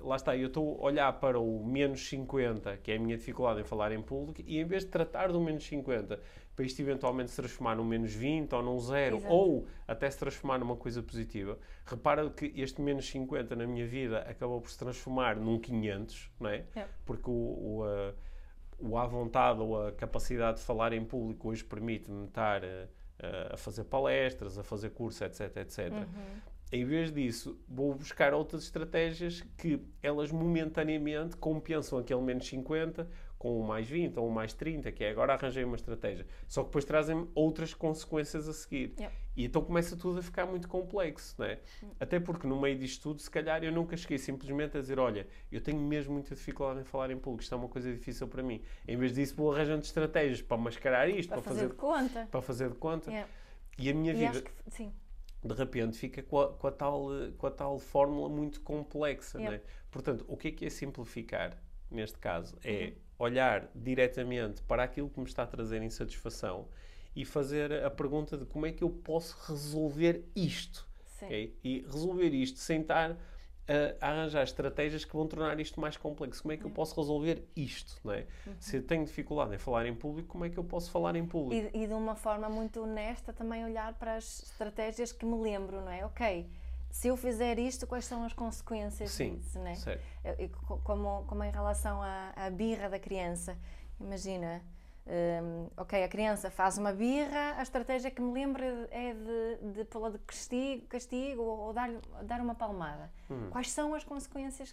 lá 0.00 0.16
está, 0.16 0.36
eu 0.36 0.48
estou 0.48 0.80
a 0.80 0.86
olhar 0.86 1.12
para 1.20 1.38
o 1.38 1.64
menos 1.64 2.08
50, 2.08 2.78
que 2.78 2.90
é 2.90 2.96
a 2.96 2.98
minha 2.98 3.16
dificuldade 3.16 3.60
em 3.60 3.64
falar 3.64 3.92
em 3.92 4.02
público, 4.02 4.42
e 4.44 4.58
em 4.58 4.64
vez 4.64 4.84
de 4.84 4.90
tratar 4.90 5.30
do 5.30 5.40
menos 5.40 5.64
50 5.64 6.18
para 6.54 6.64
isto 6.64 6.80
eventualmente 6.80 7.30
se 7.30 7.36
transformar 7.36 7.76
num 7.76 7.84
menos 7.84 8.14
20 8.14 8.54
ou 8.54 8.62
num 8.62 8.78
zero, 8.78 9.16
Exato. 9.16 9.32
ou 9.32 9.66
até 9.86 10.08
se 10.08 10.18
transformar 10.18 10.58
numa 10.58 10.76
coisa 10.76 11.02
positiva. 11.02 11.58
Repara 11.84 12.28
que 12.30 12.52
este 12.56 12.80
menos 12.80 13.08
50 13.08 13.56
na 13.56 13.66
minha 13.66 13.86
vida 13.86 14.20
acabou 14.20 14.60
por 14.60 14.70
se 14.70 14.78
transformar 14.78 15.36
num 15.36 15.58
500, 15.58 16.30
não 16.38 16.50
é? 16.50 16.64
é. 16.76 16.86
Porque 17.04 17.28
o, 17.28 17.32
o, 17.32 17.84
a, 17.84 18.14
o 18.78 18.98
à 18.98 19.06
vontade 19.06 19.60
ou 19.60 19.88
a 19.88 19.92
capacidade 19.92 20.58
de 20.58 20.64
falar 20.64 20.92
em 20.92 21.04
público 21.04 21.48
hoje 21.48 21.64
permite-me 21.64 22.26
estar 22.26 22.62
a, 22.64 23.54
a, 23.54 23.56
fazer 23.56 23.84
palestras, 23.84 24.56
a 24.56 24.62
fazer 24.62 24.90
cursos, 24.90 25.20
etc, 25.22 25.56
etc. 25.56 25.92
Uhum. 25.92 26.54
Em 26.72 26.84
vez 26.84 27.12
disso, 27.12 27.60
vou 27.68 27.94
buscar 27.94 28.34
outras 28.34 28.64
estratégias 28.64 29.42
que 29.56 29.80
elas 30.02 30.32
momentaneamente 30.32 31.36
compensam 31.36 31.98
aquele 31.98 32.20
menos 32.22 32.46
50 32.48 33.08
com 33.44 33.60
um 33.60 33.62
mais 33.62 33.86
20 33.86 34.18
ou 34.18 34.26
um 34.26 34.30
mais 34.30 34.54
30, 34.54 34.90
que 34.90 35.04
é 35.04 35.10
agora 35.10 35.34
arranjei 35.34 35.62
uma 35.64 35.76
estratégia. 35.76 36.26
Só 36.48 36.62
que 36.62 36.68
depois 36.68 36.82
trazem 36.86 37.28
outras 37.34 37.74
consequências 37.74 38.48
a 38.48 38.54
seguir. 38.54 38.94
Yep. 38.98 39.14
E 39.36 39.44
então 39.44 39.62
começa 39.62 39.94
tudo 39.98 40.20
a 40.20 40.22
ficar 40.22 40.46
muito 40.46 40.66
complexo, 40.66 41.34
não 41.38 41.44
é? 41.44 41.60
Hum. 41.82 41.90
Até 42.00 42.18
porque 42.18 42.46
no 42.46 42.58
meio 42.58 42.78
disto 42.78 43.02
tudo, 43.02 43.20
se 43.20 43.30
calhar 43.30 43.62
eu 43.62 43.70
nunca 43.70 43.98
cheguei 43.98 44.16
simplesmente 44.16 44.78
a 44.78 44.80
dizer: 44.80 44.98
Olha, 44.98 45.28
eu 45.52 45.60
tenho 45.60 45.78
mesmo 45.78 46.14
muita 46.14 46.34
dificuldade 46.34 46.80
em 46.80 46.84
falar 46.84 47.10
em 47.10 47.18
público, 47.18 47.42
isto 47.42 47.54
é 47.54 47.58
uma 47.58 47.68
coisa 47.68 47.92
difícil 47.92 48.26
para 48.28 48.42
mim. 48.42 48.62
Em 48.88 48.96
vez 48.96 49.12
disso, 49.12 49.36
vou 49.36 49.52
arranjando 49.52 49.82
estratégias 49.82 50.40
para 50.40 50.56
mascarar 50.56 51.06
isto, 51.10 51.28
para, 51.28 51.42
para 51.42 51.52
fazer, 51.52 51.68
de 51.68 51.74
conta. 51.74 52.28
Para 52.30 52.40
fazer 52.40 52.70
de 52.70 52.76
conta. 52.76 53.10
Yep. 53.10 53.30
E 53.78 53.90
a 53.90 53.94
minha 53.94 54.14
e 54.14 54.16
vida. 54.16 54.40
Que, 54.40 54.90
de 55.46 55.54
repente 55.54 55.98
fica 55.98 56.22
com 56.22 56.40
a, 56.40 56.54
com 56.54 56.66
a, 56.66 56.72
tal, 56.72 57.08
com 57.36 57.46
a 57.46 57.50
tal 57.50 57.78
fórmula 57.78 58.30
muito 58.30 58.62
complexa. 58.62 59.38
Yep. 59.38 59.54
É? 59.54 59.62
Portanto, 59.90 60.24
o 60.26 60.34
que 60.34 60.48
é 60.48 60.50
que 60.50 60.64
é 60.64 60.70
simplificar 60.70 61.62
neste 61.90 62.16
caso? 62.16 62.56
É 62.64 62.86
uhum 62.86 63.03
olhar 63.24 63.68
diretamente 63.74 64.62
para 64.62 64.82
aquilo 64.82 65.08
que 65.08 65.18
me 65.18 65.26
está 65.26 65.42
a 65.42 65.46
trazer 65.46 65.82
insatisfação 65.82 66.68
e 67.14 67.24
fazer 67.24 67.84
a 67.84 67.90
pergunta 67.90 68.36
de 68.36 68.44
como 68.44 68.66
é 68.66 68.72
que 68.72 68.82
eu 68.82 68.90
posso 68.90 69.36
resolver 69.48 70.24
isto. 70.34 70.86
Okay? 71.22 71.56
E 71.62 71.86
resolver 71.88 72.28
isto 72.30 72.58
sem 72.58 72.80
estar 72.80 73.16
a 74.00 74.08
arranjar 74.08 74.42
estratégias 74.42 75.04
que 75.04 75.12
vão 75.14 75.26
tornar 75.26 75.58
isto 75.58 75.80
mais 75.80 75.96
complexo. 75.96 76.42
Como 76.42 76.52
é 76.52 76.56
que 76.56 76.64
eu 76.64 76.70
posso 76.70 76.94
resolver 77.00 77.48
isto? 77.56 77.98
Não 78.04 78.12
é? 78.12 78.26
Uhum. 78.46 78.54
Se 78.60 78.76
eu 78.76 78.82
tenho 78.82 79.04
dificuldade 79.04 79.54
em 79.54 79.58
falar 79.58 79.86
em 79.86 79.94
público, 79.94 80.28
como 80.28 80.44
é 80.44 80.50
que 80.50 80.58
eu 80.58 80.64
posso 80.64 80.90
falar 80.90 81.16
em 81.16 81.26
público? 81.26 81.74
E, 81.74 81.84
e, 81.84 81.86
de 81.86 81.94
uma 81.94 82.14
forma 82.14 82.48
muito 82.48 82.82
honesta 82.82 83.32
também 83.32 83.64
olhar 83.64 83.94
para 83.94 84.16
as 84.16 84.42
estratégias 84.42 85.12
que 85.12 85.24
me 85.24 85.40
lembro, 85.40 85.80
não 85.80 85.90
é? 85.90 86.04
Ok, 86.04 86.46
se 86.94 87.08
eu 87.08 87.16
fizer 87.16 87.58
isto, 87.58 87.88
quais 87.88 88.04
são 88.04 88.22
as 88.22 88.32
consequências 88.32 89.10
Sim, 89.10 89.34
disso, 89.34 89.58
né? 89.58 89.74
Certo. 89.74 90.00
Como, 90.84 91.24
como 91.26 91.42
em 91.42 91.50
relação 91.50 92.00
à, 92.00 92.32
à 92.36 92.48
birra 92.50 92.88
da 92.88 93.00
criança. 93.00 93.58
Imagina, 94.00 94.62
um, 95.42 95.66
ok, 95.76 96.04
a 96.04 96.08
criança 96.08 96.52
faz 96.52 96.78
uma 96.78 96.92
birra, 96.92 97.56
a 97.58 97.62
estratégia 97.62 98.12
que 98.12 98.22
me 98.22 98.32
lembro 98.32 98.62
é 98.92 99.12
de, 99.12 99.72
de 99.72 99.84
pô-la 99.86 100.10
de 100.10 100.18
castigo, 100.20 100.86
castigo 100.86 101.42
ou, 101.42 101.72
dar, 101.72 101.90
dar 102.22 102.40
uma 102.40 102.54
palmada. 102.54 103.10
Hum. 103.28 103.48
Quais 103.50 103.72
são 103.72 103.92
as 103.92 104.04
consequências 104.04 104.72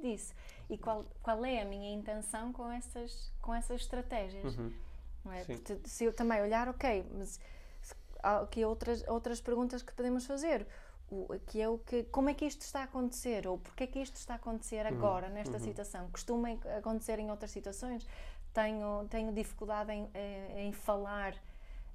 disso? 0.00 0.32
E 0.70 0.78
qual, 0.78 1.04
qual 1.22 1.44
é 1.44 1.60
a 1.60 1.66
minha 1.66 1.92
intenção 1.92 2.50
com 2.50 2.72
essas, 2.72 3.30
com 3.42 3.54
essas 3.54 3.82
estratégias? 3.82 4.56
Uhum. 4.56 4.72
É? 5.32 5.44
Porque, 5.44 5.80
se 5.84 6.04
eu 6.04 6.14
também 6.14 6.40
olhar, 6.40 6.66
ok, 6.66 7.04
mas 7.12 7.38
há 8.22 8.38
aqui 8.38 8.64
outras, 8.64 9.06
outras 9.06 9.38
perguntas 9.38 9.82
que 9.82 9.92
podemos 9.92 10.24
fazer 10.24 10.66
o, 11.10 11.26
que 11.46 11.60
é 11.60 11.68
o 11.68 11.78
que, 11.78 12.04
como 12.04 12.28
é 12.28 12.34
que 12.34 12.44
isto 12.44 12.60
está 12.62 12.80
a 12.80 12.84
acontecer 12.84 13.46
ou 13.46 13.58
porque 13.58 13.84
é 13.84 13.86
que 13.86 13.98
isto 13.98 14.16
está 14.16 14.34
a 14.34 14.36
acontecer 14.36 14.84
uhum. 14.84 14.98
agora, 14.98 15.28
nesta 15.28 15.54
uhum. 15.56 15.64
situação. 15.64 16.08
Costuma 16.10 16.50
acontecer 16.76 17.18
em 17.18 17.30
outras 17.30 17.50
situações. 17.50 18.06
Tenho, 18.52 19.06
tenho 19.08 19.32
dificuldade 19.32 19.92
em, 19.92 20.10
em, 20.14 20.68
em 20.68 20.72
falar 20.72 21.34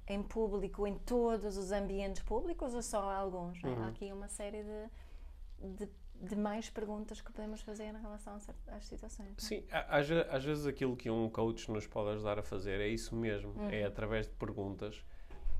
em 0.06 0.22
público, 0.22 0.86
em 0.86 0.96
todos 0.98 1.56
os 1.56 1.72
ambientes 1.72 2.22
públicos 2.22 2.74
ou 2.74 2.82
só 2.82 3.10
alguns? 3.10 3.62
Uhum. 3.62 3.84
Há 3.84 3.88
aqui 3.88 4.12
uma 4.12 4.28
série 4.28 4.62
de, 4.62 5.76
de, 5.76 5.88
de, 6.20 6.36
mais 6.36 6.68
perguntas 6.68 7.20
que 7.20 7.32
podemos 7.32 7.60
fazer 7.62 7.84
em 7.84 8.00
relação 8.00 8.36
às 8.68 8.86
situações. 8.86 9.30
É? 9.30 9.40
Sim, 9.40 9.64
às, 9.70 10.10
às, 10.10 10.44
vezes 10.44 10.66
aquilo 10.66 10.96
que 10.96 11.08
um 11.08 11.28
coach 11.30 11.70
nos 11.70 11.86
pode 11.86 12.10
ajudar 12.10 12.38
a 12.38 12.42
fazer 12.42 12.80
é 12.80 12.88
isso 12.88 13.14
mesmo, 13.14 13.54
é 13.56 13.62
uhum. 13.62 13.70
é 13.70 13.84
através 13.84 14.26
de 14.26 14.34
perguntas 14.34 15.02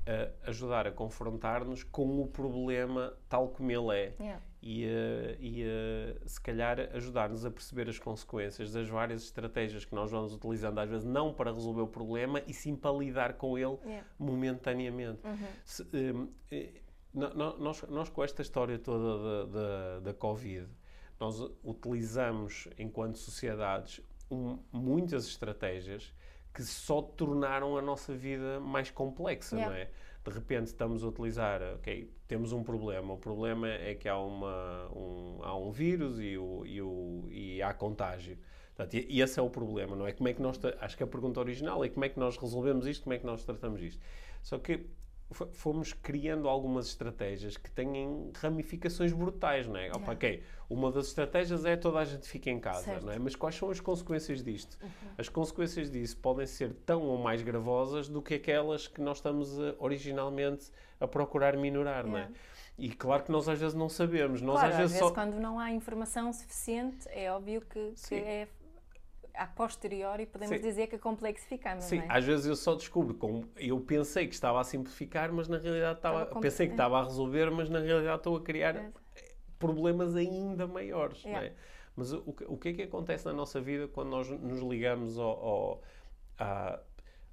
a 0.05 0.49
ajudar 0.49 0.87
a 0.87 0.91
confrontar-nos 0.91 1.83
com 1.83 2.21
o 2.21 2.27
problema 2.27 3.13
tal 3.27 3.49
como 3.49 3.71
ele 3.71 3.97
é 3.97 4.15
yeah. 4.19 4.41
e, 4.61 4.85
uh, 4.85 5.37
e 5.39 5.63
uh, 5.63 6.29
se 6.29 6.39
calhar 6.39 6.79
ajudar-nos 6.93 7.43
a 7.45 7.51
perceber 7.51 7.89
as 7.89 7.97
consequências 7.97 8.71
das 8.71 8.87
várias 8.87 9.23
estratégias 9.23 9.83
que 9.83 9.95
nós 9.95 10.11
vamos 10.11 10.33
utilizando, 10.33 10.79
às 10.79 10.89
vezes 10.89 11.05
não 11.05 11.33
para 11.33 11.51
resolver 11.51 11.81
o 11.81 11.87
problema 11.87 12.41
e 12.45 12.53
sim 12.53 12.75
para 12.75 12.95
lidar 12.95 13.33
com 13.33 13.57
ele 13.57 13.77
yeah. 13.83 14.07
momentaneamente. 14.19 15.25
Uhum. 15.25 15.47
Se, 15.63 15.83
um, 15.83 16.29
eh, 16.51 16.81
nós, 17.13 17.81
nós, 17.83 18.09
com 18.09 18.23
esta 18.23 18.41
história 18.41 18.77
toda 18.77 19.45
da, 19.45 19.45
da, 19.45 19.99
da 20.01 20.13
Covid, 20.13 20.67
nós 21.19 21.39
utilizamos, 21.63 22.67
enquanto 22.77 23.17
sociedades, 23.17 24.01
um, 24.29 24.59
muitas 24.71 25.25
estratégias 25.25 26.13
que 26.55 26.63
só 26.63 27.01
tornaram 27.01 27.77
a 27.77 27.81
nossa 27.81 28.15
vida 28.15 28.61
mais 28.61 28.89
complexa, 28.89 29.57
yeah. 29.57 29.73
não 29.73 29.81
é? 29.81 29.89
De 30.23 30.31
repente 30.31 30.67
estamos 30.67 31.03
a 31.03 31.07
utilizar, 31.07 31.61
ok, 31.75 32.09
temos 32.27 32.53
um 32.53 32.63
problema. 32.63 33.13
O 33.13 33.17
problema 33.17 33.67
é 33.67 33.93
que 33.93 34.07
há, 34.07 34.17
uma, 34.17 34.89
um, 34.95 35.39
há 35.43 35.55
um 35.55 35.69
vírus 35.69 36.17
e, 36.19 36.37
o, 36.37 36.65
e, 36.65 36.81
o, 36.81 37.25
e 37.29 37.61
há 37.61 37.73
contágio. 37.73 38.37
Portanto, 38.73 38.93
e 38.95 39.21
esse 39.21 39.39
é 39.39 39.43
o 39.43 39.49
problema, 39.49 39.95
não 39.95 40.07
é? 40.07 40.13
Como 40.13 40.27
é 40.27 40.33
que 40.33 40.41
nós, 40.41 40.59
acho 40.79 40.97
que 40.97 41.03
a 41.03 41.07
pergunta 41.07 41.39
original 41.39 41.83
é 41.83 41.89
como 41.89 42.05
é 42.05 42.09
que 42.09 42.19
nós 42.19 42.37
resolvemos 42.37 42.87
isto, 42.87 43.03
como 43.03 43.13
é 43.13 43.19
que 43.19 43.25
nós 43.25 43.43
tratamos 43.43 43.81
isto. 43.81 44.01
Só 44.41 44.57
que 44.57 44.85
fomos 45.31 45.91
criando 45.91 46.47
algumas 46.47 46.87
estratégias 46.87 47.57
que 47.57 47.69
têm 47.71 48.31
ramificações 48.35 49.11
brutais, 49.11 49.67
não 49.67 49.77
é? 49.77 49.87
Yeah. 49.87 50.11
Ok, 50.11 50.43
uma 50.69 50.91
das 50.91 51.07
estratégias 51.07 51.65
é 51.65 51.75
toda 51.75 51.99
a 51.99 52.05
gente 52.05 52.27
fica 52.27 52.49
em 52.49 52.59
casa, 52.59 52.83
certo. 52.83 53.05
não 53.05 53.11
é? 53.11 53.19
Mas 53.19 53.35
quais 53.35 53.55
são 53.55 53.69
as 53.69 53.79
consequências 53.79 54.43
disto? 54.43 54.77
Uhum. 54.81 54.89
As 55.17 55.27
consequências 55.27 55.89
disso 55.89 56.17
podem 56.17 56.45
ser 56.45 56.73
tão 56.85 57.01
ou 57.01 57.17
mais 57.17 57.41
gravosas 57.41 58.07
do 58.07 58.21
que 58.21 58.35
aquelas 58.35 58.87
que 58.87 59.01
nós 59.01 59.17
estamos 59.17 59.59
a, 59.59 59.75
originalmente 59.79 60.71
a 60.99 61.07
procurar 61.07 61.57
minorar, 61.57 62.05
yeah. 62.05 62.11
não 62.11 62.17
é? 62.17 62.29
E 62.77 62.89
claro 62.89 63.23
que 63.23 63.31
nós 63.31 63.47
às 63.47 63.59
vezes 63.59 63.73
não 63.73 63.89
sabemos. 63.89 64.41
Nós 64.41 64.59
claro, 64.59 64.73
às 64.73 64.77
vezes, 64.77 64.93
às 64.95 64.99
vezes 64.99 65.07
só... 65.07 65.13
quando 65.13 65.39
não 65.39 65.59
há 65.59 65.71
informação 65.71 66.31
suficiente, 66.31 67.07
é 67.09 67.31
óbvio 67.31 67.61
que, 67.61 67.93
que 68.07 68.15
é 68.15 68.47
a 69.37 69.47
posteriori 69.47 70.25
podemos 70.25 70.57
Sim. 70.57 70.61
dizer 70.61 70.87
que 70.87 70.97
complexificamos, 70.97 71.85
Sim, 71.85 71.99
é? 71.99 72.07
às 72.09 72.23
vezes 72.25 72.45
eu 72.45 72.55
só 72.55 72.75
descubro 72.75 73.13
como 73.15 73.47
eu 73.55 73.79
pensei 73.79 74.27
que 74.27 74.33
estava 74.33 74.59
a 74.59 74.63
simplificar, 74.63 75.31
mas 75.31 75.47
na 75.47 75.57
realidade 75.57 75.97
estava, 75.97 76.23
estava 76.23 76.41
pensei 76.41 76.67
que 76.67 76.73
estava 76.73 76.99
a 76.99 77.03
resolver, 77.03 77.49
mas 77.51 77.69
na 77.69 77.79
realidade 77.79 78.17
estou 78.17 78.35
a 78.35 78.41
criar 78.41 78.75
é. 78.75 78.91
problemas 79.59 80.15
ainda 80.15 80.67
maiores, 80.67 81.25
é. 81.25 81.53
Mas 81.95 82.11
o, 82.11 82.35
o 82.47 82.57
que 82.57 82.69
é 82.69 82.73
que 82.73 82.81
acontece 82.83 83.25
na 83.25 83.33
nossa 83.33 83.61
vida 83.61 83.87
quando 83.87 84.09
nós 84.09 84.29
nos 84.29 84.59
ligamos 84.59 85.17
ao, 85.17 85.45
ao 85.45 85.83
a, 86.37 86.79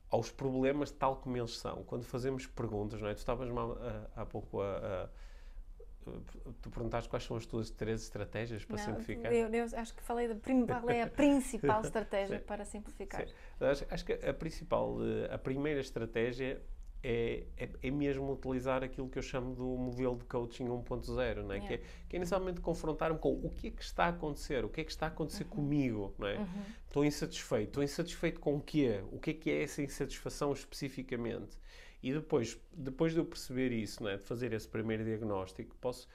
aos 0.08 0.30
problemas 0.30 0.92
tal 0.92 1.16
como 1.16 1.36
eles 1.36 1.58
são? 1.58 1.82
Quando 1.82 2.04
fazemos 2.04 2.46
perguntas, 2.46 3.00
não 3.00 3.08
é? 3.08 3.14
Tu 3.14 3.18
estavas 3.18 3.48
há, 3.50 4.22
há 4.22 4.26
pouco 4.26 4.60
a, 4.60 4.76
a 4.76 5.08
Tu 6.60 6.70
perguntaste 6.70 7.08
quais 7.08 7.24
são 7.24 7.36
as 7.36 7.46
tuas 7.46 7.70
três 7.70 8.02
estratégias 8.02 8.64
para 8.64 8.76
não, 8.76 8.84
simplificar? 8.84 9.32
Eu, 9.32 9.48
eu, 9.48 9.64
acho 9.64 9.94
que 9.94 10.02
falei 10.02 10.28
da 10.28 10.34
qual 10.34 10.90
é 10.90 11.02
a 11.02 11.06
principal 11.06 11.80
estratégia 11.82 12.38
para 12.40 12.64
simplificar. 12.64 13.26
Acho, 13.60 13.86
acho, 13.90 14.04
que 14.04 14.12
a 14.12 14.34
principal, 14.34 14.96
eh, 15.00 15.32
a 15.32 15.38
primeira 15.38 15.80
estratégia 15.80 16.60
é, 17.02 17.44
é, 17.56 17.68
é, 17.82 17.90
mesmo 17.90 18.32
utilizar 18.32 18.84
aquilo 18.84 19.08
que 19.08 19.18
eu 19.18 19.22
chamo 19.22 19.54
do 19.54 19.76
modelo 19.76 20.16
de 20.16 20.24
coaching 20.24 20.66
1.0, 20.66 21.42
não 21.42 21.52
é? 21.52 21.56
Yeah. 21.56 21.66
Que, 21.66 21.74
é, 21.74 21.78
que 22.08 22.16
é 22.16 22.18
inicialmente 22.18 22.60
confrontar-me 22.60 23.18
com 23.18 23.32
o 23.32 23.50
que 23.50 23.68
é 23.68 23.70
que 23.70 23.82
está 23.82 24.04
a 24.04 24.08
acontecer, 24.08 24.64
o 24.64 24.68
que 24.68 24.80
é 24.80 24.84
que 24.84 24.90
está 24.92 25.06
a 25.06 25.08
acontecer 25.08 25.44
uhum. 25.44 25.50
comigo, 25.50 26.14
não 26.16 26.28
é? 26.28 26.38
Uhum. 26.38 26.62
Estou 26.86 27.04
insatisfeito, 27.04 27.70
estou 27.70 27.82
insatisfeito 27.82 28.38
com 28.38 28.56
o 28.56 28.60
quê? 28.60 29.02
O 29.10 29.18
que 29.18 29.30
é 29.30 29.34
que 29.34 29.50
é 29.50 29.62
essa 29.64 29.82
insatisfação 29.82 30.52
especificamente? 30.52 31.58
E 32.02 32.12
depois, 32.12 32.58
depois 32.72 33.12
de 33.12 33.18
eu 33.18 33.24
perceber 33.24 33.70
isso, 33.70 34.06
é, 34.08 34.16
de 34.16 34.24
fazer 34.24 34.52
esse 34.52 34.68
primeiro 34.68 35.04
diagnóstico, 35.04 35.74
posso 35.80 36.08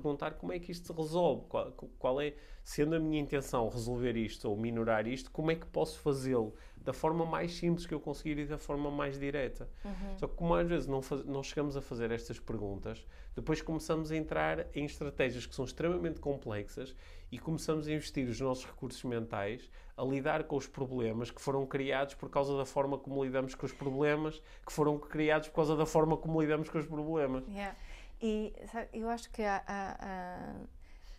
perguntar 0.00 0.34
como 0.34 0.52
é 0.52 0.58
que 0.58 0.72
isto 0.72 0.86
se 0.86 0.92
resolve, 0.92 1.46
qual, 1.48 1.72
qual 1.98 2.20
é, 2.20 2.34
sendo 2.62 2.96
a 2.96 2.98
minha 2.98 3.20
intenção 3.20 3.68
resolver 3.68 4.16
isto 4.16 4.48
ou 4.48 4.56
minorar 4.56 5.06
isto, 5.06 5.30
como 5.30 5.50
é 5.50 5.54
que 5.54 5.66
posso 5.66 5.98
fazê-lo 6.00 6.54
da 6.76 6.92
forma 6.92 7.24
mais 7.24 7.54
simples 7.54 7.86
que 7.86 7.94
eu 7.94 8.00
conseguir 8.00 8.38
e 8.38 8.46
da 8.46 8.58
forma 8.58 8.90
mais 8.90 9.18
direta. 9.18 9.68
Uhum. 9.84 10.18
Só 10.18 10.28
que 10.28 10.34
como 10.34 10.54
às 10.54 10.68
vezes 10.68 10.86
não, 10.86 11.00
faz, 11.00 11.24
não 11.24 11.42
chegamos 11.42 11.76
a 11.76 11.80
fazer 11.80 12.10
estas 12.10 12.38
perguntas, 12.38 13.06
depois 13.34 13.62
começamos 13.62 14.12
a 14.12 14.16
entrar 14.16 14.66
em 14.74 14.84
estratégias 14.84 15.46
que 15.46 15.54
são 15.54 15.64
extremamente 15.64 16.20
complexas 16.20 16.94
e 17.32 17.38
começamos 17.38 17.88
a 17.88 17.92
investir 17.92 18.28
os 18.28 18.40
nossos 18.40 18.66
recursos 18.66 19.02
mentais 19.02 19.70
a 19.96 20.04
lidar 20.04 20.44
com 20.44 20.56
os 20.56 20.66
problemas 20.66 21.30
que 21.30 21.40
foram 21.40 21.66
criados 21.66 22.14
por 22.14 22.28
causa 22.28 22.56
da 22.56 22.64
forma 22.64 22.98
como 22.98 23.24
lidamos 23.24 23.54
com 23.54 23.64
os 23.64 23.72
problemas, 23.72 24.42
que 24.64 24.72
foram 24.72 24.98
criados 24.98 25.48
por 25.48 25.56
causa 25.56 25.76
da 25.76 25.86
forma 25.86 26.16
como 26.16 26.40
lidamos 26.40 26.68
com 26.68 26.78
os 26.78 26.86
problemas. 26.86 27.44
Yeah. 27.48 27.76
E 28.26 28.54
sabe, 28.72 28.88
eu 28.94 29.10
acho 29.10 29.30
que 29.30 29.42
há, 29.42 29.62
há, 29.66 30.54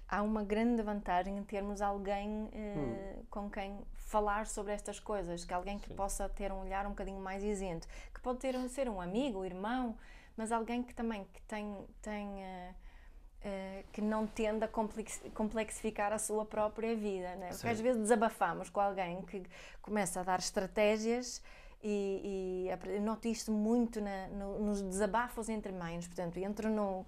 há, 0.10 0.24
uma 0.24 0.44
grande 0.44 0.82
vantagem 0.82 1.38
em 1.38 1.44
termos 1.44 1.80
alguém 1.80 2.50
eh, 2.52 2.74
hum. 2.76 3.24
com 3.30 3.48
quem 3.48 3.78
falar 3.94 4.48
sobre 4.48 4.74
estas 4.74 5.00
coisas, 5.00 5.46
que 5.46 5.54
alguém 5.54 5.78
que 5.78 5.88
Sim. 5.88 5.96
possa 5.96 6.28
ter 6.28 6.52
um 6.52 6.62
olhar 6.62 6.88
um 6.88 6.90
bocadinho 6.90 7.20
mais 7.20 7.44
isento, 7.44 7.88
que 8.12 8.20
pode 8.22 8.40
ter, 8.40 8.58
ser 8.70 8.90
um 8.90 9.00
amigo, 9.00 9.42
um 9.42 9.46
irmão, 9.46 9.96
mas 10.36 10.52
alguém 10.52 10.82
que 10.82 10.96
também 10.96 11.28
que 11.32 11.44
tem, 11.44 11.78
tem 12.02 12.28
uh, 12.28 12.74
uh, 12.74 13.84
que 13.92 14.02
não 14.02 14.26
tende 14.26 14.66
a 14.66 14.68
complexificar 14.68 16.12
a 16.12 16.18
sua 16.18 16.44
própria 16.44 16.96
vida, 16.96 17.36
né? 17.36 17.50
porque 17.50 17.68
às 17.68 17.80
vezes 17.80 18.02
desabafamos 18.02 18.68
com 18.72 18.80
alguém 18.80 19.22
que 19.22 19.44
começa 19.80 20.22
a 20.22 20.24
dar 20.24 20.40
estratégias 20.40 21.40
e, 21.88 22.70
e 22.70 23.00
noto 23.00 23.28
isto 23.28 23.52
muito 23.52 24.02
na, 24.02 24.28
no, 24.30 24.60
nos 24.60 24.82
desabafos 24.82 25.50
entre 25.50 25.72
mães, 25.72 26.08
portanto, 26.08 26.38
entro 26.38 26.70
no 26.70 27.06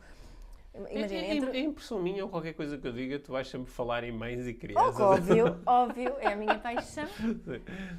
Imagina, 0.91 1.21
é, 1.21 1.35
entre... 1.35 1.57
é, 1.57 1.59
impressão 1.61 1.99
minha 1.99 2.23
ou 2.23 2.29
qualquer 2.29 2.53
coisa 2.53 2.77
que 2.77 2.87
eu 2.87 2.93
diga, 2.93 3.17
tu 3.19 3.31
vais 3.31 3.47
sempre 3.47 3.71
falar 3.71 4.03
em 4.03 4.11
mães 4.11 4.45
e 4.45 4.53
crianças. 4.53 4.99
Oh, 4.99 5.03
óbvio, 5.03 5.59
óbvio, 5.65 6.15
é 6.19 6.27
a 6.27 6.35
minha 6.35 6.59
paixão. 6.59 7.07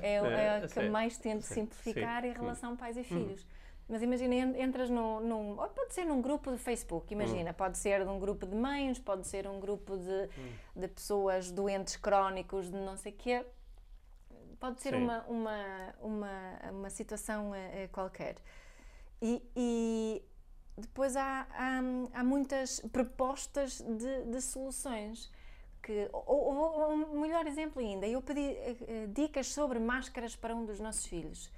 É, 0.00 0.14
é, 0.14 0.64
a 0.64 0.68
que 0.68 0.88
mais 0.88 1.18
tento 1.18 1.42
sim, 1.42 1.54
simplificar 1.54 2.22
sim, 2.22 2.28
em 2.28 2.32
relação 2.32 2.74
a 2.74 2.76
pais 2.76 2.96
e 2.96 3.02
filhos. 3.02 3.42
Hum. 3.42 3.46
Mas 3.88 4.02
imagina, 4.02 4.34
entras 4.62 4.90
num, 4.90 5.18
num, 5.20 5.56
pode 5.56 5.94
ser 5.94 6.04
num 6.04 6.20
grupo 6.20 6.52
de 6.52 6.58
Facebook, 6.58 7.12
imagina, 7.12 7.50
hum. 7.50 7.54
pode 7.54 7.78
ser 7.78 8.04
de 8.04 8.10
um 8.10 8.20
grupo 8.20 8.46
de 8.46 8.54
mães, 8.54 8.98
pode 8.98 9.26
ser 9.26 9.48
um 9.48 9.58
grupo 9.58 9.96
de, 9.96 10.28
hum. 10.38 10.52
de 10.76 10.88
pessoas 10.88 11.50
doentes 11.50 11.96
crónicos, 11.96 12.70
de 12.70 12.76
não 12.76 12.96
sei 12.96 13.12
o 13.12 13.14
quê. 13.16 13.44
Pode 14.60 14.80
ser 14.80 14.94
uma, 14.94 15.22
uma, 15.24 15.94
uma, 16.00 16.70
uma 16.72 16.90
situação 16.90 17.50
uh, 17.50 17.88
qualquer. 17.92 18.36
E, 19.22 19.42
e 19.56 20.22
depois 20.76 21.16
há, 21.16 21.46
há, 21.50 21.80
há 22.12 22.24
muitas 22.24 22.80
propostas 22.92 23.80
de, 23.80 24.24
de 24.24 24.40
soluções. 24.40 25.30
Que, 25.82 26.08
ou, 26.12 26.54
ou, 26.54 26.92
um 26.92 27.20
melhor 27.20 27.46
exemplo 27.46 27.80
ainda, 27.80 28.06
eu 28.06 28.20
pedi 28.20 28.40
uh, 28.40 29.08
dicas 29.12 29.46
sobre 29.46 29.78
máscaras 29.78 30.34
para 30.34 30.54
um 30.54 30.66
dos 30.66 30.80
nossos 30.80 31.06
filhos 31.06 31.50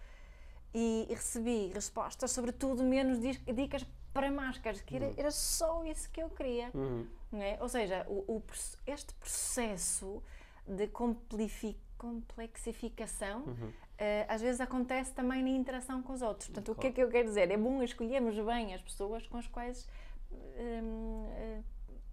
e, 0.74 1.06
e 1.08 1.14
recebi 1.14 1.70
respostas 1.74 2.30
sobre 2.30 2.52
tudo 2.52 2.82
menos 2.82 3.18
dicas 3.18 3.84
para 4.12 4.30
máscaras, 4.30 4.80
que 4.80 4.96
era, 4.96 5.06
uhum. 5.06 5.14
era 5.16 5.30
só 5.30 5.84
isso 5.84 6.10
que 6.10 6.22
eu 6.22 6.28
queria. 6.30 6.70
Uhum. 6.74 7.06
É? 7.32 7.58
Ou 7.60 7.68
seja, 7.68 8.04
o, 8.08 8.36
o, 8.36 8.42
este 8.86 9.14
processo 9.14 10.22
de 10.66 10.88
complexificação 12.00 13.42
uhum. 13.42 13.70
Uh, 14.00 14.24
às 14.28 14.40
vezes 14.40 14.62
acontece 14.62 15.12
também 15.12 15.42
na 15.42 15.50
interação 15.50 16.02
com 16.02 16.14
os 16.14 16.22
outros. 16.22 16.48
Portanto, 16.48 16.74
claro. 16.74 16.78
o 16.78 16.80
que 16.80 16.86
é 16.86 16.90
que 16.90 17.02
eu 17.02 17.10
quero 17.10 17.28
dizer? 17.28 17.50
É 17.50 17.56
bom 17.58 17.82
escolhermos 17.82 18.34
bem 18.34 18.72
as 18.72 18.80
pessoas 18.80 19.26
com 19.26 19.36
as 19.36 19.46
quais, 19.46 19.86
uh, 20.32 21.28
eh, 21.34 21.60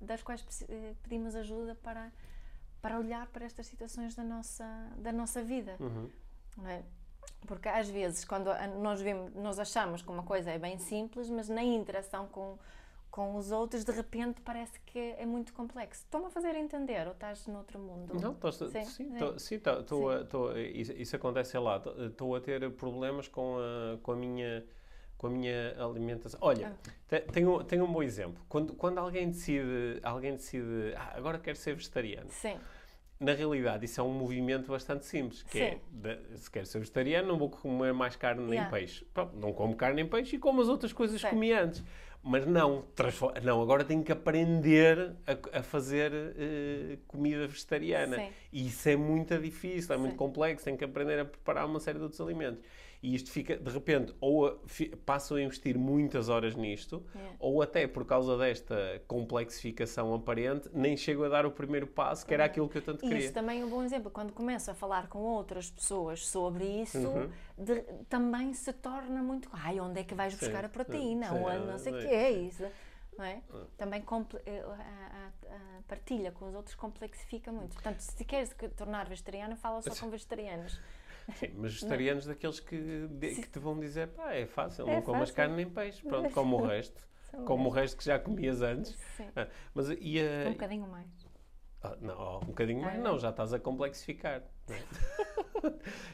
das 0.01 0.21
quais 0.21 0.65
eh, 0.67 0.93
pedimos 1.01 1.33
ajuda 1.33 1.75
para, 1.75 2.11
para 2.81 2.99
olhar 2.99 3.25
para 3.27 3.45
estas 3.45 3.67
situações 3.67 4.13
da 4.15 4.23
nossa, 4.23 4.65
da 4.97 5.13
nossa 5.13 5.41
vida. 5.41 5.77
Uhum. 5.79 6.09
É? 6.65 6.83
Porque 7.45 7.69
às 7.69 7.89
vezes, 7.89 8.25
quando 8.25 8.49
nós, 8.81 8.99
vemos, 8.99 9.33
nós 9.33 9.57
achamos 9.57 10.01
que 10.01 10.09
uma 10.09 10.23
coisa 10.23 10.51
é 10.51 10.59
bem 10.59 10.77
simples, 10.79 11.29
mas 11.29 11.47
na 11.47 11.63
interação 11.63 12.27
com, 12.27 12.59
com 13.17 13.35
os 13.35 13.51
outros, 13.51 13.83
de 13.83 13.91
repente 13.91 14.39
parece 14.41 14.79
que 14.85 14.99
é 15.17 15.25
muito 15.25 15.51
complexo. 15.51 16.03
Estão-me 16.03 16.27
a 16.27 16.29
fazer 16.29 16.53
entender 16.55 17.07
ou 17.07 17.13
estás 17.13 17.47
noutro 17.47 17.79
mundo? 17.79 18.13
Não, 18.21 18.35
tô, 18.35 18.51
sim, 18.51 18.85
sim, 18.85 19.09
tô, 19.17 19.39
sim, 19.39 19.57
tô, 19.57 19.81
tô, 19.81 20.25
tô, 20.25 20.55
isso, 20.55 20.93
isso, 20.93 21.15
acontece 21.15 21.57
lá. 21.57 21.81
Estou 21.97 22.35
a 22.35 22.39
ter 22.39 22.69
problemas 22.73 23.27
com 23.27 23.57
a, 23.57 23.97
com 24.03 24.11
a 24.11 24.15
minha 24.15 24.63
com 25.17 25.25
a 25.25 25.29
minha 25.31 25.75
alimentação. 25.83 26.39
Olha, 26.43 26.77
ah. 27.11 27.21
tenho, 27.33 27.63
tenho 27.63 27.85
um 27.85 27.91
bom 27.91 28.03
exemplo. 28.03 28.45
Quando, 28.47 28.75
quando 28.75 28.99
alguém 28.99 29.31
decide, 29.31 29.99
alguém 30.03 30.33
decide 30.33 30.93
ah, 30.95 31.13
agora 31.15 31.39
quero 31.39 31.57
ser 31.57 31.73
vegetariano. 31.73 32.29
Sim. 32.29 32.55
Na 33.19 33.33
realidade, 33.33 33.85
isso 33.85 33.99
é 33.99 34.03
um 34.03 34.13
movimento 34.13 34.69
bastante 34.69 35.05
simples, 35.05 35.41
que 35.41 35.59
é, 35.59 35.71
Sim. 35.71 35.81
é, 36.03 36.15
de, 36.15 36.37
se 36.37 36.51
quero 36.51 36.67
ser 36.67 36.77
vegetariano, 36.77 37.29
não 37.29 37.37
vou 37.39 37.49
comer 37.49 37.91
mais 37.95 38.15
carne 38.15 38.43
nem 38.43 38.59
yeah. 38.59 38.69
peixe. 38.69 39.03
Pronto, 39.05 39.35
não 39.35 39.51
como 39.53 39.75
carne 39.75 39.95
nem 39.95 40.07
peixe 40.07 40.35
e 40.35 40.39
como 40.39 40.61
as 40.61 40.67
outras 40.67 40.93
coisas 40.93 41.19
que 41.19 41.27
comi 41.27 41.51
antes. 41.51 41.83
Mas 42.23 42.45
não, 42.45 42.85
não, 43.43 43.61
agora 43.61 43.85
tenho 43.85 44.03
que 44.03 44.11
aprender 44.11 45.15
a, 45.25 45.59
a 45.59 45.63
fazer 45.63 46.11
uh, 46.11 46.97
comida 47.07 47.47
vegetariana. 47.47 48.17
Sim. 48.17 48.29
E 48.51 48.67
isso 48.67 48.89
é 48.89 48.95
muito 48.95 49.37
difícil, 49.37 49.93
é 49.95 49.97
muito 49.97 50.11
Sim. 50.11 50.17
complexo, 50.17 50.65
tenho 50.65 50.77
que 50.77 50.83
aprender 50.83 51.19
a 51.19 51.25
preparar 51.25 51.65
uma 51.65 51.79
série 51.79 51.97
de 51.97 52.03
outros 52.03 52.19
alimentos 52.19 52.61
e 53.01 53.13
isto 53.13 53.31
fica, 53.31 53.55
de 53.55 53.71
repente, 53.71 54.13
ou 54.19 54.47
a, 54.47 54.57
passam 55.05 55.37
a 55.37 55.41
investir 55.41 55.77
muitas 55.77 56.29
horas 56.29 56.55
nisto, 56.55 57.05
é. 57.15 57.19
ou 57.39 57.61
até 57.61 57.87
por 57.87 58.05
causa 58.05 58.35
desta 58.37 59.01
complexificação 59.07 60.13
aparente, 60.13 60.69
nem 60.73 60.97
chego 60.97 61.23
a 61.23 61.29
dar 61.29 61.45
o 61.45 61.51
primeiro 61.51 61.85
passo, 61.85 62.25
que 62.25 62.33
era 62.33 62.45
aquilo 62.45 62.67
que 62.67 62.79
eu 62.79 62.81
tanto 62.81 63.01
queria. 63.01 63.19
Isso 63.19 63.33
também 63.33 63.61
é 63.61 63.65
um 63.65 63.69
bom 63.69 63.83
exemplo. 63.83 64.09
Quando 64.09 64.33
começo 64.33 64.71
a 64.71 64.73
falar 64.73 65.07
com 65.07 65.19
outras 65.19 65.69
pessoas 65.69 66.27
sobre 66.27 66.65
isso, 66.65 66.97
uhum. 66.97 67.29
de, 67.57 67.81
também 68.09 68.53
se 68.53 68.73
torna 68.73 69.21
muito. 69.21 69.47
Ai, 69.53 69.79
onde 69.79 69.99
é 69.99 70.03
que 70.03 70.15
vais 70.15 70.33
buscar 70.33 70.61
sim, 70.61 70.65
a 70.65 70.69
proteína? 70.69 71.29
Sim, 71.29 71.35
onde, 71.35 71.65
não 71.67 71.77
sei 71.77 71.93
o 71.93 71.99
que 71.99 72.07
é 72.07 72.31
isso. 72.31 72.63
Não 73.15 73.25
é? 73.25 73.41
Ah. 73.51 73.63
Também 73.77 74.03
eh, 74.45 74.59
a, 74.59 74.71
a, 74.71 75.55
a, 75.55 75.81
partilha 75.87 76.31
com 76.31 76.47
os 76.47 76.53
outros 76.53 76.75
complexifica 76.75 77.51
muito. 77.51 77.73
Portanto, 77.73 77.99
se 77.99 78.23
queres 78.23 78.55
tornar 78.75 79.07
vegetariano, 79.07 79.55
fala 79.55 79.81
só 79.81 79.95
com 79.95 80.09
vegetarianos. 80.09 80.79
Sim, 81.33 81.51
mas 81.55 81.73
vegetarianos 81.73 82.25
não. 82.25 82.33
daqueles 82.33 82.59
que, 82.59 83.07
de, 83.09 83.35
que 83.35 83.49
te 83.49 83.59
vão 83.59 83.79
dizer, 83.79 84.07
pá, 84.09 84.33
é 84.33 84.45
fácil, 84.45 84.87
é 84.87 84.91
não 84.95 85.01
comas 85.01 85.31
carne 85.31 85.55
nem 85.55 85.69
peixe, 85.69 86.01
pronto, 86.03 86.31
como 86.31 86.57
o 86.57 86.61
resto. 86.65 87.07
como 87.45 87.69
o 87.69 87.71
resto 87.71 87.97
que 87.97 88.05
já 88.05 88.17
comias 88.19 88.61
antes. 88.61 88.97
Sim. 89.15 89.29
Ah, 89.35 89.47
mas, 89.73 89.89
e 89.89 90.19
a, 90.19 90.49
um 90.49 90.51
bocadinho 90.53 90.87
mais. 90.87 91.26
Ah, 91.81 91.95
não, 92.01 92.37
um 92.37 92.45
bocadinho 92.47 92.81
mais, 92.81 92.99
ah, 92.99 93.01
não, 93.01 93.19
já 93.19 93.29
estás 93.29 93.53
a 93.53 93.59
complexificar. 93.59 94.43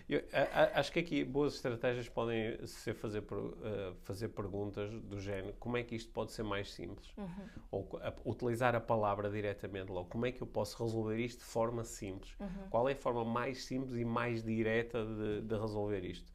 Eu, 0.07 0.23
a, 0.31 0.61
a, 0.61 0.79
acho 0.79 0.91
que 0.91 0.99
aqui 0.99 1.23
boas 1.23 1.55
estratégias 1.55 2.07
podem 2.07 2.65
ser 2.65 2.93
fazer, 2.93 3.19
uh, 3.19 3.95
fazer 4.03 4.29
perguntas 4.29 4.91
do 5.01 5.19
género 5.19 5.53
como 5.59 5.77
é 5.77 5.83
que 5.83 5.95
isto 5.95 6.11
pode 6.11 6.31
ser 6.31 6.43
mais 6.43 6.71
simples? 6.71 7.11
Uhum. 7.17 7.47
Ou 7.71 7.99
a, 8.01 8.13
utilizar 8.25 8.75
a 8.75 8.79
palavra 8.79 9.29
diretamente 9.29 9.91
logo. 9.91 10.09
Como 10.09 10.25
é 10.25 10.31
que 10.31 10.41
eu 10.41 10.47
posso 10.47 10.81
resolver 10.83 11.17
isto 11.17 11.39
de 11.39 11.45
forma 11.45 11.83
simples? 11.83 12.33
Uhum. 12.39 12.69
Qual 12.69 12.89
é 12.89 12.93
a 12.93 12.95
forma 12.95 13.25
mais 13.25 13.65
simples 13.65 13.95
e 13.97 14.05
mais 14.05 14.43
direta 14.43 15.05
de, 15.05 15.41
de 15.41 15.55
resolver 15.57 16.03
isto? 16.03 16.31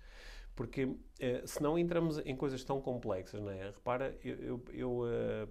Porque 0.55 0.85
uh, 0.85 0.99
se 1.47 1.63
não 1.63 1.79
entramos 1.79 2.19
em 2.19 2.37
coisas 2.37 2.65
tão 2.65 2.81
complexas, 2.81 3.41
não 3.41 3.51
é? 3.51 3.67
Repara, 3.67 4.17
eu, 4.25 4.37
eu, 4.37 4.65
eu 4.73 4.91
uh, 5.03 5.49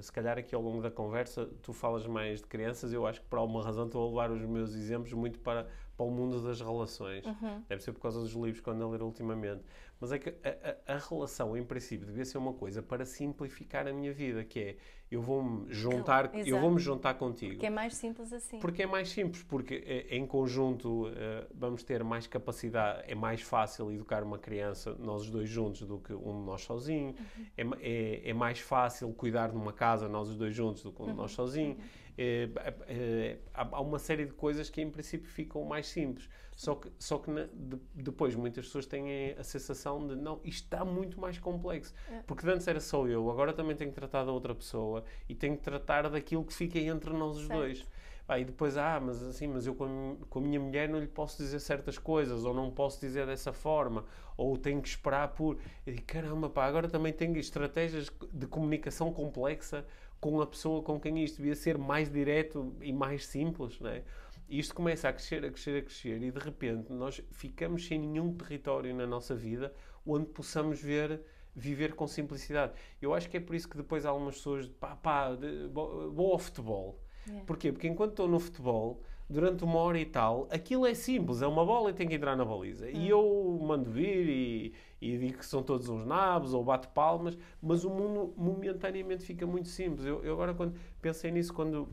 se 0.00 0.12
calhar 0.12 0.38
aqui 0.38 0.54
ao 0.54 0.62
longo 0.62 0.82
da 0.82 0.90
conversa 0.90 1.48
tu 1.62 1.72
falas 1.72 2.06
mais 2.06 2.40
de 2.40 2.46
crianças, 2.46 2.92
eu 2.92 3.06
acho 3.06 3.20
que 3.20 3.26
por 3.26 3.38
alguma 3.38 3.62
razão 3.62 3.86
estou 3.86 4.04
a 4.04 4.08
levar 4.08 4.30
os 4.30 4.42
meus 4.42 4.74
exemplos 4.74 5.12
muito 5.12 5.38
para, 5.40 5.68
para 5.96 6.06
o 6.06 6.10
mundo 6.10 6.40
das 6.42 6.60
relações. 6.60 7.24
Uhum. 7.26 7.62
Deve 7.68 7.82
ser 7.82 7.92
por 7.92 8.00
causa 8.00 8.20
dos 8.20 8.32
livros 8.32 8.60
que 8.60 8.70
ando 8.70 8.84
a 8.84 8.88
ler 8.88 9.02
ultimamente. 9.02 9.62
Mas 10.00 10.12
é 10.12 10.18
que 10.18 10.30
a, 10.30 10.92
a, 10.92 10.94
a, 10.94 10.98
relação, 10.98 11.54
em 11.56 11.62
princípio, 11.62 12.06
devia 12.06 12.24
ser 12.24 12.38
uma 12.38 12.54
coisa 12.54 12.82
para 12.82 13.04
simplificar 13.04 13.86
a 13.86 13.92
minha 13.92 14.12
vida, 14.12 14.42
que 14.42 14.58
é 14.58 14.76
eu 15.10 15.20
vou-me 15.20 15.72
juntar, 15.74 16.30
eu 16.46 16.60
vou-me 16.60 16.78
juntar 16.78 17.14
contigo. 17.14 17.54
Porque 17.54 17.66
é 17.66 17.70
mais 17.70 17.96
simples 17.96 18.32
assim. 18.32 18.60
Porque 18.60 18.84
é 18.84 18.86
mais 18.86 19.08
simples, 19.08 19.42
porque 19.42 19.82
eh, 19.84 20.16
em 20.16 20.24
conjunto 20.24 21.08
eh, 21.08 21.46
vamos 21.52 21.82
ter 21.82 22.04
mais 22.04 22.28
capacidade, 22.28 23.02
é 23.10 23.14
mais 23.14 23.42
fácil 23.42 23.90
educar 23.90 24.22
uma 24.22 24.38
criança, 24.38 24.94
nós 25.00 25.22
os 25.22 25.30
dois 25.30 25.48
juntos, 25.48 25.82
do 25.82 25.98
que 25.98 26.12
um 26.12 26.40
de 26.40 26.46
nós 26.46 26.62
sozinho. 26.62 27.16
Uhum. 27.58 27.74
É, 27.80 27.88
é, 27.90 28.30
é, 28.30 28.32
mais 28.32 28.60
fácil 28.60 29.12
cuidar 29.12 29.48
de 29.50 29.56
uma 29.56 29.72
casa, 29.72 30.08
nós 30.08 30.28
os 30.28 30.36
dois 30.36 30.54
juntos, 30.54 30.84
do 30.84 30.92
que 30.92 31.02
um 31.02 31.06
de 31.06 31.12
nós 31.12 31.32
uhum. 31.32 31.36
sozinho. 31.36 31.70
Uhum. 31.70 32.09
É, 32.22 32.50
é, 32.86 33.38
há 33.54 33.80
uma 33.80 33.98
série 33.98 34.26
de 34.26 34.34
coisas 34.34 34.68
que 34.68 34.82
em 34.82 34.90
princípio 34.90 35.26
ficam 35.26 35.64
mais 35.64 35.86
simples. 35.86 36.28
Só 36.54 36.74
que, 36.74 36.92
só 36.98 37.16
que 37.16 37.30
na, 37.30 37.44
de, 37.44 37.78
depois 37.94 38.34
muitas 38.34 38.66
pessoas 38.66 38.84
têm 38.84 39.32
a 39.32 39.42
sensação 39.42 40.06
de 40.06 40.14
não, 40.14 40.38
isto 40.44 40.64
está 40.64 40.84
muito 40.84 41.18
mais 41.18 41.38
complexo. 41.38 41.94
É. 42.12 42.20
Porque 42.26 42.46
antes 42.46 42.68
era 42.68 42.78
só 42.78 43.06
eu, 43.06 43.30
agora 43.30 43.54
também 43.54 43.74
tenho 43.74 43.90
que 43.90 43.96
tratar 43.96 44.24
da 44.24 44.32
outra 44.32 44.54
pessoa 44.54 45.02
e 45.26 45.34
tenho 45.34 45.56
que 45.56 45.62
tratar 45.62 46.10
daquilo 46.10 46.44
que 46.44 46.52
fica 46.52 46.78
entre 46.78 47.10
nós 47.14 47.38
os 47.38 47.46
certo. 47.46 47.58
dois. 47.58 47.86
Ah, 48.28 48.38
e 48.38 48.44
depois, 48.44 48.76
ah, 48.76 49.00
mas 49.00 49.22
assim, 49.22 49.48
mas 49.48 49.66
eu 49.66 49.74
com 49.74 50.18
a, 50.20 50.26
com 50.26 50.38
a 50.38 50.42
minha 50.42 50.60
mulher 50.60 50.88
não 50.88 51.00
lhe 51.00 51.08
posso 51.08 51.38
dizer 51.38 51.58
certas 51.58 51.98
coisas, 51.98 52.44
ou 52.44 52.52
não 52.54 52.70
posso 52.70 53.00
dizer 53.00 53.26
dessa 53.26 53.52
forma, 53.52 54.04
ou 54.36 54.56
tenho 54.56 54.80
que 54.82 54.88
esperar 54.88 55.28
por. 55.28 55.58
E 55.86 55.94
caramba, 55.94 56.48
pá, 56.50 56.66
agora 56.66 56.88
também 56.88 57.12
tenho 57.12 57.36
estratégias 57.38 58.08
de 58.30 58.46
comunicação 58.46 59.12
complexa 59.12 59.84
com 60.20 60.40
a 60.40 60.46
pessoa 60.46 60.82
com 60.82 61.00
quem 61.00 61.22
isto 61.24 61.38
devia 61.38 61.54
ser 61.54 61.78
mais 61.78 62.10
direto 62.10 62.74
e 62.80 62.92
mais 62.92 63.26
simples, 63.26 63.80
não 63.80 63.90
é? 63.90 64.02
E 64.48 64.58
isto 64.58 64.74
começa 64.74 65.08
a 65.08 65.12
crescer, 65.12 65.44
a 65.44 65.50
crescer, 65.50 65.78
a 65.78 65.82
crescer, 65.82 66.22
e 66.22 66.30
de 66.30 66.38
repente 66.38 66.92
nós 66.92 67.22
ficamos 67.30 67.86
sem 67.86 67.98
nenhum 67.98 68.34
território 68.34 68.94
na 68.94 69.06
nossa 69.06 69.34
vida 69.34 69.72
onde 70.04 70.26
possamos 70.26 70.80
ver 70.82 71.20
viver 71.54 71.94
com 71.94 72.06
simplicidade. 72.06 72.72
Eu 73.00 73.14
acho 73.14 73.28
que 73.28 73.36
é 73.36 73.40
por 73.40 73.54
isso 73.54 73.68
que 73.68 73.76
depois 73.76 74.06
algumas 74.06 74.36
pessoas, 74.36 74.68
pá, 74.68 74.96
pá, 74.96 75.30
vou 75.72 76.32
ao 76.32 76.38
futebol. 76.38 77.00
Yeah. 77.26 77.44
Porquê? 77.44 77.72
Porque 77.72 77.88
enquanto 77.88 78.10
estou 78.10 78.28
no 78.28 78.38
futebol, 78.38 79.02
durante 79.30 79.62
uma 79.62 79.78
hora 79.78 79.98
e 79.98 80.04
tal, 80.04 80.48
aquilo 80.50 80.84
é 80.84 80.92
simples, 80.92 81.40
é 81.40 81.46
uma 81.46 81.64
bola 81.64 81.90
e 81.90 81.92
tem 81.92 82.08
que 82.08 82.16
entrar 82.16 82.36
na 82.36 82.44
baliza. 82.44 82.90
E 82.90 83.08
eu 83.08 83.58
mando 83.62 83.88
vir 83.88 84.28
e, 84.28 84.74
e, 85.00 85.16
digo 85.16 85.38
que 85.38 85.46
são 85.46 85.62
todos 85.62 85.88
uns 85.88 86.04
nabos 86.04 86.52
ou 86.52 86.64
bato 86.64 86.88
palmas, 86.88 87.38
mas 87.62 87.84
o 87.84 87.90
mundo 87.90 88.34
momentaneamente 88.36 89.24
fica 89.24 89.46
muito 89.46 89.68
simples. 89.68 90.04
Eu, 90.04 90.24
eu 90.24 90.32
agora 90.32 90.52
quando 90.52 90.74
pensei 91.00 91.30
nisso, 91.30 91.54
quando 91.54 91.88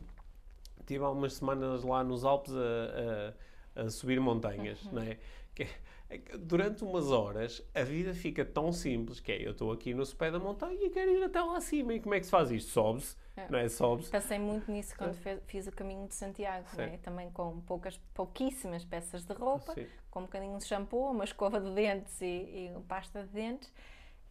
tive 0.84 1.04
há 1.04 1.10
umas 1.10 1.34
semanas 1.34 1.84
lá 1.84 2.02
nos 2.02 2.24
Alpes 2.24 2.52
a, 2.52 3.82
a, 3.82 3.82
a 3.84 3.90
subir 3.90 4.18
montanhas, 4.18 4.82
uhum. 4.86 4.94
não 4.94 5.02
é? 5.02 5.18
Que, 5.54 5.68
é 6.10 6.20
durante 6.38 6.82
umas 6.82 7.10
horas 7.10 7.62
a 7.74 7.82
vida 7.82 8.14
fica 8.14 8.42
tão 8.44 8.72
simples 8.72 9.20
que 9.20 9.30
é, 9.30 9.46
eu 9.46 9.52
estou 9.52 9.70
aqui 9.70 9.92
no 9.92 10.06
pé 10.06 10.30
da 10.30 10.38
montanha 10.38 10.86
e 10.86 10.90
quero 10.90 11.10
ir 11.10 11.22
até 11.22 11.40
lá 11.40 11.56
acima. 11.56 11.94
E 11.94 12.00
como 12.00 12.14
é 12.14 12.18
que 12.18 12.24
se 12.24 12.32
faz 12.32 12.50
isto? 12.50 12.70
Sobe-se, 12.70 13.14
é. 13.14 13.18
Não 13.48 13.58
é? 13.58 13.68
Sobe-se. 13.68 14.10
Pensei 14.10 14.38
muito 14.38 14.70
nisso 14.70 14.96
quando 14.96 15.16
é. 15.26 15.38
fiz 15.46 15.66
o 15.66 15.72
caminho 15.72 16.06
de 16.08 16.14
Santiago, 16.14 16.66
é? 16.78 16.96
também 16.98 17.30
com 17.30 17.60
poucas, 17.60 17.98
pouquíssimas 18.14 18.84
peças 18.84 19.24
de 19.24 19.32
roupa, 19.32 19.74
Sim. 19.74 19.86
com 20.10 20.20
um 20.20 20.22
bocadinho 20.22 20.58
de 20.58 20.64
shampoo, 20.64 21.10
uma 21.10 21.24
escova 21.24 21.60
de 21.60 21.70
dentes 21.74 22.20
e, 22.20 22.26
e 22.26 22.72
pasta 22.86 23.22
de 23.22 23.28
dentes. 23.28 23.72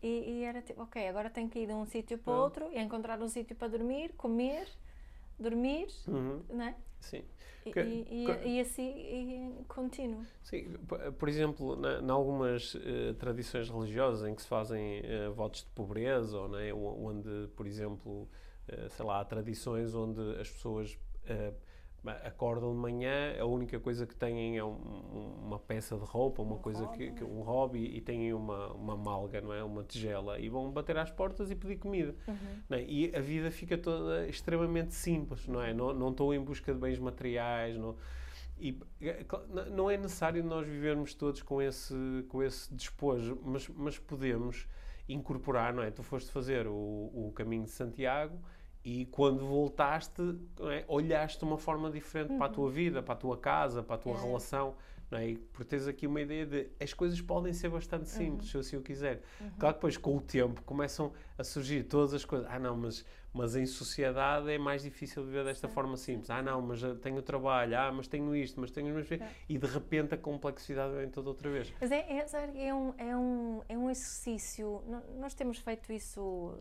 E, 0.02 0.08
e, 0.08 0.44
era 0.44 0.62
tipo, 0.62 0.82
ok, 0.84 1.08
agora 1.08 1.30
tenho 1.30 1.50
que 1.50 1.60
ir 1.60 1.68
de 1.68 1.74
um 1.74 1.86
sítio 1.86 2.20
para 2.20 2.34
outro 2.34 2.70
e 2.72 2.80
encontrar 2.80 3.20
um 3.20 3.28
sítio 3.28 3.56
para 3.56 3.68
dormir, 3.68 4.14
comer 4.14 4.68
dormir, 5.40 5.88
uhum. 6.08 6.42
né? 6.50 6.76
Sim. 7.00 7.24
E, 7.66 7.72
que, 7.72 7.80
e, 7.80 8.26
que, 8.26 8.48
e, 8.48 8.60
assim 8.62 9.66
contínuo. 9.68 10.26
Sim, 10.42 10.74
por 11.20 11.28
exemplo, 11.28 11.78
em 12.02 12.10
algumas 12.10 12.76
uh, 12.76 13.14
tradições 13.20 13.70
religiosas 13.70 14.28
em 14.28 14.34
que 14.34 14.42
se 14.42 14.48
fazem 14.48 15.02
uh, 15.02 15.34
votos 15.34 15.62
de 15.64 15.70
pobreza, 15.72 16.38
ou, 16.38 16.48
né, 16.48 16.74
onde, 16.74 17.48
por 17.56 17.68
exemplo, 17.68 18.28
sei 18.90 19.06
lá, 19.06 19.22
há 19.22 19.26
tradições 19.26 19.94
onde 19.96 20.22
as 20.40 20.50
pessoas 20.50 20.98
acordam 22.24 22.72
de 22.72 22.78
manhã, 22.78 23.36
a 23.40 23.46
única 23.46 23.80
coisa 23.80 24.06
que 24.06 24.16
têm 24.16 24.58
é 24.58 24.64
um, 24.64 24.76
uma 25.46 25.60
peça 25.60 25.98
de 25.98 26.04
roupa, 26.04 26.42
uma 26.42 26.56
um 26.56 26.60
coisa 26.60 26.86
hobby. 26.86 27.12
que, 27.12 27.24
um 27.24 27.42
hobby 27.42 27.98
e 27.98 28.02
têm 28.02 28.34
uma, 28.34 28.72
uma 28.74 28.96
malga, 28.96 29.42
não 29.42 29.54
é? 29.54 29.64
Uma 29.64 29.84
tigela 29.84 30.40
e 30.40 30.48
vão 30.48 30.72
bater 30.72 30.98
às 30.98 31.12
portas 31.12 31.52
e 31.52 31.56
pedir 31.56 31.78
comida. 31.78 32.16
Uhum. 32.28 32.36
É? 32.70 32.84
E 32.84 33.16
a 33.16 33.20
vida 33.20 33.52
fica 33.52 33.78
toda 33.78 34.28
extremamente 34.28 34.94
simples, 34.94 35.48
não 35.48 35.62
é? 35.62 35.74
Não, 35.74 35.94
não 35.94 36.10
estou 36.10 36.34
em 36.34 36.40
busca 36.40 36.74
de 36.74 36.80
bens 36.80 37.00
materiais, 37.00 37.78
não, 37.78 37.96
e 38.60 38.80
é, 39.02 39.26
não 39.72 39.90
é 39.90 39.98
necessário 39.98 40.44
nós 40.44 40.66
vivermos 40.66 41.14
todos 41.14 41.42
com 41.42 41.62
esse, 41.62 41.94
com 42.30 42.42
esse 42.42 42.74
despojo, 42.74 43.40
mas, 43.44 43.68
mas 43.70 44.00
podemos 44.00 44.68
incorporar, 45.10 45.74
não 45.74 45.84
é? 45.84 45.92
Tu 45.92 46.04
foste 46.04 46.32
fazer 46.32 46.68
o, 46.68 46.74
o 46.74 47.32
caminho 47.36 47.64
de 47.64 47.72
Santiago 47.72 48.40
e 48.88 49.06
quando 49.08 49.46
voltaste, 49.46 50.40
é? 50.62 50.86
olhaste 50.88 51.40
de 51.40 51.44
uma 51.44 51.58
forma 51.58 51.92
diferente 51.92 52.32
uhum. 52.32 52.38
para 52.38 52.48
a 52.48 52.50
tua 52.50 52.68
uhum. 52.68 52.72
vida, 52.72 53.04
para 53.04 53.16
a 53.16 53.18
tua 53.18 53.38
casa, 53.38 53.84
para 53.84 53.96
a 53.96 53.98
tua 53.98 54.14
é. 54.14 54.22
relação. 54.22 54.76
Não 55.12 55.18
é? 55.18 55.32
E 55.32 55.38
por 55.38 55.66
teres 55.66 55.88
aqui 55.88 56.08
uma 56.08 56.22
ideia 56.22 56.46
de 56.46 56.70
as 56.80 56.94
coisas 56.94 57.20
podem 57.20 57.52
ser 57.52 57.68
bastante 57.68 58.08
simples, 58.08 58.46
uhum. 58.46 58.64
se 58.64 58.76
eu 58.76 58.80
assim 58.80 58.82
quiser. 58.82 59.22
Uhum. 59.42 59.52
Claro 59.60 59.74
que 59.74 59.80
depois, 59.80 59.98
com 59.98 60.16
o 60.16 60.22
tempo, 60.22 60.62
começam 60.64 61.12
a 61.38 61.44
surgir 61.44 61.84
todas 61.84 62.14
as 62.14 62.24
coisas. 62.24 62.48
Ah, 62.50 62.60
não, 62.60 62.78
mas, 62.78 63.06
mas 63.34 63.58
em 63.58 63.66
sociedade 63.66 64.50
é 64.50 64.58
mais 64.58 64.84
difícil 64.84 65.22
viver 65.26 65.44
desta 65.44 65.68
forma 65.68 65.98
simples. 65.98 66.30
Ah, 66.30 66.42
não, 66.42 66.62
mas 66.62 66.80
tenho 67.02 67.22
trabalho. 67.22 67.78
Ah, 67.78 67.92
mas 67.92 68.08
tenho 68.08 68.34
isto, 68.34 68.58
mas 68.60 68.72
tenho... 68.72 68.94
Mas... 68.94 69.12
É. 69.12 69.30
E 69.50 69.58
de 69.58 69.68
repente 69.68 70.14
a 70.14 70.18
complexidade 70.18 70.96
vem 70.96 71.10
toda 71.10 71.28
outra 71.28 71.50
vez. 71.50 71.74
Mas 71.82 71.92
é, 71.92 72.06
é, 72.10 72.26
é, 72.56 72.74
um, 72.74 72.94
é, 72.98 73.18
um, 73.18 73.62
é 73.68 73.78
um 73.78 73.90
exercício... 73.90 74.82
Nós 75.20 75.34
temos 75.34 75.58
feito 75.58 75.92
isso 75.92 76.58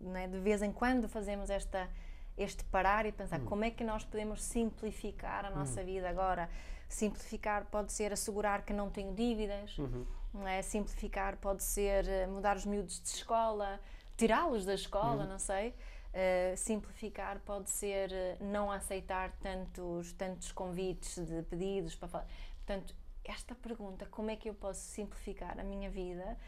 né? 0.00 0.28
de 0.28 0.38
vez 0.38 0.62
em 0.62 0.72
quando 0.72 1.08
fazemos 1.08 1.50
esta, 1.50 1.88
este 2.36 2.64
parar 2.64 3.06
e 3.06 3.12
pensar 3.12 3.40
hum. 3.40 3.44
como 3.46 3.64
é 3.64 3.70
que 3.70 3.84
nós 3.84 4.04
podemos 4.04 4.42
simplificar 4.42 5.44
a 5.44 5.50
nossa 5.50 5.80
hum. 5.80 5.84
vida 5.84 6.08
agora. 6.08 6.48
Simplificar 6.88 7.64
pode 7.66 7.92
ser 7.92 8.12
assegurar 8.12 8.62
que 8.62 8.72
não 8.72 8.88
tenho 8.90 9.12
dívidas, 9.12 9.76
uhum. 9.78 10.06
É? 10.46 10.60
Simplificar 10.62 11.36
pode 11.38 11.62
ser 11.62 12.06
eh, 12.06 12.26
mudar 12.26 12.56
os 12.56 12.66
miúdos 12.66 13.00
de 13.00 13.08
escola, 13.08 13.80
tirá-los 14.16 14.64
da 14.64 14.74
escola, 14.74 15.24
uhum. 15.24 15.30
não 15.30 15.38
sei. 15.38 15.74
Uh, 16.16 16.56
simplificar 16.56 17.38
pode 17.40 17.68
ser 17.68 18.10
uh, 18.10 18.44
não 18.44 18.70
aceitar 18.72 19.32
tantos, 19.32 20.12
tantos 20.12 20.50
convites 20.50 21.18
de 21.18 21.42
pedidos 21.42 21.94
para 21.94 22.08
falar. 22.08 22.26
Portanto, 22.64 22.94
esta 23.22 23.54
pergunta, 23.54 24.06
como 24.06 24.30
é 24.30 24.36
que 24.36 24.48
eu 24.48 24.54
posso 24.54 24.80
simplificar 24.80 25.60
a 25.60 25.62
minha 25.62 25.90
vida, 25.90 26.38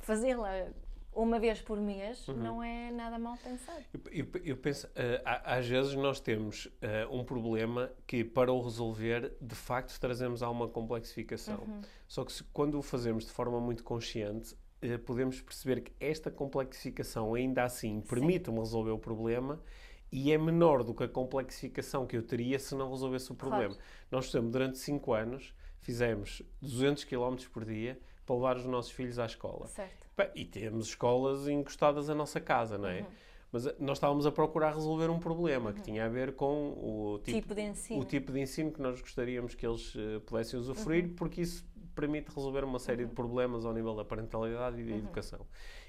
fazê-la 0.00 0.50
uma 1.14 1.38
vez 1.38 1.60
por 1.60 1.80
mês, 1.80 2.26
uhum. 2.28 2.36
não 2.36 2.62
é 2.62 2.90
nada 2.90 3.18
mal 3.18 3.36
pensado. 3.36 3.84
Eu, 3.92 4.00
eu, 4.12 4.40
eu 4.44 4.56
penso, 4.56 4.86
uh, 4.88 4.90
às 5.24 5.66
vezes 5.66 5.94
nós 5.94 6.20
temos 6.20 6.66
uh, 6.66 7.10
um 7.10 7.24
problema 7.24 7.90
que 8.06 8.24
para 8.24 8.52
o 8.52 8.60
resolver, 8.60 9.32
de 9.40 9.54
facto, 9.54 9.98
trazemos 9.98 10.42
a 10.42 10.50
uma 10.50 10.68
complexificação. 10.68 11.60
Uhum. 11.60 11.80
Só 12.08 12.24
que 12.24 12.32
se, 12.32 12.44
quando 12.44 12.78
o 12.78 12.82
fazemos 12.82 13.24
de 13.24 13.30
forma 13.30 13.60
muito 13.60 13.84
consciente, 13.84 14.54
uh, 14.54 14.98
podemos 15.00 15.40
perceber 15.40 15.80
que 15.82 15.92
esta 16.00 16.30
complexificação 16.30 17.34
ainda 17.34 17.64
assim 17.64 18.00
permite-me 18.00 18.58
resolver 18.58 18.90
o 18.90 18.98
problema 18.98 19.60
e 20.10 20.32
é 20.32 20.38
menor 20.38 20.84
do 20.84 20.94
que 20.94 21.04
a 21.04 21.08
complexificação 21.08 22.06
que 22.06 22.16
eu 22.16 22.22
teria 22.22 22.58
se 22.58 22.74
não 22.74 22.90
resolvesse 22.90 23.32
o 23.32 23.34
problema. 23.34 23.74
Claro. 23.74 23.88
Nós 24.10 24.26
fizemos 24.26 24.52
durante 24.52 24.78
5 24.78 25.12
anos, 25.12 25.54
fizemos 25.80 26.42
200 26.62 27.04
km 27.04 27.36
por 27.52 27.64
dia 27.64 27.98
para 28.24 28.36
levar 28.36 28.56
os 28.56 28.64
nossos 28.64 28.92
filhos 28.92 29.18
à 29.18 29.26
escola. 29.26 29.66
Certo. 29.66 30.03
E 30.34 30.44
temos 30.44 30.88
escolas 30.88 31.48
encostadas 31.48 32.08
à 32.08 32.14
nossa 32.14 32.40
casa, 32.40 32.78
não 32.78 32.88
é? 32.88 33.00
Uhum. 33.00 33.06
Mas 33.54 33.66
eh, 33.66 33.74
nós 33.78 33.98
estávamos 33.98 34.26
a 34.26 34.32
procurar 34.32 34.74
resolver 34.74 35.08
um 35.10 35.18
problema 35.18 35.70
uhum. 35.70 35.76
que 35.76 35.82
tinha 35.82 36.04
a 36.04 36.08
ver 36.08 36.34
com 36.34 36.72
o 36.72 37.20
tipo, 37.22 37.40
tipo, 37.40 37.54
de 37.54 37.62
ensino. 37.62 38.00
o 38.00 38.04
tipo 38.04 38.32
de 38.32 38.40
ensino 38.40 38.72
que 38.72 38.82
nós 38.82 39.00
gostaríamos 39.00 39.54
que 39.54 39.66
eles 39.66 39.94
uh, 39.94 40.20
pudessem 40.26 40.58
usufruir, 40.58 41.04
uhum. 41.04 41.14
porque 41.14 41.40
isso 41.40 41.64
permite 41.94 42.34
resolver 42.34 42.64
uma 42.64 42.78
série 42.78 43.04
de 43.04 43.10
uhum. 43.10 43.14
problemas 43.14 43.64
ao 43.64 43.72
nível 43.72 43.94
da 43.94 44.04
parentalidade 44.04 44.80
e 44.80 44.84
da 44.84 44.92
uhum. 44.92 44.98
educação. 44.98 45.46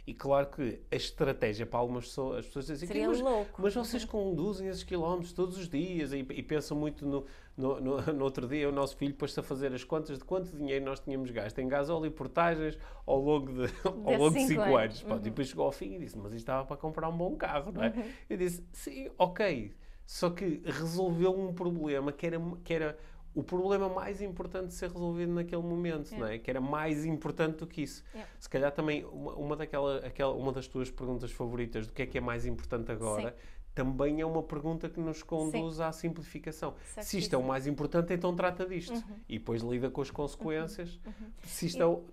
E 0.08 0.14
claro 0.14 0.48
que 0.48 0.80
a 0.92 0.96
estratégia 0.96 1.66
para 1.66 1.80
algumas 1.80 2.06
pessoas, 2.06 2.40
as 2.40 2.46
pessoas 2.46 2.68
dizem 2.68 2.88
Seria 2.88 3.08
mas, 3.08 3.20
louco. 3.20 3.60
mas 3.60 3.74
vocês 3.74 4.06
conduzem 4.06 4.68
esses 4.68 4.84
quilómetros 4.84 5.34
todos 5.34 5.58
os 5.58 5.68
dias 5.68 6.14
e, 6.14 6.20
e 6.20 6.44
pensam 6.44 6.78
muito 6.78 7.08
no, 7.08 7.26
no, 7.58 7.82
no, 7.82 8.02
no, 8.14 8.24
outro 8.24 8.48
dia 8.48 8.70
o 8.70 8.72
nosso 8.72 8.96
filho 8.98 9.16
pôs-se 9.16 9.40
a 9.40 9.44
fazer 9.44 9.74
as 9.74 9.84
contas 9.84 10.20
de 10.20 10.24
quanto 10.24 10.56
dinheiro 10.56 10.86
nós 10.86 11.00
tínhamos 11.00 11.32
gasto 11.32 11.58
em 11.58 11.68
gasóleo 11.68 12.06
e 12.06 12.12
portagens 12.12 12.78
ao 13.04 13.20
longo 13.20 13.52
de, 13.52 13.74
ao 13.84 14.14
longo 14.14 14.36
de 14.36 14.46
cinco 14.46 14.62
anos. 14.62 14.78
anos. 14.78 15.02
Uhum. 15.02 15.08
Pronto, 15.08 15.22
e 15.22 15.30
depois 15.32 15.48
chegou 15.48 15.66
ao 15.66 15.72
fim 15.72 15.96
e 15.96 16.00
disse, 16.00 16.16
mas 16.18 16.28
isto 16.28 16.38
estava 16.38 16.66
para 16.66 16.78
comprar 16.78 17.10
um 17.10 17.18
bom 17.18 17.36
carro, 17.36 17.72
não 17.72 17.84
é? 17.84 17.88
Uhum. 17.90 18.04
Eu 18.30 18.38
disse, 18.38 18.64
sim, 18.72 19.10
ok. 19.18 19.76
Só 20.06 20.30
que 20.30 20.62
resolveu 20.64 21.32
um 21.32 21.52
problema 21.52 22.12
que 22.12 22.28
era, 22.28 22.40
que 22.64 22.72
era 22.72 22.96
o 23.36 23.44
problema 23.44 23.90
mais 23.90 24.22
importante 24.22 24.68
de 24.68 24.74
ser 24.74 24.90
resolvido 24.90 25.34
naquele 25.34 25.62
momento, 25.62 26.14
é. 26.16 26.18
não 26.18 26.28
é? 26.28 26.40
Que 26.40 26.50
era 26.50 26.62
mais 26.62 27.06
importante 27.06 27.58
do 27.58 27.68
que 27.68 27.82
isso. 27.84 28.04
É. 28.16 28.24
Se 28.40 28.50
calhar 28.50 28.72
também 28.72 29.04
uma, 29.04 29.34
uma, 29.34 29.56
daquela, 29.58 29.98
aquela, 29.98 30.34
uma 30.34 30.54
das 30.54 30.68
tuas 30.68 30.90
perguntas 30.90 31.32
favoritas 31.32 31.86
do 31.86 31.94
que 31.94 32.02
é 32.02 32.06
que 32.06 32.18
é 32.18 32.22
mais 32.22 32.46
importante 32.46 32.92
agora 32.94 33.32
Sim. 33.32 33.38
também 33.76 34.22
é 34.22 34.26
uma 34.26 34.42
pergunta 34.42 34.88
que 34.88 35.02
nos 35.02 35.22
conduz 35.22 35.76
Sim. 35.76 35.84
à 35.84 35.92
simplificação. 35.92 36.76
Se 37.02 37.18
isto 37.18 37.36
é 37.36 37.38
o 37.38 37.44
mais 37.44 37.68
importante, 37.68 38.14
então 38.14 38.34
trata 38.34 38.66
disto. 38.66 38.94
Uhum. 38.94 39.20
E 39.28 39.38
depois 39.38 39.62
lida 39.62 39.90
com 39.90 40.02
as 40.02 40.10
consequências. 40.10 40.98
Uhum. 41.06 41.14
Uhum. 41.20 41.32
Se 41.44 41.66
isto 41.66 41.80
e, 41.80 41.82
é 41.82 41.86
o... 41.86 42.04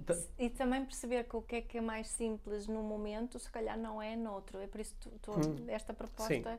e 0.41 0.51
também 0.51 0.85
perceber 0.85 1.23
que 1.23 1.37
o 1.37 1.43
que 1.43 1.57
é 1.57 1.61
que 1.63 1.79
é 1.79 1.81
mais 1.81 2.09
simples 2.09 2.67
no 2.67 2.83
momento, 2.83 3.39
se 3.39 3.49
calhar 3.49 3.79
não 3.79 4.03
é 4.03 4.17
noutro. 4.17 4.59
É 4.59 4.67
por 4.67 4.81
isso 4.81 4.97
que 4.97 5.09
tu, 5.09 5.19
tu, 5.23 5.31
hum. 5.33 5.65
esta 5.69 5.95
proposta... 5.95 6.35
Sim 6.35 6.59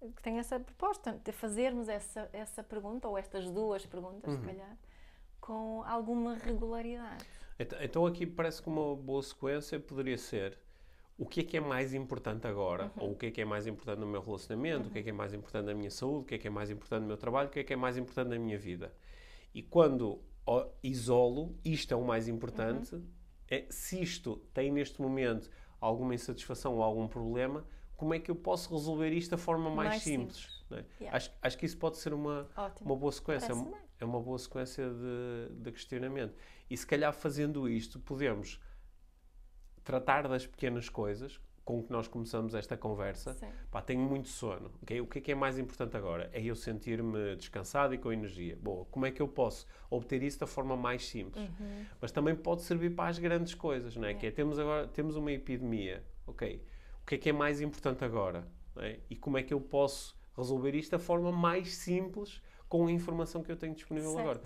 que 0.00 0.22
tem 0.22 0.38
essa 0.38 0.58
proposta 0.58 1.20
de 1.24 1.32
fazermos 1.32 1.88
essa, 1.88 2.28
essa 2.32 2.62
pergunta, 2.62 3.06
ou 3.08 3.18
estas 3.18 3.50
duas 3.50 3.84
perguntas, 3.84 4.32
uhum. 4.32 4.40
se 4.40 4.46
calhar, 4.46 4.76
com 5.40 5.82
alguma 5.84 6.34
regularidade. 6.34 7.24
Então, 7.58 7.78
então, 7.82 8.06
aqui 8.06 8.26
parece 8.26 8.62
que 8.62 8.68
uma 8.68 8.96
boa 8.96 9.22
sequência 9.22 9.78
poderia 9.78 10.16
ser 10.16 10.58
o 11.18 11.26
que 11.26 11.40
é 11.40 11.44
que 11.44 11.56
é 11.58 11.60
mais 11.60 11.92
importante 11.92 12.46
agora, 12.46 12.90
uhum. 12.96 13.04
ou 13.04 13.12
o 13.12 13.16
que 13.16 13.26
é 13.26 13.30
que 13.30 13.40
é 13.42 13.44
mais 13.44 13.66
importante 13.66 13.98
no 13.98 14.06
meu 14.06 14.22
relacionamento, 14.22 14.84
uhum. 14.84 14.88
o 14.88 14.90
que 14.90 14.98
é 15.00 15.02
que 15.02 15.10
é 15.10 15.12
mais 15.12 15.34
importante 15.34 15.66
na 15.66 15.74
minha 15.74 15.90
saúde, 15.90 16.22
o 16.22 16.24
que 16.24 16.34
é 16.34 16.38
que 16.38 16.46
é 16.46 16.50
mais 16.50 16.70
importante 16.70 17.02
no 17.02 17.08
meu 17.08 17.18
trabalho, 17.18 17.48
o 17.48 17.52
que 17.52 17.60
é 17.60 17.64
que 17.64 17.72
é 17.74 17.76
mais 17.76 17.98
importante 17.98 18.28
na 18.28 18.38
minha 18.38 18.58
vida. 18.58 18.94
E 19.52 19.62
quando 19.62 20.20
isolo, 20.82 21.54
isto 21.64 21.92
é 21.92 21.96
o 21.96 22.04
mais 22.04 22.26
importante, 22.26 22.94
uhum. 22.94 23.06
é, 23.48 23.66
se 23.68 24.00
isto 24.02 24.36
tem 24.54 24.72
neste 24.72 25.00
momento 25.00 25.50
alguma 25.80 26.14
insatisfação 26.14 26.76
ou 26.76 26.82
algum 26.82 27.06
problema, 27.06 27.64
como 28.00 28.14
é 28.14 28.18
que 28.18 28.30
eu 28.30 28.34
posso 28.34 28.74
resolver 28.74 29.10
isto 29.12 29.32
da 29.32 29.36
forma 29.36 29.68
mais, 29.68 29.90
mais 29.90 30.02
simples. 30.02 30.38
simples. 30.38 30.64
É? 30.70 31.02
Yeah. 31.02 31.16
Acho, 31.18 31.30
acho 31.42 31.58
que 31.58 31.66
isso 31.66 31.76
pode 31.76 31.98
ser 31.98 32.14
uma, 32.14 32.48
uma 32.80 32.96
boa 32.96 33.12
sequência. 33.12 33.52
É, 33.52 34.02
é 34.02 34.04
uma 34.06 34.18
boa 34.18 34.38
sequência 34.38 34.88
de, 34.88 35.54
de 35.54 35.70
questionamento. 35.70 36.34
E 36.70 36.74
se 36.74 36.86
calhar 36.86 37.12
fazendo 37.12 37.68
isto, 37.68 38.00
podemos 38.00 38.58
tratar 39.84 40.26
das 40.26 40.46
pequenas 40.46 40.88
coisas 40.88 41.38
com 41.62 41.82
que 41.82 41.92
nós 41.92 42.08
começamos 42.08 42.54
esta 42.54 42.74
conversa. 42.74 43.36
Pá, 43.70 43.82
tenho 43.82 44.00
muito 44.00 44.28
sono. 44.28 44.72
Okay? 44.82 44.98
O 45.02 45.06
que 45.06 45.18
é 45.18 45.20
que 45.20 45.32
é 45.32 45.34
mais 45.34 45.58
importante 45.58 45.94
agora? 45.94 46.30
É 46.32 46.42
eu 46.42 46.56
sentir-me 46.56 47.36
descansado 47.36 47.92
e 47.92 47.98
com 47.98 48.10
energia. 48.10 48.56
Boa, 48.56 48.86
como 48.86 49.04
é 49.04 49.10
que 49.10 49.20
eu 49.20 49.28
posso 49.28 49.66
obter 49.90 50.22
isso 50.22 50.40
da 50.40 50.46
forma 50.46 50.74
mais 50.74 51.06
simples? 51.06 51.50
Uhum. 51.50 51.84
Mas 52.00 52.10
também 52.10 52.34
pode 52.34 52.62
servir 52.62 52.94
para 52.94 53.10
as 53.10 53.18
grandes 53.18 53.54
coisas, 53.54 53.94
não 53.94 54.08
é? 54.08 54.14
Que 54.14 54.28
é, 54.28 54.30
temos 54.30 54.58
agora 54.58 54.88
temos 54.88 55.16
uma 55.16 55.30
epidemia, 55.30 56.02
ok? 56.26 56.64
Que 57.10 57.16
é 57.16 57.18
que 57.18 57.28
é 57.30 57.32
mais 57.32 57.60
importante 57.60 58.04
agora? 58.04 58.46
É? 58.76 59.00
E 59.10 59.16
como 59.16 59.36
é 59.36 59.42
que 59.42 59.52
eu 59.52 59.60
posso 59.60 60.16
resolver 60.36 60.76
isto 60.76 60.92
da 60.92 60.98
forma 60.98 61.32
mais 61.32 61.74
simples 61.74 62.40
com 62.68 62.86
a 62.86 62.92
informação 62.92 63.42
que 63.42 63.50
eu 63.50 63.56
tenho 63.56 63.74
disponível 63.74 64.12
certo. 64.12 64.20
agora? 64.20 64.42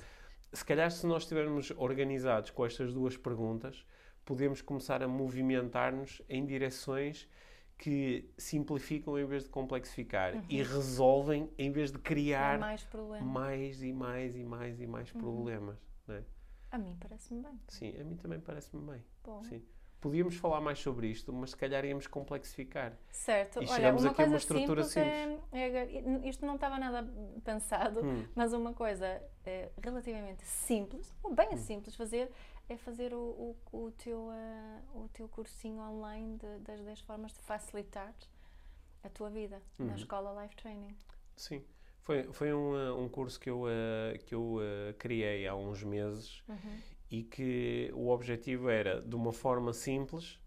Se 0.50 0.64
calhar, 0.64 0.90
se 0.90 1.06
nós 1.06 1.24
estivermos 1.24 1.72
organizados 1.76 2.48
com 2.50 2.64
estas 2.64 2.94
duas 2.94 3.18
perguntas, 3.18 3.84
podemos 4.24 4.62
começar 4.62 5.02
a 5.02 5.08
movimentar-nos 5.08 6.22
em 6.26 6.46
direções 6.46 7.28
que 7.76 8.32
simplificam 8.38 9.18
em 9.18 9.26
vez 9.26 9.42
de 9.42 9.50
complexificar 9.50 10.34
uhum. 10.34 10.44
e 10.48 10.62
resolvem 10.62 11.50
em 11.58 11.70
vez 11.70 11.92
de 11.92 11.98
criar 11.98 12.58
mais, 12.58 12.88
mais, 13.20 13.82
e 13.82 13.92
mais 13.92 14.36
e 14.36 14.42
mais 14.42 14.80
e 14.80 14.86
mais 14.86 15.12
uhum. 15.12 15.20
problemas. 15.20 15.76
É? 16.08 16.22
A 16.70 16.78
mim 16.78 16.96
parece-me 16.98 17.42
bem. 17.42 17.60
Sim, 17.68 17.94
a 18.00 18.04
mim 18.04 18.16
também 18.16 18.40
parece-me 18.40 18.90
bem. 18.90 19.04
Bom. 19.22 19.44
Sim 19.44 19.62
podíamos 20.04 20.36
falar 20.36 20.60
mais 20.60 20.78
sobre 20.80 21.06
isto, 21.06 21.32
mas 21.32 21.50
se 21.50 21.56
calhar 21.56 21.82
íamos 21.82 22.06
complexificar. 22.06 22.92
Certo. 23.10 23.62
E 23.62 23.66
Olha, 23.66 23.90
uma 23.90 24.12
coisa 24.12 24.38
simples. 24.38 24.86
Simples. 24.88 24.96
É, 25.50 25.58
é, 25.58 26.28
isto 26.28 26.44
não 26.44 26.56
estava 26.56 26.78
nada 26.78 27.10
pensado, 27.42 28.04
hum. 28.04 28.26
mas 28.34 28.52
uma 28.52 28.74
coisa 28.74 29.06
é, 29.46 29.70
relativamente 29.82 30.44
simples, 30.44 31.10
ou 31.22 31.34
bem 31.34 31.54
hum. 31.54 31.56
simples 31.56 31.96
fazer, 31.96 32.30
é 32.68 32.76
fazer 32.76 33.14
o, 33.14 33.56
o, 33.72 33.84
o 33.86 33.90
teu, 33.92 34.18
uh, 34.18 35.04
o 35.04 35.08
teu 35.08 35.26
cursinho 35.26 35.80
online 35.80 36.36
de, 36.36 36.58
das 36.58 36.82
10 36.82 37.00
formas 37.00 37.32
de 37.32 37.38
facilitar 37.38 38.12
a 39.02 39.08
tua 39.08 39.30
vida 39.30 39.62
na 39.78 39.86
uhum. 39.86 39.94
escola 39.94 40.42
Life 40.42 40.54
Training. 40.56 40.94
Sim. 41.34 41.64
Foi, 42.02 42.24
foi 42.24 42.52
um, 42.52 42.76
eh, 42.76 42.92
um 42.92 43.08
curso 43.08 43.40
que 43.40 43.48
eu, 43.48 43.62
uh, 43.62 44.18
que 44.26 44.34
eu 44.34 44.56
uh, 44.56 44.94
criei 44.98 45.48
há 45.48 45.54
uns 45.54 45.82
meses 45.82 46.42
uhum 46.46 46.93
e 47.10 47.22
que 47.22 47.90
o 47.94 48.08
objetivo 48.08 48.68
era, 48.68 49.00
de 49.00 49.14
uma 49.14 49.32
forma 49.32 49.72
simples, 49.72 50.40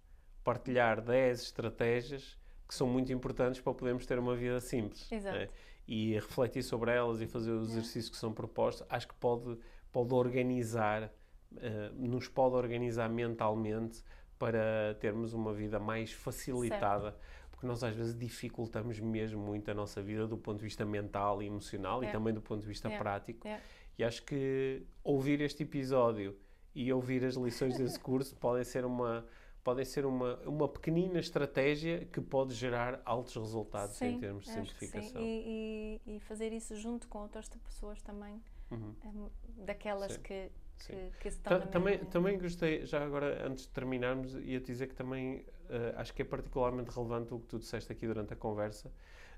partilhar 0.44 1.02
10 1.02 1.42
estratégias 1.42 2.38
que 2.68 2.76
são 2.76 2.88
muito 2.88 3.12
importantes 3.14 3.62
para 3.62 3.74
podermos 3.74 4.06
ter 4.06 4.20
uma 4.20 4.36
vida 4.36 4.60
simples. 4.60 5.10
Exato. 5.12 5.38
Né? 5.38 5.50
E 5.88 6.14
refletir 6.16 6.64
sobre 6.64 6.92
elas 6.92 7.22
e 7.22 7.28
fazer 7.28 7.52
os 7.52 7.70
é. 7.70 7.72
exercícios 7.72 8.10
que 8.10 8.18
são 8.18 8.34
propostos, 8.34 8.86
acho 8.90 9.08
que 9.08 9.16
pode, 9.16 9.58
pode 9.92 10.14
organizar, 10.14 11.14
uh, 11.54 11.96
nos 11.96 12.28
pode 12.28 12.56
organizar 12.56 13.10
mentalmente 13.10 14.04
para 14.38 14.96
termos 15.00 15.34
uma 15.34 15.54
vida 15.54 15.80
mais 15.80 16.12
facilitada. 16.12 17.12
Certo. 17.12 17.38
Porque 17.52 17.66
nós 17.66 17.84
às 17.84 17.96
vezes 17.96 18.16
dificultamos 18.16 19.00
mesmo 19.00 19.42
muito 19.42 19.72
a 19.72 19.74
nossa 19.74 20.02
vida 20.02 20.28
do 20.28 20.38
ponto 20.38 20.58
de 20.58 20.64
vista 20.64 20.86
mental 20.86 21.42
e 21.42 21.48
emocional 21.48 22.04
é. 22.04 22.10
e 22.10 22.12
também 22.12 22.34
do 22.34 22.42
ponto 22.42 22.62
de 22.62 22.68
vista 22.68 22.90
é. 22.90 22.98
prático. 22.98 23.48
É. 23.48 23.60
E 23.98 24.04
acho 24.04 24.24
que 24.24 24.86
ouvir 25.04 25.42
este 25.42 25.64
episódio 25.64 26.38
e 26.74 26.92
ouvir 26.94 27.24
as 27.26 27.36
lições 27.36 27.78
desse 27.78 28.00
curso 28.00 28.36
podem 28.36 28.64
ser 28.64 28.86
uma 28.86 29.26
podem 29.68 29.84
ser 29.84 30.06
uma, 30.06 30.38
uma 30.46 30.66
pequenina 30.66 31.20
estratégia 31.20 32.06
que 32.06 32.22
pode 32.22 32.54
gerar 32.54 33.02
altos 33.04 33.36
resultados 33.36 33.98
sim, 33.98 34.06
em 34.06 34.18
termos 34.18 34.46
de 34.46 34.52
simplificação. 34.52 35.22
E, 35.22 36.00
e, 36.06 36.16
e, 36.16 36.20
fazer 36.22 36.54
isso 36.54 36.74
junto 36.78 37.06
com 37.10 37.20
outras 37.20 37.50
pessoas 37.50 38.02
também, 38.02 38.42
uhum. 38.72 38.96
um, 39.04 39.30
daquelas 39.66 40.14
sim. 40.14 40.22
que, 40.22 40.50
que, 40.86 41.12
que, 41.20 41.28
estão 41.28 41.60
também, 41.68 42.00
também 42.06 42.40
gostei, 42.40 42.86
já 42.86 43.04
agora 43.04 43.46
antes 43.46 43.66
de 43.66 43.72
terminarmos, 43.72 44.36
ia 44.36 44.62
dizer 44.62 44.88
que 44.88 44.96
também 44.96 45.40
uh, 45.70 45.98
acho 45.98 46.14
que 46.14 46.22
é 46.22 46.26
particularmente 46.26 46.90
relevante 46.90 47.34
o 47.34 47.40
que 47.40 47.48
tu 47.48 47.60
disseste 47.60 47.92
aqui 47.92 48.08
durante 48.08 48.32
a 48.32 48.38
conversa, 48.38 48.90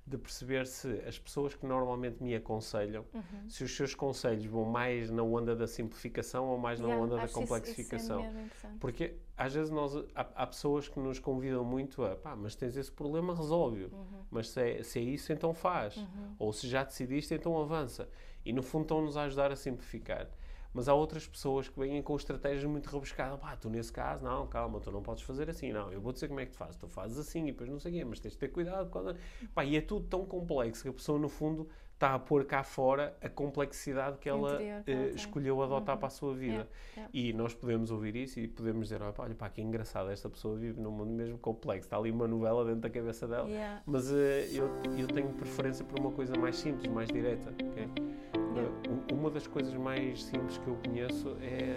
de 0.06 0.18
perceber 0.18 0.66
se 0.66 0.90
as 1.08 1.20
pessoas 1.20 1.54
que 1.54 1.66
normalmente 1.66 2.22
me 2.24 2.36
aconselham, 2.36 3.06
uhum. 3.14 3.50
se 3.50 3.64
os 3.64 3.76
seus 3.76 3.94
conselhos 3.94 4.46
vão 4.46 4.66
mais 4.66 5.12
na 5.12 5.22
onda 5.22 5.56
da 5.56 5.68
simplificação 5.68 6.48
ou 6.48 6.58
mais 6.58 6.80
na 6.80 6.88
yeah, 6.88 7.04
onda 7.04 7.16
da 7.18 7.28
complexificação. 7.28 8.26
Isso, 8.26 8.40
isso 8.40 8.68
é 8.68 8.70
Porque 8.80 9.16
às 9.38 9.54
vezes 9.54 9.70
nós, 9.70 9.96
há, 10.16 10.28
há, 10.36 10.48
pessoas 10.48 10.88
que 10.88 11.00
nos 11.00 11.20
convidam 11.20 11.64
muito 11.64 12.04
a, 12.04 12.16
pá, 12.16 12.36
mas 12.36 12.56
tens 12.56 12.76
esse 12.76 12.92
problema, 12.92 13.36
resolve-o. 13.36 13.88
Uhum. 13.88 14.24
Mas 14.32 14.50
se 14.50 14.62
é, 14.62 14.84
se 14.84 15.00
é, 15.00 15.02
isso, 15.02 15.32
então 15.32 15.54
faz. 15.54 15.98
Uhum. 15.98 16.36
Ou 16.40 16.52
se 16.52 16.68
já 16.68 16.84
decidiste, 16.84 17.34
então 17.34 17.60
avança. 17.60 18.10
E 18.44 18.52
no 18.52 18.64
fundo 18.64 18.84
estão-nos 18.84 19.16
a 19.16 19.24
ajudar 19.24 19.52
a 19.52 19.56
simplificar. 19.56 20.28
Mas 20.74 20.88
há 20.88 20.94
outras 20.94 21.28
pessoas 21.28 21.68
que 21.68 21.80
vêm 21.80 22.02
com 22.02 22.16
estratégias 22.16 22.64
muito 22.66 22.88
rebuscadas. 22.90 23.40
Pá, 23.40 23.56
tu 23.56 23.70
nesse 23.70 23.92
caso, 23.92 24.24
não, 24.24 24.48
calma, 24.48 24.80
tu 24.80 24.92
não 24.92 25.02
podes 25.02 25.24
fazer 25.24 25.50
assim. 25.50 25.72
Não, 25.72 25.92
eu 25.92 26.00
vou 26.00 26.14
dizer 26.14 26.28
como 26.28 26.40
é 26.40 26.46
que 26.46 26.52
tu 26.52 26.58
fazes. 26.58 26.76
Tu 26.76 26.88
fazes 26.88 27.18
assim 27.18 27.44
e 27.48 27.52
depois 27.52 27.70
não 27.70 27.80
sei 27.80 27.92
o 27.92 27.96
quê, 27.96 28.06
mas 28.06 28.20
tens 28.20 28.32
de 28.32 28.38
ter 28.38 28.50
cuidado. 28.50 28.90
Quando... 28.90 29.16
Pá, 29.54 29.66
e 29.66 29.76
é 29.76 29.82
tudo 29.82 30.06
tão 30.08 30.26
complexo 30.26 30.84
que 30.84 30.90
a 30.90 30.94
pessoa, 30.94 31.18
no 31.18 31.30
fundo, 31.30 31.68
está 32.00 32.16
a 32.16 32.20
pôr 32.20 32.46
cá 32.46 32.64
fora 32.64 33.14
a 33.22 33.28
complexidade 33.28 34.18
que 34.20 34.30
ela 34.30 34.58
uh, 34.58 35.16
escolheu 35.16 35.62
adotar 35.62 35.96
uhum. 35.96 36.00
para 36.00 36.08
a 36.08 36.10
sua 36.10 36.34
vida. 36.34 36.54
Yeah, 36.54 36.70
yeah. 36.96 37.12
E 37.14 37.34
nós 37.34 37.54
podemos 37.54 37.92
ouvir 37.92 38.16
isso 38.16 38.40
e 38.40 38.48
podemos 38.48 38.88
dizer: 38.88 39.02
olha, 39.02 39.36
pá, 39.36 39.50
que 39.50 39.62
engraçado, 39.62 40.10
esta 40.10 40.30
pessoa 40.30 40.56
vive 40.56 40.80
num 40.80 40.92
mundo 40.92 41.12
mesmo 41.12 41.38
complexo, 41.38 41.88
está 41.88 41.98
ali 41.98 42.10
uma 42.10 42.26
novela 42.26 42.64
dentro 42.64 42.80
da 42.80 42.90
cabeça 42.90 43.28
dela. 43.28 43.50
Yeah. 43.50 43.82
Mas 43.86 44.10
uh, 44.10 44.16
eu, 44.16 44.70
eu 44.98 45.08
tenho 45.08 45.28
preferência 45.34 45.84
por 45.84 46.00
uma 46.00 46.12
coisa 46.12 46.34
mais 46.38 46.56
simples, 46.56 46.90
mais 46.90 47.10
direta. 47.10 47.50
Okay? 47.50 47.88
Uh, 48.34 49.14
uma 49.14 49.30
das 49.30 49.46
coisas 49.46 49.74
mais 49.74 50.24
simples 50.24 50.58
que 50.58 50.68
eu 50.68 50.78
conheço 50.86 51.36
é, 51.42 51.76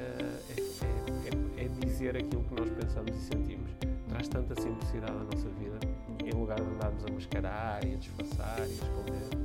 é, 0.56 1.60
é, 1.60 1.64
é 1.64 1.68
dizer 1.84 2.16
aquilo 2.16 2.44
que 2.44 2.54
nós 2.54 2.70
pensamos 2.70 3.10
e 3.16 3.20
sentimos. 3.20 3.72
Traz 4.08 4.28
tanta 4.28 4.54
simplicidade 4.60 5.10
à 5.12 5.24
nossa 5.24 5.48
vida, 5.48 5.80
em 6.24 6.30
lugar 6.30 6.60
de 6.60 6.70
andarmos 6.70 7.04
a 7.04 7.12
mascarar 7.12 7.84
e 7.84 7.94
a 7.94 7.96
disfarçar 7.96 8.58
e 8.60 8.62
a 8.62 8.66
esconder. 8.66 9.41